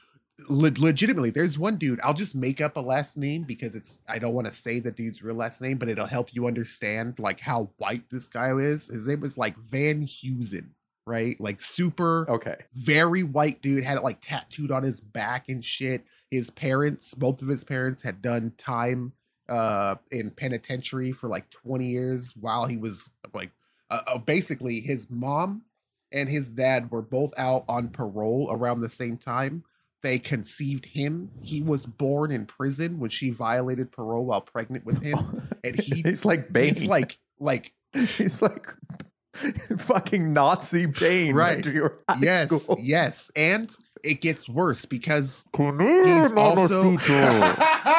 le- 0.48 0.72
legitimately 0.78 1.30
there's 1.30 1.58
one 1.58 1.76
dude 1.76 2.00
I'll 2.02 2.14
just 2.14 2.34
make 2.34 2.62
up 2.62 2.76
a 2.76 2.80
last 2.80 3.18
name 3.18 3.42
because 3.42 3.76
it's 3.76 3.98
I 4.08 4.18
don't 4.18 4.32
want 4.34 4.46
to 4.46 4.52
say 4.52 4.80
the 4.80 4.90
dude's 4.90 5.22
real 5.22 5.34
last 5.36 5.60
name 5.60 5.76
but 5.76 5.88
it'll 5.90 6.06
help 6.06 6.34
you 6.34 6.46
understand 6.46 7.18
like 7.18 7.40
how 7.40 7.70
white 7.76 8.08
this 8.10 8.26
guy 8.26 8.52
is. 8.56 8.86
His 8.88 9.06
name 9.06 9.20
was 9.20 9.36
like 9.36 9.56
Van 9.58 10.02
Heusen, 10.06 10.68
right? 11.06 11.38
Like 11.38 11.60
super 11.60 12.26
Okay. 12.30 12.56
very 12.74 13.22
white 13.22 13.60
dude 13.60 13.84
had 13.84 13.98
it 13.98 14.02
like 14.02 14.20
tattooed 14.22 14.70
on 14.70 14.82
his 14.82 15.00
back 15.00 15.50
and 15.50 15.62
shit 15.62 16.04
his 16.34 16.50
parents 16.50 17.14
both 17.14 17.40
of 17.42 17.48
his 17.48 17.64
parents 17.64 18.02
had 18.02 18.20
done 18.20 18.52
time 18.58 19.12
uh 19.48 19.94
in 20.10 20.30
penitentiary 20.30 21.12
for 21.12 21.28
like 21.28 21.48
20 21.50 21.84
years 21.84 22.32
while 22.40 22.66
he 22.66 22.76
was 22.76 23.08
like 23.32 23.50
uh, 23.90 24.00
uh, 24.06 24.18
basically 24.18 24.80
his 24.80 25.10
mom 25.10 25.62
and 26.12 26.28
his 26.28 26.50
dad 26.52 26.90
were 26.90 27.02
both 27.02 27.32
out 27.38 27.64
on 27.68 27.88
parole 27.88 28.48
around 28.52 28.80
the 28.80 28.90
same 28.90 29.16
time 29.16 29.62
they 30.02 30.18
conceived 30.18 30.86
him 30.86 31.30
he 31.42 31.62
was 31.62 31.86
born 31.86 32.30
in 32.30 32.46
prison 32.46 32.98
when 32.98 33.10
she 33.10 33.30
violated 33.30 33.92
parole 33.92 34.24
while 34.26 34.40
pregnant 34.40 34.84
with 34.84 35.02
him 35.02 35.18
and 35.64 35.78
he 35.80 36.02
he's 36.02 36.24
like 36.24 36.52
Bane. 36.52 36.74
he's 36.74 36.86
like 36.86 37.18
like 37.38 37.72
he's 37.92 38.40
like 38.42 38.66
fucking 39.78 40.32
Nazi 40.32 40.86
Bane. 40.86 41.34
Right. 41.34 41.62
to 41.64 41.72
your 41.72 41.98
high 42.08 42.18
yes 42.22 42.48
school. 42.48 42.78
yes 42.80 43.30
and 43.34 43.74
it 44.04 44.20
gets 44.20 44.48
worse 44.48 44.84
because 44.84 45.44
He's 45.56 45.64
he's 45.64 46.32
also 46.32 46.98
yeah. 47.08 47.94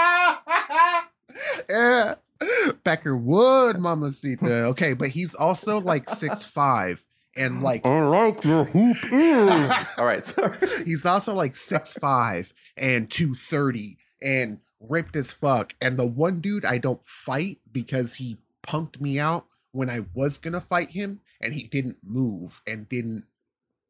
Peckerwood, 2.84 3.80
Mama 3.80 4.08
Mamacita. 4.08 4.66
Okay, 4.68 4.93
but 4.93 5.10
he's 5.10 5.36
also 5.36 5.80
like 5.80 6.10
six 6.10 6.43
five 6.43 7.03
and 7.36 7.64
like 7.64 7.86
I 7.86 8.03
like 8.03 8.43
your 8.43 8.66
hoop. 8.66 8.97
Eh? 9.12 9.86
All 9.97 10.06
right, 10.06 10.26
sorry. 10.26 10.58
he's 10.86 11.06
also 11.06 11.34
like 11.34 11.56
six 11.56 11.93
five 11.93 12.53
and 12.78 13.10
two 13.10 13.34
thirty 13.34 13.97
and 14.22 14.60
ripped 14.80 15.16
as 15.16 15.32
fuck. 15.32 15.74
And 15.82 15.97
the 15.97 16.06
one 16.06 16.41
dude 16.41 16.66
I 16.66 16.78
don't 16.78 17.01
fight 17.06 17.60
because 17.72 18.16
he 18.16 18.38
punked 18.66 19.01
me 19.01 19.20
out 19.20 19.45
when 19.72 19.89
I 19.89 20.01
was 20.14 20.38
gonna 20.38 20.62
fight 20.62 20.91
him 20.91 21.22
and 21.41 21.53
he 21.53 21.64
didn't 21.64 21.97
move 22.03 22.62
and 22.68 22.88
didn't 22.88 23.26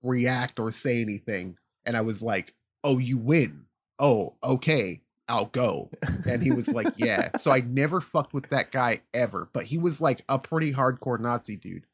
react 0.02 0.60
or 0.60 0.72
say 0.72 1.02
anything. 1.02 1.58
And 1.86 1.96
I 1.96 2.02
was 2.02 2.22
like, 2.22 2.54
"Oh, 2.84 2.98
you 2.98 3.18
win. 3.18 3.66
Oh, 4.00 4.36
okay, 4.44 5.02
I'll 5.28 5.48
go." 5.48 5.90
And 6.28 6.42
he 6.42 6.52
was 6.52 6.68
like, 6.68 6.94
"Yeah." 6.98 7.38
So 7.38 7.52
I 7.52 7.62
never 7.62 8.02
fucked 8.02 8.34
with 8.34 8.50
that 8.50 8.72
guy 8.72 9.00
ever, 9.14 9.50
but 9.54 9.66
he 9.66 9.78
was 9.78 10.02
like 10.02 10.24
a 10.28 10.40
pretty 10.40 10.74
hardcore 10.74 11.20
Nazi 11.20 11.56
dude. 11.56 11.86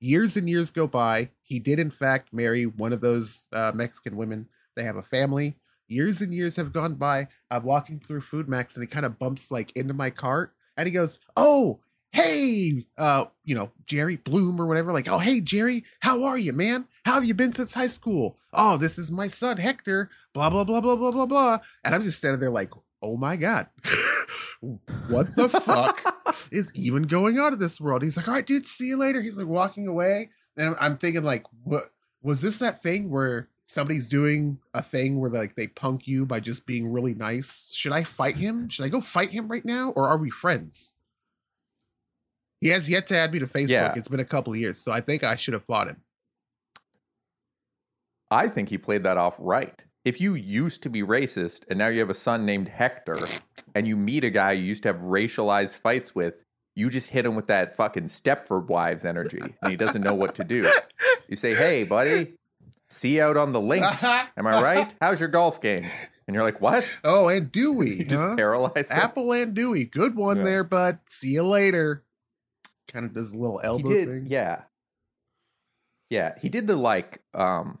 Years 0.00 0.36
and 0.36 0.48
years 0.48 0.70
go 0.70 0.86
by. 0.86 1.30
He 1.42 1.58
did 1.58 1.78
in 1.78 1.90
fact 1.90 2.32
marry 2.32 2.66
one 2.66 2.92
of 2.92 3.00
those 3.00 3.48
uh, 3.52 3.72
Mexican 3.74 4.16
women. 4.16 4.48
They 4.76 4.84
have 4.84 4.96
a 4.96 5.02
family. 5.02 5.56
Years 5.88 6.20
and 6.20 6.32
years 6.34 6.56
have 6.56 6.72
gone 6.72 6.94
by. 6.94 7.28
I'm 7.50 7.64
walking 7.64 7.98
through 7.98 8.20
Food 8.20 8.48
Max 8.48 8.76
and 8.76 8.82
he 8.82 8.86
kind 8.86 9.06
of 9.06 9.18
bumps 9.18 9.50
like 9.50 9.72
into 9.74 9.94
my 9.94 10.10
cart 10.10 10.52
and 10.76 10.86
he 10.86 10.92
goes, 10.92 11.18
"Oh, 11.36 11.80
hey, 12.12 12.86
uh, 12.96 13.26
you 13.44 13.54
know, 13.54 13.70
Jerry 13.86 14.16
Bloom 14.16 14.60
or 14.60 14.66
whatever, 14.66 14.92
like, 14.92 15.08
oh, 15.08 15.18
hey, 15.18 15.40
Jerry, 15.40 15.84
how 16.00 16.24
are 16.24 16.38
you, 16.38 16.52
man? 16.52 16.86
How 17.04 17.14
have 17.14 17.24
you 17.24 17.34
been 17.34 17.52
since 17.52 17.74
high 17.74 17.88
school? 17.88 18.38
Oh, 18.52 18.76
this 18.76 18.98
is 18.98 19.10
my 19.10 19.28
son, 19.28 19.58
Hector, 19.58 20.10
blah, 20.32 20.50
blah, 20.50 20.64
blah, 20.64 20.80
blah, 20.80 20.96
blah, 20.96 21.10
blah, 21.10 21.26
blah. 21.26 21.58
And 21.84 21.94
I'm 21.94 22.02
just 22.02 22.18
standing 22.18 22.40
there 22.40 22.50
like, 22.50 22.72
oh 23.02 23.16
my 23.16 23.36
God, 23.36 23.66
what 25.08 25.34
the 25.36 25.48
fuck 25.48 26.46
is 26.50 26.72
even 26.74 27.04
going 27.04 27.38
on 27.38 27.52
in 27.52 27.58
this 27.58 27.80
world? 27.80 28.02
He's 28.02 28.16
like, 28.16 28.28
all 28.28 28.34
right, 28.34 28.46
dude, 28.46 28.66
see 28.66 28.86
you 28.88 28.96
later. 28.96 29.20
He's 29.20 29.38
like 29.38 29.46
walking 29.46 29.86
away. 29.86 30.30
And 30.56 30.68
I'm, 30.68 30.76
I'm 30.80 30.98
thinking, 30.98 31.22
like, 31.22 31.44
what 31.64 31.92
was 32.22 32.40
this 32.40 32.58
that 32.58 32.82
thing 32.82 33.10
where 33.10 33.48
somebody's 33.66 34.08
doing 34.08 34.58
a 34.74 34.82
thing 34.82 35.20
where 35.20 35.30
like 35.30 35.54
they 35.54 35.68
punk 35.68 36.08
you 36.08 36.26
by 36.26 36.40
just 36.40 36.66
being 36.66 36.92
really 36.92 37.14
nice? 37.14 37.70
Should 37.72 37.92
I 37.92 38.02
fight 38.02 38.36
him? 38.36 38.68
Should 38.68 38.84
I 38.84 38.88
go 38.88 39.00
fight 39.00 39.30
him 39.30 39.48
right 39.48 39.64
now? 39.64 39.90
Or 39.90 40.08
are 40.08 40.16
we 40.16 40.30
friends? 40.30 40.94
He 42.60 42.68
has 42.68 42.88
yet 42.88 43.06
to 43.08 43.16
add 43.16 43.32
me 43.32 43.38
to 43.38 43.46
Facebook. 43.46 43.68
Yeah. 43.68 43.94
It's 43.96 44.08
been 44.08 44.20
a 44.20 44.24
couple 44.24 44.52
of 44.52 44.58
years, 44.58 44.80
so 44.80 44.90
I 44.92 45.00
think 45.00 45.22
I 45.22 45.36
should 45.36 45.54
have 45.54 45.64
fought 45.64 45.88
him. 45.88 46.02
I 48.30 48.48
think 48.48 48.68
he 48.68 48.78
played 48.78 49.04
that 49.04 49.16
off 49.16 49.36
right. 49.38 49.84
If 50.04 50.20
you 50.20 50.34
used 50.34 50.82
to 50.82 50.90
be 50.90 51.02
racist 51.02 51.64
and 51.68 51.78
now 51.78 51.88
you 51.88 52.00
have 52.00 52.10
a 52.10 52.14
son 52.14 52.44
named 52.46 52.68
Hector 52.68 53.26
and 53.74 53.86
you 53.86 53.96
meet 53.96 54.24
a 54.24 54.30
guy 54.30 54.52
you 54.52 54.64
used 54.64 54.82
to 54.84 54.88
have 54.92 55.02
racialized 55.02 55.78
fights 55.78 56.14
with, 56.14 56.44
you 56.76 56.88
just 56.90 57.10
hit 57.10 57.26
him 57.26 57.34
with 57.34 57.46
that 57.48 57.74
fucking 57.74 58.04
Stepford 58.04 58.68
Wives 58.68 59.04
energy 59.04 59.38
and 59.62 59.70
he 59.70 59.76
doesn't 59.76 60.02
know 60.02 60.14
what 60.14 60.34
to 60.36 60.44
do. 60.44 60.66
You 61.28 61.36
say, 61.36 61.54
hey, 61.54 61.84
buddy, 61.84 62.34
see 62.88 63.16
you 63.16 63.22
out 63.22 63.36
on 63.36 63.52
the 63.52 63.60
links. 63.60 64.02
Am 64.04 64.46
I 64.46 64.62
right? 64.62 64.94
How's 65.02 65.20
your 65.20 65.28
golf 65.28 65.60
game? 65.60 65.84
And 66.26 66.34
you're 66.34 66.44
like, 66.44 66.60
what? 66.60 66.90
Oh, 67.04 67.28
and 67.28 67.50
Dewey. 67.50 67.96
You 67.96 68.04
just 68.04 68.22
huh? 68.24 68.36
paralyzed 68.36 68.92
him? 68.92 68.98
Apple 68.98 69.32
and 69.32 69.54
Dewey. 69.54 69.84
Good 69.86 70.14
one 70.14 70.36
Yeah. 70.38 70.44
there, 70.44 70.64
bud. 70.64 70.98
See 71.08 71.28
you 71.30 71.42
later. 71.42 72.04
Kind 72.90 73.04
of 73.06 73.14
does 73.14 73.32
a 73.32 73.36
little 73.38 73.58
He 73.58 73.66
elbow 73.66 73.88
did, 73.88 74.08
thing. 74.08 74.26
yeah. 74.26 74.62
Yeah, 76.10 76.34
he 76.40 76.48
did 76.48 76.66
the 76.66 76.76
like 76.76 77.20
um 77.34 77.78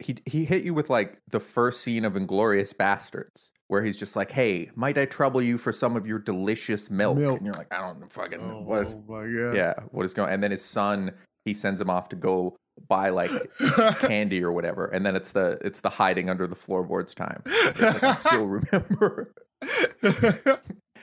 he 0.00 0.16
he 0.26 0.44
hit 0.44 0.64
you 0.64 0.74
with 0.74 0.90
like 0.90 1.18
the 1.28 1.38
first 1.40 1.82
scene 1.82 2.04
of 2.04 2.14
Inglourious 2.14 2.74
Basterds 2.74 3.50
where 3.68 3.82
he's 3.82 3.96
just 3.98 4.16
like, 4.16 4.32
"Hey, 4.32 4.70
might 4.74 4.98
I 4.98 5.04
trouble 5.06 5.40
you 5.40 5.56
for 5.56 5.72
some 5.72 5.96
of 5.96 6.06
your 6.06 6.18
delicious 6.18 6.90
milk?" 6.90 7.16
Milk. 7.16 7.36
And 7.38 7.46
you're 7.46 7.54
like, 7.54 7.72
"I 7.72 7.78
don't 7.78 8.10
fucking 8.12 8.40
Oh, 8.40 8.60
what 8.62 8.88
my 9.08 9.20
god. 9.26 9.54
yeah, 9.56 9.74
what 9.92 10.04
is 10.04 10.14
going 10.14 10.30
And 10.32 10.42
then 10.42 10.50
his 10.50 10.64
son, 10.64 11.12
he 11.44 11.54
sends 11.54 11.80
him 11.80 11.88
off 11.88 12.08
to 12.10 12.16
go 12.16 12.56
buy 12.88 13.10
like 13.10 13.30
candy 14.00 14.42
or 14.42 14.50
whatever. 14.50 14.86
And 14.86 15.06
then 15.06 15.14
it's 15.14 15.30
the 15.32 15.58
it's 15.64 15.80
the 15.80 15.90
hiding 15.90 16.28
under 16.28 16.48
the 16.48 16.56
floorboards 16.56 17.14
time. 17.14 17.40
Like, 17.46 18.02
I 18.02 18.14
still 18.14 18.46
remember. 18.48 19.32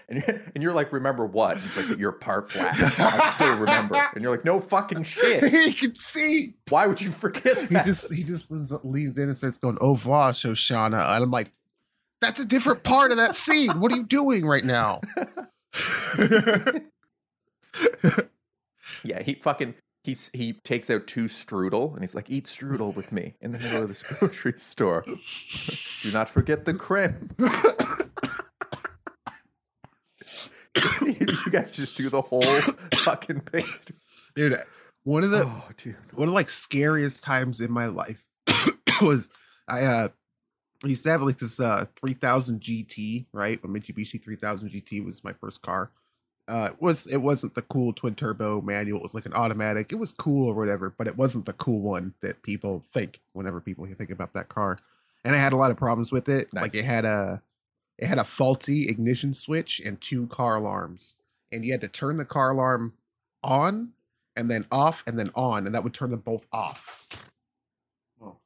And, 0.09 0.23
you're- 0.25 0.39
and 0.55 0.63
you're 0.63 0.73
like, 0.73 0.91
remember 0.91 1.25
what? 1.25 1.57
It's 1.57 1.77
like 1.77 1.97
you're 1.97 2.11
part 2.11 2.53
black. 2.53 2.75
I 2.99 3.29
still 3.29 3.55
remember. 3.55 3.95
And 4.13 4.21
you're 4.23 4.31
like, 4.31 4.45
no 4.45 4.59
fucking 4.59 5.03
shit. 5.03 5.43
he 5.51 5.71
can 5.73 5.95
see. 5.95 6.53
Why 6.69 6.87
would 6.87 7.01
you 7.01 7.11
forget 7.11 7.55
that? 7.55 7.69
He 7.69 7.89
just 7.89 8.13
he 8.13 8.23
just 8.23 8.51
leans, 8.51 8.71
leans 8.83 9.17
in 9.17 9.25
and 9.25 9.37
starts 9.37 9.57
going, 9.57 9.77
oh, 9.79 9.89
"Au 9.89 9.93
revoir, 9.93 10.31
Shosanna," 10.33 10.97
and 11.15 11.23
I'm 11.23 11.31
like, 11.31 11.51
"That's 12.19 12.39
a 12.39 12.45
different 12.45 12.83
part 12.83 13.11
of 13.11 13.17
that 13.17 13.35
scene. 13.35 13.69
What 13.79 13.91
are 13.93 13.95
you 13.95 14.03
doing 14.03 14.45
right 14.45 14.63
now?" 14.65 14.99
yeah, 19.03 19.21
he 19.23 19.35
fucking 19.35 19.75
he's 20.03 20.29
he 20.33 20.53
takes 20.53 20.89
out 20.89 21.07
two 21.07 21.25
strudel 21.25 21.91
and 21.93 22.01
he's 22.01 22.15
like, 22.15 22.29
eat 22.29 22.45
strudel 22.45 22.95
with 22.95 23.11
me 23.11 23.35
in 23.41 23.51
the 23.51 23.59
middle 23.59 23.83
of 23.83 23.87
this 23.87 24.03
grocery 24.03 24.53
store. 24.57 25.05
Do 26.01 26.11
not 26.11 26.29
forget 26.29 26.65
the 26.65 26.73
creme. 26.73 27.29
You 30.75 31.51
guys 31.51 31.71
just 31.71 31.97
do 31.97 32.09
the 32.09 32.21
whole 32.21 32.41
fucking 33.03 33.41
thing. 33.41 33.65
Dude, 34.35 34.57
one 35.03 35.23
of 35.23 35.31
the 35.31 35.43
oh, 35.45 35.69
dude. 35.77 35.95
one 36.13 36.27
of 36.27 36.33
like 36.33 36.49
scariest 36.49 37.23
times 37.23 37.59
in 37.59 37.71
my 37.71 37.87
life 37.87 38.23
was 39.01 39.29
I 39.67 39.83
uh 39.83 40.07
I 40.83 40.87
used 40.87 41.03
to 41.03 41.09
have 41.09 41.21
like 41.21 41.37
this 41.37 41.59
uh 41.59 41.85
3000 41.95 42.61
GT, 42.61 43.25
right? 43.33 43.61
When 43.63 43.73
Mitsubishi 43.73 44.21
3000 44.21 44.69
GT 44.69 45.03
was 45.03 45.23
my 45.23 45.33
first 45.33 45.61
car. 45.61 45.91
Uh 46.47 46.69
it 46.71 46.81
was 46.81 47.07
it 47.07 47.17
wasn't 47.17 47.55
the 47.55 47.61
cool 47.63 47.93
twin 47.93 48.15
turbo 48.15 48.61
manual, 48.61 48.99
it 48.99 49.03
was 49.03 49.15
like 49.15 49.25
an 49.25 49.33
automatic. 49.33 49.91
It 49.91 49.97
was 49.97 50.13
cool 50.13 50.49
or 50.49 50.55
whatever, 50.55 50.93
but 50.97 51.07
it 51.07 51.17
wasn't 51.17 51.45
the 51.45 51.53
cool 51.53 51.81
one 51.81 52.13
that 52.21 52.43
people 52.43 52.85
think 52.93 53.21
whenever 53.33 53.59
people 53.59 53.85
think 53.97 54.11
about 54.11 54.33
that 54.33 54.49
car. 54.49 54.77
And 55.23 55.35
I 55.35 55.39
had 55.39 55.53
a 55.53 55.57
lot 55.57 55.71
of 55.71 55.77
problems 55.77 56.11
with 56.11 56.29
it. 56.29 56.47
Like 56.53 56.73
it 56.73 56.85
had 56.85 57.05
a 57.05 57.43
it 58.01 58.07
had 58.07 58.17
a 58.17 58.23
faulty 58.23 58.89
ignition 58.89 59.33
switch 59.33 59.79
and 59.79 60.01
two 60.01 60.27
car 60.27 60.55
alarms. 60.55 61.15
And 61.51 61.63
you 61.63 61.71
had 61.71 61.81
to 61.81 61.87
turn 61.87 62.17
the 62.17 62.25
car 62.25 62.51
alarm 62.51 62.93
on 63.43 63.93
and 64.35 64.49
then 64.49 64.65
off 64.71 65.03
and 65.05 65.19
then 65.19 65.31
on, 65.35 65.65
and 65.65 65.75
that 65.75 65.83
would 65.83 65.93
turn 65.93 66.09
them 66.09 66.21
both 66.21 66.45
off. 66.51 67.07
Oh! 68.21 68.37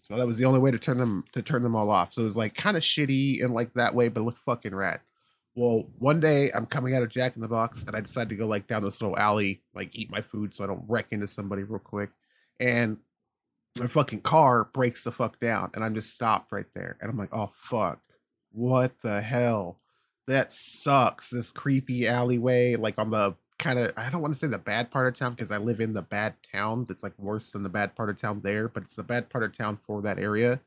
So 0.00 0.16
that 0.16 0.26
was 0.26 0.38
the 0.38 0.44
only 0.44 0.60
way 0.60 0.70
to 0.70 0.78
turn 0.78 0.98
them 0.98 1.24
to 1.32 1.42
turn 1.42 1.62
them 1.62 1.74
all 1.74 1.90
off. 1.90 2.12
So 2.12 2.20
it 2.20 2.24
was 2.24 2.36
like 2.36 2.54
kind 2.54 2.76
of 2.76 2.82
shitty 2.82 3.42
and 3.42 3.52
like 3.52 3.74
that 3.74 3.94
way, 3.94 4.08
but 4.08 4.22
look 4.22 4.38
fucking 4.38 4.74
rad. 4.74 5.00
Well, 5.56 5.88
one 5.98 6.20
day 6.20 6.50
I'm 6.54 6.66
coming 6.66 6.94
out 6.94 7.02
of 7.02 7.10
Jack 7.10 7.34
in 7.34 7.42
the 7.42 7.48
Box 7.48 7.82
and 7.82 7.96
I 7.96 8.00
decide 8.00 8.28
to 8.28 8.36
go 8.36 8.46
like 8.46 8.68
down 8.68 8.82
this 8.82 9.02
little 9.02 9.18
alley, 9.18 9.62
like 9.74 9.98
eat 9.98 10.12
my 10.12 10.20
food 10.20 10.54
so 10.54 10.62
I 10.62 10.68
don't 10.68 10.84
wreck 10.88 11.06
into 11.10 11.26
somebody 11.26 11.64
real 11.64 11.80
quick. 11.80 12.10
And 12.60 12.98
my 13.76 13.88
fucking 13.88 14.20
car 14.20 14.64
breaks 14.72 15.02
the 15.02 15.10
fuck 15.10 15.40
down 15.40 15.70
and 15.74 15.84
I'm 15.84 15.94
just 15.94 16.14
stopped 16.14 16.52
right 16.52 16.66
there. 16.74 16.96
And 17.00 17.10
I'm 17.10 17.16
like, 17.16 17.34
oh 17.34 17.50
fuck. 17.54 18.00
What 18.52 19.00
the 19.02 19.20
hell? 19.20 19.78
That 20.26 20.52
sucks. 20.52 21.30
This 21.30 21.50
creepy 21.50 22.06
alleyway, 22.06 22.76
like 22.76 22.98
on 22.98 23.10
the 23.10 23.34
kind 23.58 23.78
of 23.78 23.92
I 23.96 24.08
don't 24.10 24.22
want 24.22 24.32
to 24.34 24.40
say 24.40 24.46
the 24.46 24.58
bad 24.58 24.90
part 24.90 25.06
of 25.06 25.14
town 25.14 25.32
because 25.32 25.50
I 25.50 25.58
live 25.58 25.80
in 25.80 25.92
the 25.92 26.02
bad 26.02 26.34
town 26.52 26.86
that's 26.88 27.02
like 27.02 27.18
worse 27.18 27.52
than 27.52 27.62
the 27.62 27.68
bad 27.68 27.94
part 27.94 28.10
of 28.10 28.16
town 28.16 28.40
there, 28.42 28.68
but 28.68 28.84
it's 28.84 28.94
the 28.96 29.02
bad 29.02 29.28
part 29.28 29.44
of 29.44 29.56
town 29.56 29.78
for 29.86 30.02
that 30.02 30.18
area. 30.18 30.60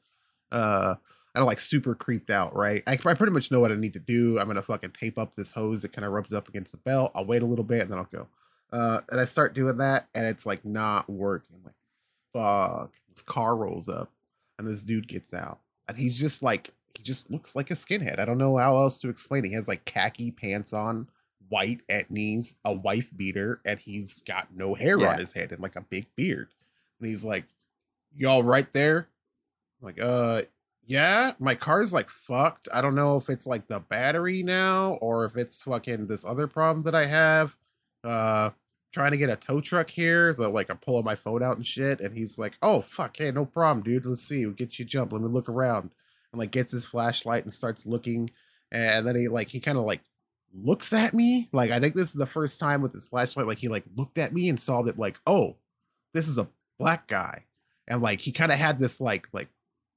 Uh 0.51 0.95
I'm 1.35 1.45
like 1.45 1.59
super 1.59 1.95
creeped 1.95 2.29
out, 2.29 2.55
right? 2.55 2.83
I, 2.85 2.91
I 2.91 3.13
pretty 3.15 3.31
much 3.31 3.49
know 3.49 3.59
what 3.59 3.71
I 3.71 3.75
need 3.75 3.93
to 3.93 3.99
do. 3.99 4.39
I'm 4.39 4.47
gonna 4.47 4.61
fucking 4.61 4.91
tape 4.91 5.17
up 5.17 5.35
this 5.35 5.51
hose 5.51 5.81
that 5.81 5.93
kind 5.93 6.05
of 6.05 6.11
rubs 6.11 6.33
up 6.33 6.47
against 6.47 6.71
the 6.71 6.77
belt. 6.77 7.11
I'll 7.15 7.25
wait 7.25 7.41
a 7.41 7.45
little 7.45 7.65
bit 7.65 7.81
and 7.81 7.91
then 7.91 7.97
I'll 7.97 8.05
go. 8.05 8.27
Uh, 8.73 9.01
and 9.11 9.21
I 9.21 9.25
start 9.25 9.53
doing 9.53 9.77
that, 9.77 10.07
and 10.15 10.25
it's 10.25 10.47
like 10.47 10.65
not 10.65 11.07
working. 11.07 11.57
Like, 11.63 11.75
fuck. 12.33 12.91
This 13.11 13.21
car 13.21 13.55
rolls 13.55 13.87
up, 13.87 14.09
and 14.57 14.67
this 14.67 14.81
dude 14.81 15.07
gets 15.07 15.31
out, 15.31 15.59
and 15.87 15.95
he's 15.95 16.19
just 16.19 16.41
like, 16.41 16.71
he 16.95 17.03
just 17.03 17.29
looks 17.31 17.55
like 17.55 17.71
a 17.71 17.75
skinhead. 17.75 18.19
I 18.19 18.25
don't 18.25 18.37
know 18.37 18.57
how 18.57 18.77
else 18.77 18.99
to 19.01 19.09
explain 19.09 19.45
it. 19.45 19.49
He 19.49 19.55
has 19.55 19.67
like 19.67 19.85
khaki 19.85 20.31
pants 20.31 20.73
on, 20.73 21.07
white 21.49 21.81
at 21.89 22.09
knees, 22.11 22.55
a 22.63 22.73
wife 22.73 23.09
beater, 23.15 23.59
and 23.65 23.79
he's 23.79 24.21
got 24.21 24.49
no 24.55 24.73
hair 24.75 24.99
Yeah. 24.99 25.11
on 25.13 25.19
his 25.19 25.33
head 25.33 25.51
and 25.51 25.61
like 25.61 25.75
a 25.75 25.81
big 25.81 26.07
beard. 26.15 26.49
And 26.99 27.09
he's 27.09 27.25
like, 27.25 27.45
Y'all 28.15 28.43
right 28.43 28.71
there? 28.73 29.07
I'm 29.81 29.85
like, 29.85 29.99
uh, 29.99 30.43
yeah, 30.85 31.31
my 31.39 31.55
car's 31.55 31.91
like 31.91 32.09
fucked. 32.09 32.67
I 32.71 32.79
don't 32.81 32.93
know 32.93 33.15
if 33.17 33.27
it's 33.27 33.47
like 33.47 33.67
the 33.67 33.79
battery 33.79 34.43
now 34.43 34.99
or 35.01 35.25
if 35.25 35.35
it's 35.35 35.63
fucking 35.63 36.05
this 36.07 36.23
other 36.23 36.45
problem 36.45 36.83
that 36.83 36.93
I 36.93 37.05
have. 37.07 37.57
Uh, 38.03 38.51
trying 38.91 39.09
to 39.11 39.17
get 39.17 39.29
a 39.31 39.35
tow 39.35 39.59
truck 39.61 39.89
here. 39.89 40.35
So 40.35 40.47
like 40.51 40.69
I'm 40.69 40.77
pulling 40.77 41.05
my 41.05 41.15
phone 41.15 41.41
out 41.41 41.55
and 41.55 41.65
shit. 41.65 41.99
And 42.01 42.15
he's 42.15 42.37
like, 42.37 42.57
oh, 42.61 42.81
fuck. 42.81 43.17
Hey, 43.17 43.31
no 43.31 43.45
problem, 43.45 43.83
dude. 43.83 44.05
Let's 44.05 44.21
see. 44.21 44.45
We'll 44.45 44.53
get 44.53 44.77
you 44.77 44.85
jump. 44.85 45.11
Let 45.11 45.21
me 45.23 45.27
look 45.27 45.49
around. 45.49 45.89
And 46.33 46.39
like 46.39 46.51
gets 46.51 46.71
his 46.71 46.83
flashlight 46.83 47.43
and 47.43 47.53
starts 47.53 47.85
looking. 47.85 48.29
And 48.71 49.07
then 49.07 49.15
he 49.15 49.27
like, 49.29 49.49
he 49.49 49.59
kind 49.59 49.77
of 49.77 49.85
like 49.85 50.01
looks 50.53 50.93
at 50.93 51.13
me. 51.13 51.47
Like, 51.51 51.71
I 51.71 51.79
think 51.79 51.95
this 51.95 52.09
is 52.09 52.15
the 52.15 52.25
first 52.25 52.59
time 52.59 52.81
with 52.81 52.93
his 52.93 53.05
flashlight. 53.05 53.47
Like, 53.47 53.59
he 53.59 53.67
like 53.67 53.85
looked 53.95 54.17
at 54.17 54.33
me 54.33 54.49
and 54.49 54.59
saw 54.59 54.81
that, 54.83 54.99
like, 54.99 55.19
oh, 55.25 55.55
this 56.13 56.27
is 56.27 56.37
a 56.37 56.47
black 56.79 57.07
guy. 57.07 57.45
And 57.87 58.01
like, 58.01 58.21
he 58.21 58.31
kind 58.31 58.51
of 58.51 58.57
had 58.57 58.79
this 58.79 58.99
like, 58.99 59.27
like, 59.31 59.49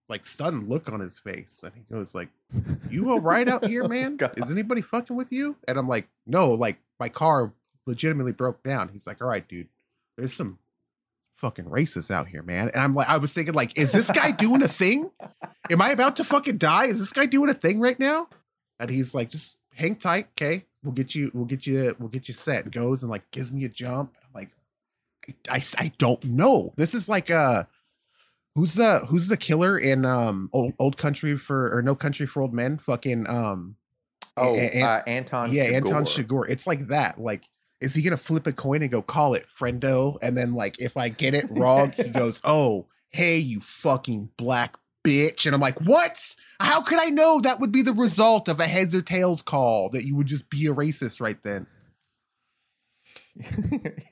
like 0.09 0.26
stunned 0.26 0.68
look 0.68 0.89
on 0.93 1.01
his 1.01 1.18
face. 1.18 1.62
And 1.64 1.72
he 1.74 1.82
goes 1.93 2.14
like, 2.14 2.28
you 2.91 3.11
all 3.11 3.20
right 3.20 3.49
out 3.49 3.66
here, 3.66 3.82
Oh, 3.84 3.89
man? 3.89 4.16
God. 4.16 4.34
Is 4.37 4.51
anybody 4.51 4.80
fucking 4.80 5.16
with 5.16 5.32
you? 5.32 5.57
And 5.66 5.78
I'm 5.78 5.89
like, 5.89 6.09
no, 6.26 6.53
like 6.53 6.78
my 7.01 7.09
car 7.09 7.53
legitimately 7.87 8.32
broke 8.32 8.62
down. 8.62 8.91
He's 8.93 9.07
like, 9.07 9.20
all 9.20 9.28
right, 9.28 9.47
dude, 9.47 9.68
there's 10.16 10.32
some 10.32 10.59
fucking 11.37 11.66
racist 11.66 12.11
out 12.11 12.28
here, 12.28 12.43
man. 12.43 12.68
And 12.68 12.82
I'm 12.82 12.95
like, 12.95 13.09
I 13.09 13.18
was 13.18 13.32
thinking, 13.32 13.55
like, 13.55 13.76
is 13.78 13.93
this 13.93 14.11
guy 14.11 14.30
doing 14.30 14.62
a 14.62 14.68
thing? 14.68 15.11
Am 15.70 15.80
I 15.82 15.91
about 15.91 16.16
to 16.16 16.24
fucking 16.24 16.59
die? 16.59 16.87
Is 16.87 16.99
this 16.99 17.12
guy 17.12 17.26
doing 17.26 17.51
a 17.51 17.55
thing 17.55 17.80
right 17.80 17.99
now? 17.99 18.28
And 18.80 18.91
he's 18.91 19.14
like, 19.14 19.30
just 19.30 19.57
hang 19.74 19.97
tight, 19.97 20.28
okay? 20.32 20.64
We'll 20.82 20.93
get 20.95 21.14
you, 21.14 21.30
we'll 21.34 21.45
get 21.47 21.66
you, 21.66 21.95
we'll 21.99 22.09
get 22.09 22.28
you 22.28 22.34
set. 22.34 22.64
And 22.64 22.72
goes 22.72 23.03
and 23.03 23.11
like 23.11 23.30
gives 23.30 23.53
me 23.53 23.64
a 23.64 23.68
jump. 23.68 24.14
And 24.16 24.24
I'm 24.26 24.32
like, 24.34 24.51
I, 25.51 25.62
I 25.84 25.93
don't 25.99 26.22
know. 26.24 26.72
This 26.76 26.95
is 26.95 27.09
like 27.09 27.30
uh 27.30 27.64
who's 28.55 28.74
the 28.74 29.01
who's 29.01 29.28
the 29.28 29.37
killer 29.37 29.76
in 29.78 30.05
um 30.05 30.49
old, 30.53 30.74
old 30.78 30.97
country 30.97 31.37
for 31.37 31.74
or 31.76 31.82
no 31.82 31.95
country 31.95 32.26
for 32.26 32.43
old 32.43 32.55
men? 32.55 32.78
Fucking 32.78 33.28
um 33.28 33.76
Oh, 34.39 34.55
uh, 34.55 35.03
Anton. 35.07 35.51
yeah, 35.51 35.64
Chigurh. 35.64 35.74
Anton 35.76 36.05
Chigurh. 36.05 36.45
It's 36.51 36.66
like 36.66 36.89
that. 36.89 37.18
Like, 37.18 37.45
is 37.81 37.95
he 37.95 38.03
gonna 38.03 38.16
flip 38.16 38.47
a 38.47 38.53
coin 38.53 38.83
and 38.83 38.91
go 38.91 39.03
call 39.03 39.35
it 39.35 39.47
friendo? 39.59 40.16
And 40.22 40.37
then 40.37 40.55
like 40.55 40.81
if 40.81 40.97
I 40.97 41.09
get 41.09 41.35
it 41.35 41.47
wrong, 41.51 41.93
he 41.93 42.05
goes, 42.11 42.41
Oh, 42.45 42.87
hey, 43.11 43.39
you 43.39 43.61
fucking 43.61 44.31
black 44.37 44.77
bitch. 45.05 45.47
And 45.47 45.55
I'm 45.55 45.61
like, 45.61 45.81
What? 45.81 46.18
How 46.59 46.81
could 46.81 46.99
I 46.99 47.11
know 47.11 47.41
that 47.43 47.61
would 47.61 47.70
be 47.72 47.83
the 47.83 47.93
result 47.93 48.49
of 48.49 48.61
a 48.61 48.66
heads 48.66 48.95
or 48.95 49.03
tails 49.03 49.43
call 49.43 49.91
that 49.91 50.05
you 50.05 50.16
would 50.16 50.27
just 50.27 50.49
be 50.49 50.66
a 50.66 50.74
racist 50.74 51.20
right 51.20 51.37
then? 51.43 51.66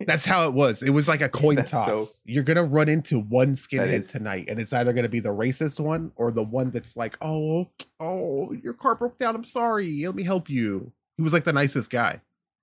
That's 0.07 0.27
how 0.27 0.47
it 0.47 0.53
was. 0.53 0.83
It 0.83 0.91
was 0.91 1.09
like 1.09 1.23
a 1.23 1.31
coin 1.31 1.57
That's 1.57 1.71
toss. 1.71 1.87
so- 1.87 2.07
You're 2.27 2.43
gonna 2.45 2.65
run 2.65 2.89
into 2.91 3.19
one 3.19 3.53
skinhead 3.53 3.89
is- 3.89 4.07
tonight, 4.09 4.47
and 4.51 4.61
it's 4.61 4.73
either 4.75 4.93
gonna 4.93 5.09
be 5.09 5.21
the 5.21 5.31
racist 5.33 5.81
one 5.81 6.12
or 6.17 6.31
the 6.31 6.43
one 6.43 6.71
that's 6.71 6.97
like, 6.97 7.17
"Oh, 7.23 7.71
oh, 8.01 8.53
your 8.53 8.75
car 8.75 8.95
broke 8.95 9.19
down. 9.19 9.35
I'm 9.35 9.45
sorry. 9.45 10.05
Let 10.05 10.15
me 10.15 10.23
help 10.25 10.51
you." 10.51 10.93
He 11.17 11.23
was 11.23 11.33
like 11.33 11.45
the 11.45 11.53
nicest 11.55 11.91
guy. 11.91 12.21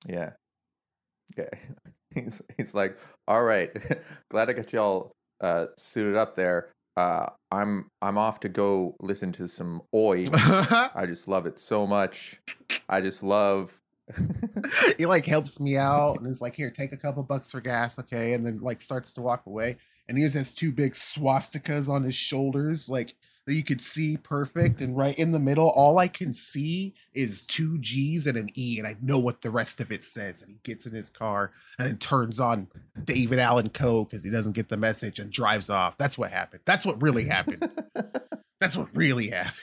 Yeah. 0.08 0.32
Yeah. 1.38 1.50
He's 2.14 2.42
he's 2.58 2.76
like, 2.76 2.98
all 3.26 3.42
right, 3.42 3.72
glad 4.30 4.50
I 4.50 4.54
got 4.54 4.74
y'all 4.74 5.14
uh 5.40 5.68
suited 5.78 6.18
up 6.18 6.36
there. 6.36 6.70
Uh 6.98 7.28
I'm 7.50 7.88
I'm 8.02 8.18
off 8.18 8.42
to 8.42 8.50
go 8.50 8.98
listen 9.00 9.32
to 9.34 9.48
some 9.48 9.82
Oi. 9.96 10.26
I 10.34 11.06
just 11.08 11.30
love 11.30 11.46
it 11.46 11.58
so 11.58 11.88
much. 11.88 12.42
I 12.90 13.00
just 13.00 13.24
love 13.24 13.82
he 14.98 15.06
like 15.06 15.26
helps 15.26 15.60
me 15.60 15.78
out 15.78 16.18
and 16.18 16.28
is 16.28 16.42
like, 16.42 16.56
"Here, 16.56 16.70
take 16.70 16.92
a 16.92 16.98
couple 16.98 17.24
bucks 17.24 17.52
for 17.52 17.62
gas, 17.62 17.98
okay?" 18.00 18.34
And 18.34 18.46
then 18.46 18.60
like 18.60 18.82
starts 18.82 19.14
to 19.14 19.22
walk 19.22 19.46
away. 19.46 19.78
And 20.08 20.18
he 20.18 20.24
has 20.24 20.54
two 20.54 20.72
big 20.72 20.94
swastikas 20.94 21.88
on 21.88 22.04
his 22.04 22.16
shoulders, 22.16 22.90
like 22.90 23.16
that 23.46 23.54
you 23.54 23.64
could 23.64 23.82
see 23.82 24.18
perfect. 24.18 24.82
And 24.82 24.96
right 24.96 25.18
in 25.18 25.32
the 25.32 25.40
middle, 25.40 25.70
all 25.70 25.98
I 25.98 26.08
can 26.08 26.34
see 26.34 26.94
is 27.14 27.46
two 27.46 27.78
G's 27.80 28.28
and 28.28 28.38
an 28.38 28.50
E, 28.56 28.78
and 28.78 28.88
I 28.88 28.96
know 29.02 29.20
what 29.20 29.42
the 29.42 29.52
rest 29.52 29.80
of 29.80 29.92
it 29.92 30.04
says. 30.04 30.42
And 30.42 30.52
he 30.52 30.60
gets 30.64 30.86
in 30.86 30.94
his 30.94 31.10
car 31.10 31.52
and 31.78 31.88
then 31.88 31.98
turns 31.98 32.40
on 32.40 32.68
David 33.04 33.40
Allan 33.40 33.70
Coe 33.70 34.06
because 34.06 34.24
he 34.24 34.30
doesn't 34.30 34.56
get 34.56 34.70
the 34.70 34.78
message 34.78 35.20
and 35.20 35.32
drives 35.32 35.70
off. 35.70 35.98
That's 35.98 36.18
what 36.18 36.32
happened. 36.32 36.62
That's 36.66 36.86
what 36.86 37.02
really 37.02 37.26
happened. 37.26 37.70
That's 38.60 38.78
what 38.78 38.96
really 38.96 39.30
happened. 39.30 39.56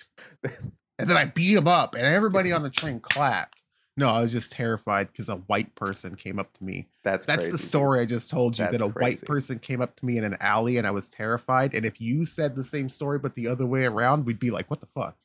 And 1.00 1.08
then 1.08 1.16
I 1.16 1.26
beat 1.26 1.56
him 1.56 1.68
up, 1.68 1.94
and 1.94 2.04
everybody 2.04 2.52
on 2.52 2.64
the 2.64 2.70
train 2.70 2.98
clapped. 2.98 3.62
No, 3.99 4.09
I 4.11 4.22
was 4.22 4.30
just 4.30 4.53
terrified 4.53 5.09
because 5.11 5.28
a 5.28 5.34
white 5.36 5.74
person 5.74 6.14
came 6.14 6.38
up 6.38 6.53
to 6.59 6.64
me. 6.64 6.86
That's 7.03 7.26
That's 7.26 7.42
crazy, 7.42 7.51
the 7.53 7.59
story 7.59 8.01
I 8.01 8.05
just 8.05 8.30
told 8.30 8.57
you 8.57 8.64
That's 8.64 8.78
that 8.78 8.84
a 8.84 8.90
crazy. 8.92 9.16
white 9.16 9.26
person 9.26 9.59
came 9.59 9.82
up 9.82 9.96
to 9.99 10.07
me 10.07 10.16
in 10.16 10.22
an 10.24 10.36
alley 10.40 10.76
and 10.76 10.86
I 10.86 10.92
was 10.92 11.09
terrified. 11.09 11.74
And 11.74 11.84
if 11.84 12.01
you 12.01 12.24
said 12.24 12.55
the 12.55 12.62
same 12.62 12.88
story 12.88 13.18
but 13.18 13.34
the 13.34 13.49
other 13.49 13.66
way 13.66 13.84
around, 13.86 14.24
we'd 14.24 14.38
be 14.38 14.53
like, 14.53 14.70
what 14.70 14.80
the 14.80 14.86
fuck? 14.94 15.16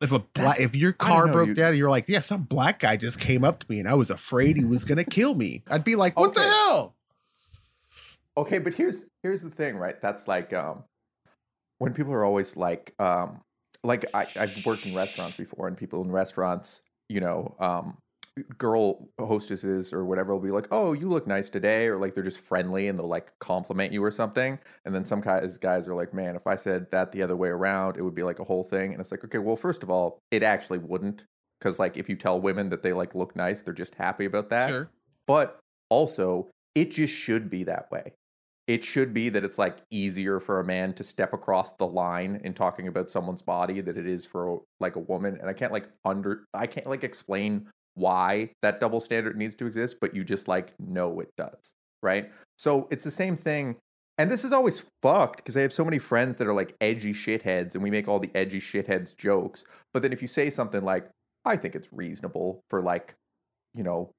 If 0.00 0.10
a 0.12 0.20
black, 0.20 0.34
That's- 0.56 0.60
if 0.60 0.74
your 0.74 0.92
car 0.92 1.26
know, 1.26 1.32
broke 1.34 1.48
you- 1.48 1.54
down 1.54 1.68
and 1.68 1.76
you're 1.78 1.90
like, 1.90 2.08
yeah, 2.08 2.20
some 2.20 2.44
black 2.44 2.78
guy 2.78 2.96
just 2.96 3.20
came 3.20 3.44
up 3.44 3.58
to 3.60 3.66
me 3.68 3.78
and 3.78 3.86
I 3.86 3.92
was 3.94 4.08
afraid 4.08 4.56
he 4.56 4.64
was 4.64 4.86
gonna 4.86 5.04
kill 5.04 5.34
me, 5.34 5.62
I'd 5.70 5.84
be 5.84 5.96
like, 5.96 6.18
what 6.18 6.34
the 6.34 6.40
hell? 6.40 6.94
Okay, 8.38 8.58
but 8.58 8.72
here's 8.72 9.04
here's 9.22 9.42
the 9.42 9.50
thing, 9.50 9.76
right? 9.76 10.00
That's 10.00 10.26
like 10.26 10.54
um 10.54 10.84
when 11.76 11.92
people 11.92 12.14
are 12.14 12.24
always 12.24 12.56
like 12.56 12.94
um 12.98 13.42
like 13.84 14.04
I, 14.14 14.26
I've 14.36 14.64
worked 14.66 14.86
in 14.86 14.94
restaurants 14.94 15.36
before 15.36 15.68
and 15.68 15.76
people 15.76 16.02
in 16.02 16.10
restaurants, 16.10 16.82
you 17.08 17.20
know, 17.20 17.54
um 17.58 17.98
girl 18.58 19.08
hostesses 19.18 19.92
or 19.92 20.04
whatever 20.04 20.32
will 20.32 20.40
be 20.40 20.50
like, 20.50 20.68
Oh, 20.70 20.92
you 20.92 21.08
look 21.08 21.26
nice 21.26 21.50
today, 21.50 21.88
or 21.88 21.96
like 21.98 22.14
they're 22.14 22.24
just 22.24 22.38
friendly 22.40 22.88
and 22.88 22.98
they'll 22.98 23.08
like 23.08 23.32
compliment 23.40 23.92
you 23.92 24.02
or 24.04 24.10
something. 24.10 24.58
And 24.84 24.94
then 24.94 25.04
some 25.04 25.20
guys 25.20 25.58
guys 25.58 25.88
are 25.88 25.94
like, 25.94 26.14
Man, 26.14 26.36
if 26.36 26.46
I 26.46 26.56
said 26.56 26.90
that 26.90 27.12
the 27.12 27.22
other 27.22 27.36
way 27.36 27.48
around, 27.48 27.96
it 27.96 28.02
would 28.02 28.14
be 28.14 28.22
like 28.22 28.38
a 28.38 28.44
whole 28.44 28.62
thing. 28.64 28.92
And 28.92 29.00
it's 29.00 29.10
like, 29.10 29.24
okay, 29.24 29.38
well, 29.38 29.56
first 29.56 29.82
of 29.82 29.90
all, 29.90 30.20
it 30.30 30.42
actually 30.42 30.78
wouldn't. 30.78 31.24
Cause 31.60 31.78
like 31.78 31.96
if 31.98 32.08
you 32.08 32.16
tell 32.16 32.40
women 32.40 32.70
that 32.70 32.82
they 32.82 32.92
like 32.94 33.14
look 33.14 33.36
nice, 33.36 33.62
they're 33.62 33.74
just 33.74 33.94
happy 33.96 34.24
about 34.24 34.48
that 34.50 34.70
Sure. 34.70 34.90
but 35.26 35.60
also 35.90 36.48
it 36.74 36.90
just 36.90 37.12
should 37.14 37.50
be 37.50 37.64
that 37.64 37.90
way 37.90 38.14
it 38.70 38.84
should 38.84 39.12
be 39.12 39.28
that 39.28 39.42
it's 39.42 39.58
like 39.58 39.78
easier 39.90 40.38
for 40.38 40.60
a 40.60 40.64
man 40.64 40.92
to 40.92 41.02
step 41.02 41.32
across 41.32 41.72
the 41.72 41.86
line 41.86 42.40
in 42.44 42.54
talking 42.54 42.86
about 42.86 43.10
someone's 43.10 43.42
body 43.42 43.80
than 43.80 43.98
it 43.98 44.06
is 44.06 44.24
for 44.24 44.62
like 44.78 44.94
a 44.94 45.00
woman 45.00 45.36
and 45.40 45.50
i 45.50 45.52
can't 45.52 45.72
like 45.72 45.88
under 46.04 46.44
i 46.54 46.66
can't 46.66 46.86
like 46.86 47.02
explain 47.02 47.68
why 47.94 48.48
that 48.62 48.78
double 48.78 49.00
standard 49.00 49.36
needs 49.36 49.56
to 49.56 49.66
exist 49.66 49.96
but 50.00 50.14
you 50.14 50.22
just 50.22 50.46
like 50.46 50.72
know 50.78 51.18
it 51.18 51.32
does 51.36 51.72
right 52.00 52.30
so 52.56 52.86
it's 52.92 53.02
the 53.02 53.10
same 53.10 53.36
thing 53.36 53.74
and 54.18 54.30
this 54.30 54.44
is 54.44 54.52
always 54.52 54.84
fucked 55.02 55.38
because 55.38 55.56
I 55.56 55.62
have 55.62 55.72
so 55.72 55.84
many 55.84 55.98
friends 55.98 56.36
that 56.36 56.46
are 56.46 56.52
like 56.52 56.76
edgy 56.78 57.14
shitheads 57.14 57.74
and 57.74 57.82
we 57.82 57.90
make 57.90 58.06
all 58.06 58.18
the 58.18 58.30
edgy 58.34 58.60
shitheads 58.60 59.16
jokes. 59.16 59.64
But 59.94 60.02
then 60.02 60.12
if 60.12 60.20
you 60.20 60.28
say 60.28 60.50
something 60.50 60.82
like, 60.82 61.08
I 61.46 61.56
think 61.56 61.74
it's 61.74 61.90
reasonable 61.90 62.60
for 62.68 62.82
like, 62.82 63.14
you 63.72 63.82
know, 63.82 64.10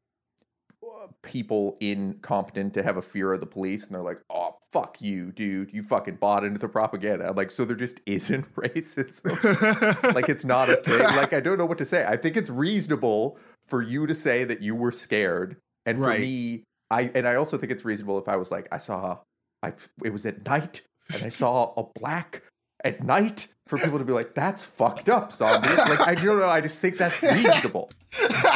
people 1.23 1.77
incompetent 1.79 2.73
to 2.73 2.83
have 2.83 2.97
a 2.97 3.01
fear 3.01 3.33
of 3.33 3.39
the 3.39 3.45
police 3.45 3.85
and 3.85 3.95
they're 3.95 4.01
like, 4.03 4.21
oh, 4.29 4.57
fuck 4.71 5.01
you, 5.01 5.31
dude. 5.31 5.71
You 5.73 5.83
fucking 5.83 6.15
bought 6.15 6.43
into 6.43 6.59
the 6.59 6.67
propaganda. 6.67 7.29
I'm 7.29 7.35
like, 7.35 7.51
so 7.51 7.65
there 7.65 7.75
just 7.75 8.01
isn't 8.05 8.53
racism. 8.55 10.13
like 10.15 10.29
it's 10.29 10.43
not 10.45 10.69
a 10.69 10.77
thing. 10.77 10.99
Like 11.15 11.33
I 11.33 11.39
don't 11.39 11.57
know 11.57 11.65
what 11.65 11.77
to 11.79 11.85
say. 11.85 12.05
I 12.07 12.17
think 12.17 12.35
it's 12.37 12.49
reasonable 12.49 13.37
for 13.67 13.81
you 13.81 14.07
to 14.07 14.15
say 14.15 14.43
that 14.43 14.61
you 14.61 14.75
were 14.75 14.91
scared. 14.91 15.57
And 15.85 15.97
for 15.97 16.05
Right. 16.07 16.21
me, 16.21 16.63
I 16.89 17.11
and 17.15 17.27
I 17.27 17.35
also 17.35 17.57
think 17.57 17.71
it's 17.71 17.85
reasonable 17.85 18.17
if 18.19 18.27
I 18.27 18.35
was 18.35 18.51
like, 18.51 18.67
I 18.71 18.77
saw 18.77 19.19
I 19.63 19.73
it 20.03 20.11
was 20.11 20.25
at 20.25 20.45
night 20.45 20.81
and 21.13 21.23
I 21.23 21.29
saw 21.41 21.73
a 21.77 21.83
black 21.99 22.43
at 22.83 23.01
night 23.03 23.47
for 23.67 23.77
people 23.77 23.99
to 23.99 24.05
be 24.05 24.11
like, 24.13 24.33
that's 24.33 24.63
fucked 24.65 25.07
up, 25.09 25.31
zombie. 25.31 25.67
Like 25.69 26.01
I 26.01 26.15
don't 26.15 26.37
know, 26.39 26.47
I 26.47 26.61
just 26.61 26.81
think 26.81 26.97
that's 26.97 27.21
reasonable. 27.21 27.89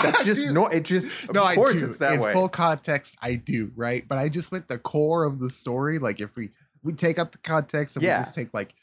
That's 0.03 0.25
just 0.25 0.51
no 0.51 0.67
it 0.67 0.83
just 0.83 1.31
no, 1.33 1.41
of 1.43 1.47
I 1.47 1.55
course 1.55 1.79
do. 1.79 1.85
it's 1.85 1.99
that 1.99 2.13
In 2.15 2.19
way. 2.19 2.33
full 2.33 2.49
context, 2.49 3.15
I 3.21 3.35
do, 3.35 3.71
right? 3.75 4.03
But 4.07 4.17
I 4.17 4.27
just 4.29 4.51
meant 4.51 4.67
the 4.67 4.77
core 4.77 5.23
of 5.23 5.39
the 5.39 5.49
story. 5.49 5.99
Like 5.99 6.19
if 6.19 6.35
we 6.35 6.49
we 6.83 6.93
take 6.93 7.17
out 7.19 7.31
the 7.31 7.37
context 7.39 7.95
and 7.95 8.03
Yeah. 8.03 8.17
we 8.19 8.23
just 8.23 8.35
take 8.35 8.49
like 8.53 8.75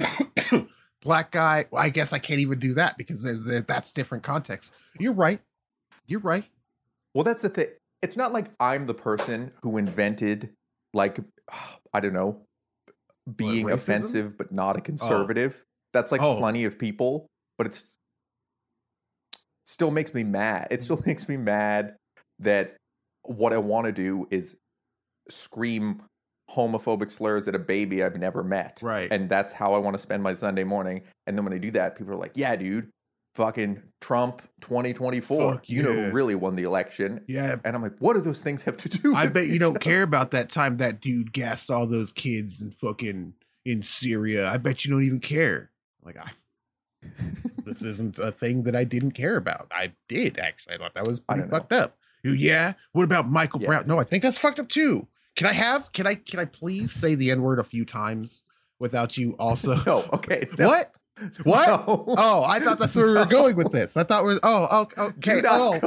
black 1.02 1.30
guy. 1.30 1.64
Well, 1.70 1.82
I 1.82 1.90
guess 1.90 2.12
I 2.12 2.18
can't 2.18 2.40
even 2.40 2.58
do 2.58 2.74
that 2.74 2.96
because 2.96 3.22
there, 3.22 3.34
there- 3.36 3.60
that's 3.60 3.92
different 3.92 4.24
context. 4.24 4.72
You're 4.98 5.12
right. 5.12 5.40
You're 6.06 6.20
right. 6.20 6.44
Well, 7.14 7.24
that's 7.24 7.42
the 7.42 7.48
thing. 7.48 7.68
It's 8.02 8.16
not 8.16 8.32
like 8.32 8.46
I'm 8.60 8.86
the 8.86 8.94
person 8.94 9.52
who 9.62 9.76
invented, 9.78 10.50
like, 10.92 11.18
I 11.94 12.00
don't 12.00 12.12
know, 12.12 12.40
being 13.36 13.66
racism? 13.66 13.74
offensive 13.74 14.38
but 14.38 14.52
not 14.52 14.76
a 14.76 14.80
oh. 14.80 14.82
conservative. 14.82 15.64
That's 15.92 16.12
like 16.12 16.20
Oh. 16.20 16.36
plenty 16.36 16.64
of 16.64 16.78
people, 16.78 17.26
but 17.56 17.66
it's 17.66 17.96
still 19.64 19.90
makes 19.90 20.14
me 20.14 20.24
mad. 20.24 20.68
It 20.70 20.82
still 20.82 21.02
makes 21.06 21.28
me 21.28 21.36
mad 21.36 21.96
that 22.40 22.76
what 23.22 23.52
I 23.52 23.58
want 23.58 23.86
to 23.86 23.92
do 23.92 24.26
is 24.30 24.56
scream 25.30 26.02
homophobic 26.50 27.10
slurs 27.10 27.48
at 27.48 27.54
a 27.54 27.58
baby 27.58 28.02
I've 28.02 28.18
never 28.18 28.44
met. 28.44 28.80
Right. 28.82 29.08
And 29.10 29.28
that's 29.28 29.52
how 29.52 29.72
I 29.74 29.78
want 29.78 29.94
to 29.94 29.98
spend 30.02 30.22
my 30.22 30.34
Sunday 30.34 30.64
morning. 30.64 31.02
And 31.26 31.36
then 31.36 31.44
when 31.44 31.54
I 31.54 31.58
do 31.58 31.70
that, 31.72 31.96
people 31.96 32.12
are 32.12 32.18
like, 32.18 32.32
yeah, 32.34 32.54
dude, 32.56 32.90
fucking 33.34 33.82
Trump 34.00 34.42
2024. 34.60 35.54
Fuck 35.54 35.68
you 35.68 35.82
know 35.82 35.92
who 35.92 36.10
really 36.10 36.34
won 36.34 36.54
the 36.56 36.62
election. 36.64 37.24
yeah. 37.28 37.56
And 37.64 37.74
I'm 37.76 37.82
like, 37.82 37.96
what 37.98 38.14
do 38.14 38.20
those 38.20 38.42
things 38.42 38.62
have 38.64 38.76
to 38.78 38.88
do? 38.88 39.14
I 39.14 39.28
bet 39.28 39.46
you 39.48 39.58
don't 39.58 39.80
care 39.80 40.02
about 40.02 40.30
that 40.32 40.50
time 40.50 40.76
that 40.78 41.00
dude 41.00 41.32
gassed 41.32 41.70
all 41.70 41.86
those 41.86 42.12
kids 42.12 42.60
in 42.62 42.70
fucking 42.70 43.34
in 43.64 43.82
Syria. 43.82 44.48
I 44.50 44.58
bet 44.58 44.84
you 44.84 44.90
don't 44.92 45.04
even 45.04 45.20
care. 45.20 45.70
Like 46.04 46.16
I 46.18 46.30
this 47.64 47.82
isn't 47.82 48.18
a 48.18 48.32
thing 48.32 48.62
that 48.64 48.74
I 48.76 48.84
didn't 48.84 49.12
care 49.12 49.36
about. 49.36 49.68
I 49.72 49.92
did 50.08 50.38
actually. 50.38 50.74
I 50.74 50.78
thought 50.78 50.94
that 50.94 51.06
was 51.06 51.20
pretty 51.20 51.42
know. 51.42 51.48
fucked 51.48 51.72
up. 51.72 51.96
Yeah. 52.22 52.72
What 52.92 53.04
about 53.04 53.30
Michael 53.30 53.60
Yeah. 53.60 53.66
Brown? 53.68 53.86
No, 53.86 53.98
I 54.00 54.04
think 54.04 54.22
that's 54.22 54.38
fucked 54.38 54.58
up 54.60 54.68
too. 54.68 55.06
Can 55.36 55.46
I 55.46 55.52
have? 55.52 55.92
Can 55.92 56.06
I? 56.06 56.14
Can 56.14 56.38
I 56.40 56.44
please 56.44 56.92
say 56.92 57.14
the 57.14 57.30
N 57.30 57.42
word 57.42 57.58
a 57.58 57.64
few 57.64 57.84
times 57.84 58.44
without 58.78 59.16
you 59.18 59.32
also? 59.38 59.74
No, 59.86 60.04
okay. 60.12 60.46
no, 60.58 60.68
What? 60.68 60.92
What? 61.44 61.68
no. 61.68 62.04
Oh, 62.08 62.44
I 62.44 62.58
thought 62.58 62.78
that's 62.78 62.94
where 62.96 63.06
we 63.06 63.14
were 63.14 63.24
going 63.24 63.56
with 63.56 63.70
this. 63.72 63.96
I 63.96 64.02
thought 64.04 64.24
we. 64.24 64.34
Oh, 64.42 64.66
oh, 64.70 64.86
okay. 64.98 65.42
Oh, 65.46 65.78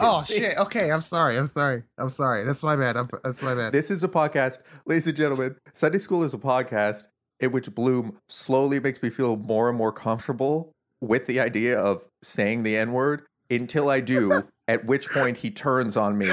oh 0.00 0.24
shit. 0.24 0.56
Okay, 0.58 0.90
I'm 0.90 1.00
sorry. 1.02 1.36
I'm 1.36 1.46
sorry. 1.46 1.82
I'm 1.98 2.08
sorry. 2.08 2.44
That's 2.44 2.62
my 2.62 2.76
bad. 2.76 2.96
I'm, 2.96 3.06
that's 3.22 3.42
my 3.42 3.54
bad. 3.54 3.72
This 3.72 3.90
is 3.90 4.02
a 4.02 4.08
podcast, 4.08 4.58
ladies 4.86 5.06
and 5.06 5.16
gentlemen. 5.16 5.56
Sunday 5.72 5.98
School 5.98 6.22
is 6.22 6.32
a 6.32 6.38
podcast 6.38 7.04
in 7.40 7.52
which 7.52 7.74
Bloom 7.74 8.18
slowly 8.28 8.80
makes 8.80 9.02
me 9.02 9.10
feel 9.10 9.36
more 9.36 9.68
and 9.68 9.76
more 9.76 9.92
comfortable 9.92 10.72
with 11.00 11.26
the 11.26 11.40
idea 11.40 11.78
of 11.78 12.06
saying 12.22 12.62
the 12.62 12.76
N 12.76 12.92
word 12.92 13.22
until 13.50 13.88
I 13.88 14.00
do, 14.00 14.48
at 14.68 14.84
which 14.84 15.10
point 15.10 15.38
he 15.38 15.50
turns 15.50 15.96
on 15.96 16.16
me 16.16 16.30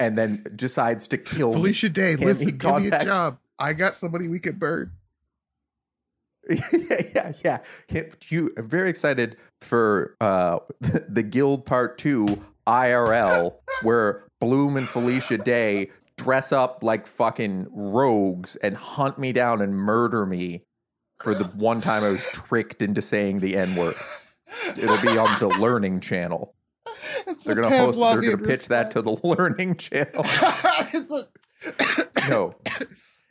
and 0.00 0.16
then 0.16 0.44
decides 0.54 1.08
to 1.08 1.18
kill 1.18 1.50
me. 1.50 1.56
Felicia 1.56 1.88
Day, 1.88 2.16
Can 2.16 2.26
listen, 2.26 2.56
give 2.56 2.82
me 2.82 2.88
a 2.88 3.04
job. 3.04 3.38
I 3.58 3.72
got 3.72 3.94
somebody 3.94 4.28
we 4.28 4.38
could 4.38 4.58
burn. 4.58 4.92
yeah, 7.14 7.32
yeah, 7.44 7.58
yeah. 7.90 8.02
You 8.28 8.50
I'm 8.56 8.68
very 8.68 8.90
excited 8.90 9.36
for 9.60 10.16
uh 10.20 10.58
the 11.08 11.22
Guild 11.22 11.66
Part 11.66 11.98
Two 11.98 12.42
IRL, 12.66 13.56
where 13.82 14.24
Bloom 14.40 14.76
and 14.76 14.88
Felicia 14.88 15.38
Day 15.38 15.90
dress 16.16 16.52
up 16.52 16.82
like 16.82 17.06
fucking 17.06 17.68
rogues 17.70 18.56
and 18.56 18.76
hunt 18.76 19.18
me 19.18 19.32
down 19.32 19.62
and 19.62 19.74
murder 19.74 20.26
me 20.26 20.62
for 21.20 21.34
the 21.34 21.44
one 21.44 21.80
time 21.80 22.04
I 22.04 22.10
was 22.10 22.24
tricked 22.26 22.82
into 22.82 23.02
saying 23.02 23.40
the 23.40 23.56
N 23.56 23.76
word. 23.76 23.96
It'll 24.76 25.00
be 25.00 25.18
on 25.18 25.38
the 25.38 25.48
Learning 25.60 26.00
Channel. 26.00 26.54
It's 27.26 27.44
They're 27.44 27.54
gonna 27.54 27.76
host. 27.76 27.98
They're 27.98 28.20
gonna 28.20 28.38
pitch 28.38 28.68
that 28.68 28.90
to 28.92 29.02
the 29.02 29.18
Learning 29.22 29.76
Channel. 29.76 30.24
a 30.24 32.28
No, 32.28 32.54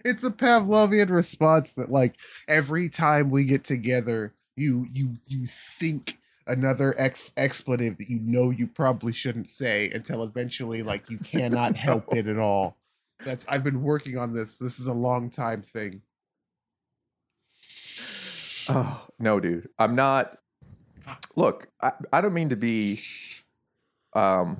it's 0.08 0.24
a 0.24 0.30
Pavlovian 0.30 1.10
response 1.10 1.74
that 1.74 1.91
like 1.91 2.16
every 2.47 2.89
time 2.89 3.30
we 3.30 3.43
get 3.43 3.66
together, 3.66 4.34
you 4.55 4.88
you 4.93 5.18
you 5.28 5.47
think 5.47 6.18
another 6.47 6.95
ex 6.97 7.34
expletive 7.36 7.97
that 7.97 8.10
you 8.10 8.20
know 8.20 8.49
you 8.49 8.68
probably 8.68 9.12
shouldn't 9.12 9.49
say 9.49 9.89
until 9.93 10.24
eventually 10.24 10.82
like 10.82 11.10
you 11.10 11.18
cannot 11.18 11.76
help 11.78 12.16
it 12.16 12.28
at 12.28 12.39
all. 12.39 12.78
That's 13.26 13.45
I've 13.49 13.64
been 13.64 13.82
working 13.84 14.18
on 14.18 14.34
this. 14.34 14.58
This 14.58 14.80
is 14.80 14.88
a 14.88 14.93
long 14.93 15.30
time 15.30 15.62
thing. 15.62 16.01
oh 18.70 19.08
no, 19.20 19.39
dude. 19.41 19.68
I'm 19.78 19.95
not. 19.95 20.38
Look, 21.36 21.68
I, 21.82 21.91
I 22.14 22.22
don't 22.22 22.34
mean 22.34 22.49
to 22.49 22.58
be. 22.58 23.01
Um, 24.14 24.58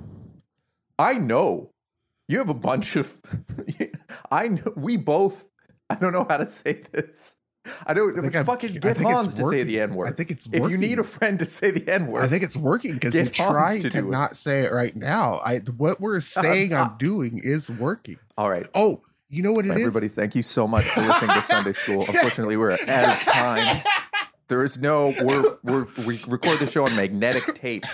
I 0.98 1.14
know 1.14 1.70
you 2.28 2.36
have 2.38 2.50
a 2.50 2.54
bunch 2.54 2.96
of. 2.96 3.16
I 4.30 4.48
know 4.48 4.72
we 4.76 4.96
both. 4.96 5.48
I 5.90 5.94
don't 5.96 6.12
know 6.12 6.26
how 6.28 6.36
to 6.38 6.46
say 6.46 6.82
this. 6.92 7.36
I 7.86 7.92
don't 7.92 8.18
I 8.18 8.22
think 8.22 8.34
I'm- 8.36 8.46
fucking 8.46 8.72
get 8.74 8.82
think 8.82 8.96
it's 9.00 9.02
Hans 9.12 9.34
to 9.34 9.44
say 9.48 9.62
the 9.62 9.80
N 9.80 9.92
I 9.92 9.94
word. 9.94 10.08
I 10.08 10.12
think 10.12 10.30
it's 10.30 10.46
If 10.50 10.70
you 10.70 10.78
need 10.78 10.98
a 10.98 11.04
friend 11.04 11.38
to 11.38 11.44
say 11.46 11.70
the 11.70 11.86
N 11.90 12.06
word, 12.06 12.24
I 12.24 12.28
think 12.28 12.42
it's 12.42 12.56
working 12.56 12.94
because 12.94 13.12
Hans 13.14 13.30
trying 13.30 13.82
to 13.82 13.90
to, 13.90 14.02
not 14.02 14.36
say 14.36 14.62
it 14.62 14.72
right 14.72 14.94
now. 14.96 15.40
I 15.44 15.58
what 15.76 16.00
we're 16.00 16.20
saying 16.42 16.72
I'm 16.72 16.96
doing 16.98 17.40
is 17.42 17.70
working. 17.70 18.16
all 18.38 18.48
right. 18.48 18.66
Oh, 18.74 19.02
you 19.28 19.42
know 19.42 19.52
what 19.52 19.66
it 19.66 19.72
is? 19.76 19.80
Everybody, 19.86 20.08
thank 20.08 20.34
you 20.34 20.42
so 20.42 20.66
much 20.66 20.84
for 20.86 21.02
listening 21.02 21.30
to 21.34 21.42
Sunday 21.42 21.72
School. 21.74 22.06
Unfortunately, 22.08 22.56
we're 22.56 22.70
out 22.72 22.80
of 22.80 23.20
time. 23.22 23.82
There 24.48 24.64
is 24.64 24.78
no. 24.78 25.12
We're 25.20 25.58
we're 25.62 25.86
we 26.06 26.18
record 26.26 26.60
the 26.60 26.66
show 26.66 26.86
on 26.86 26.96
magnetic 26.96 27.54
tape, 27.54 27.84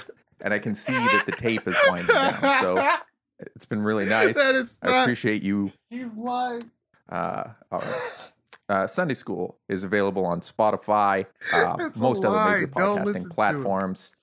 and 0.40 0.54
I 0.54 0.60
can 0.60 0.76
see 0.76 0.92
that 0.92 1.24
the 1.26 1.32
tape 1.32 1.66
is 1.66 1.76
winding 1.88 2.14
down. 2.14 2.62
So 2.62 2.76
it's 3.38 3.66
been 3.66 3.82
really 3.82 4.04
nice. 4.18 4.34
that 4.34 4.54
is 4.54 4.78
I 4.82 4.90
not. 4.90 5.02
appreciate 5.02 5.42
you. 5.42 5.72
He's 5.90 6.14
lying. 6.14 6.70
Uh, 7.08 7.44
all 7.70 7.80
right. 7.80 8.00
Uh, 8.66 8.86
Sunday 8.86 9.12
School 9.12 9.58
is 9.68 9.84
available 9.84 10.24
on 10.24 10.40
Spotify, 10.40 11.26
uh, 11.52 11.76
most 11.98 12.24
other 12.24 12.50
major 12.50 12.66
podcasting 12.68 13.28
platforms. 13.30 14.16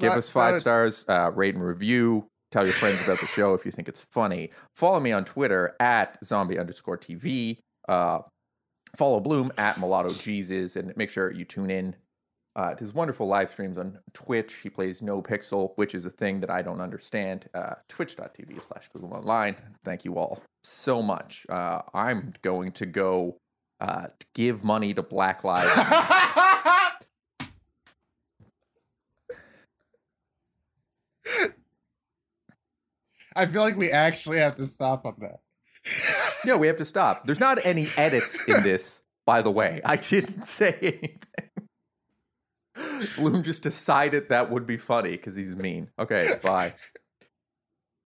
Give 0.00 0.12
us 0.12 0.28
five 0.28 0.54
good. 0.54 0.60
stars, 0.62 1.04
uh, 1.08 1.30
rate 1.32 1.54
and 1.54 1.62
review. 1.62 2.26
Tell 2.50 2.64
your 2.64 2.72
friends 2.72 3.00
about 3.04 3.20
the 3.20 3.28
show 3.28 3.54
if 3.54 3.64
you 3.64 3.70
think 3.70 3.88
it's 3.88 4.00
funny. 4.10 4.50
Follow 4.74 4.98
me 4.98 5.12
on 5.12 5.24
Twitter 5.24 5.76
at 5.78 6.18
zombie 6.24 6.58
underscore 6.58 6.98
TV. 6.98 7.58
Uh, 7.88 8.22
follow 8.96 9.20
Bloom 9.20 9.52
at 9.56 9.78
mulatto 9.78 10.14
Jesus 10.14 10.74
and 10.74 10.92
make 10.96 11.10
sure 11.10 11.30
you 11.30 11.44
tune 11.44 11.70
in 11.70 11.94
uh, 12.56 12.74
his 12.76 12.92
wonderful 12.92 13.26
live 13.26 13.50
streams 13.50 13.78
on 13.78 13.98
Twitch. 14.12 14.54
He 14.54 14.70
plays 14.70 15.02
No 15.02 15.22
Pixel, 15.22 15.72
which 15.76 15.94
is 15.94 16.04
a 16.04 16.10
thing 16.10 16.40
that 16.40 16.50
I 16.50 16.62
don't 16.62 16.80
understand. 16.80 17.48
Uh, 17.54 17.74
Twitch.tv 17.88 18.60
slash 18.60 18.88
Bloom 18.88 19.12
Online. 19.12 19.56
Thank 19.84 20.04
you 20.04 20.18
all 20.18 20.42
so 20.62 21.00
much. 21.02 21.46
Uh, 21.48 21.82
I'm 21.94 22.34
going 22.42 22.72
to 22.72 22.86
go 22.86 23.38
uh, 23.80 24.08
give 24.34 24.64
money 24.64 24.92
to 24.94 25.02
Black 25.02 25.44
Lives 25.44 25.70
I 33.36 33.46
feel 33.46 33.62
like 33.62 33.76
we 33.76 33.90
actually 33.90 34.38
have 34.38 34.56
to 34.56 34.66
stop 34.66 35.06
on 35.06 35.14
that. 35.18 35.40
No, 36.44 36.58
we 36.58 36.66
have 36.66 36.76
to 36.78 36.84
stop. 36.84 37.26
There's 37.26 37.40
not 37.40 37.64
any 37.64 37.88
edits 37.96 38.42
in 38.44 38.62
this, 38.62 39.02
by 39.24 39.40
the 39.42 39.50
way. 39.50 39.80
I 39.84 39.96
didn't 39.96 40.42
say 40.42 40.74
anything. 40.82 41.20
Bloom 43.16 43.42
just 43.42 43.62
decided 43.62 44.28
that 44.28 44.50
would 44.50 44.66
be 44.66 44.76
funny 44.76 45.10
because 45.12 45.34
he's 45.34 45.54
mean. 45.56 45.90
Okay, 45.98 46.38
bye. 46.42 46.74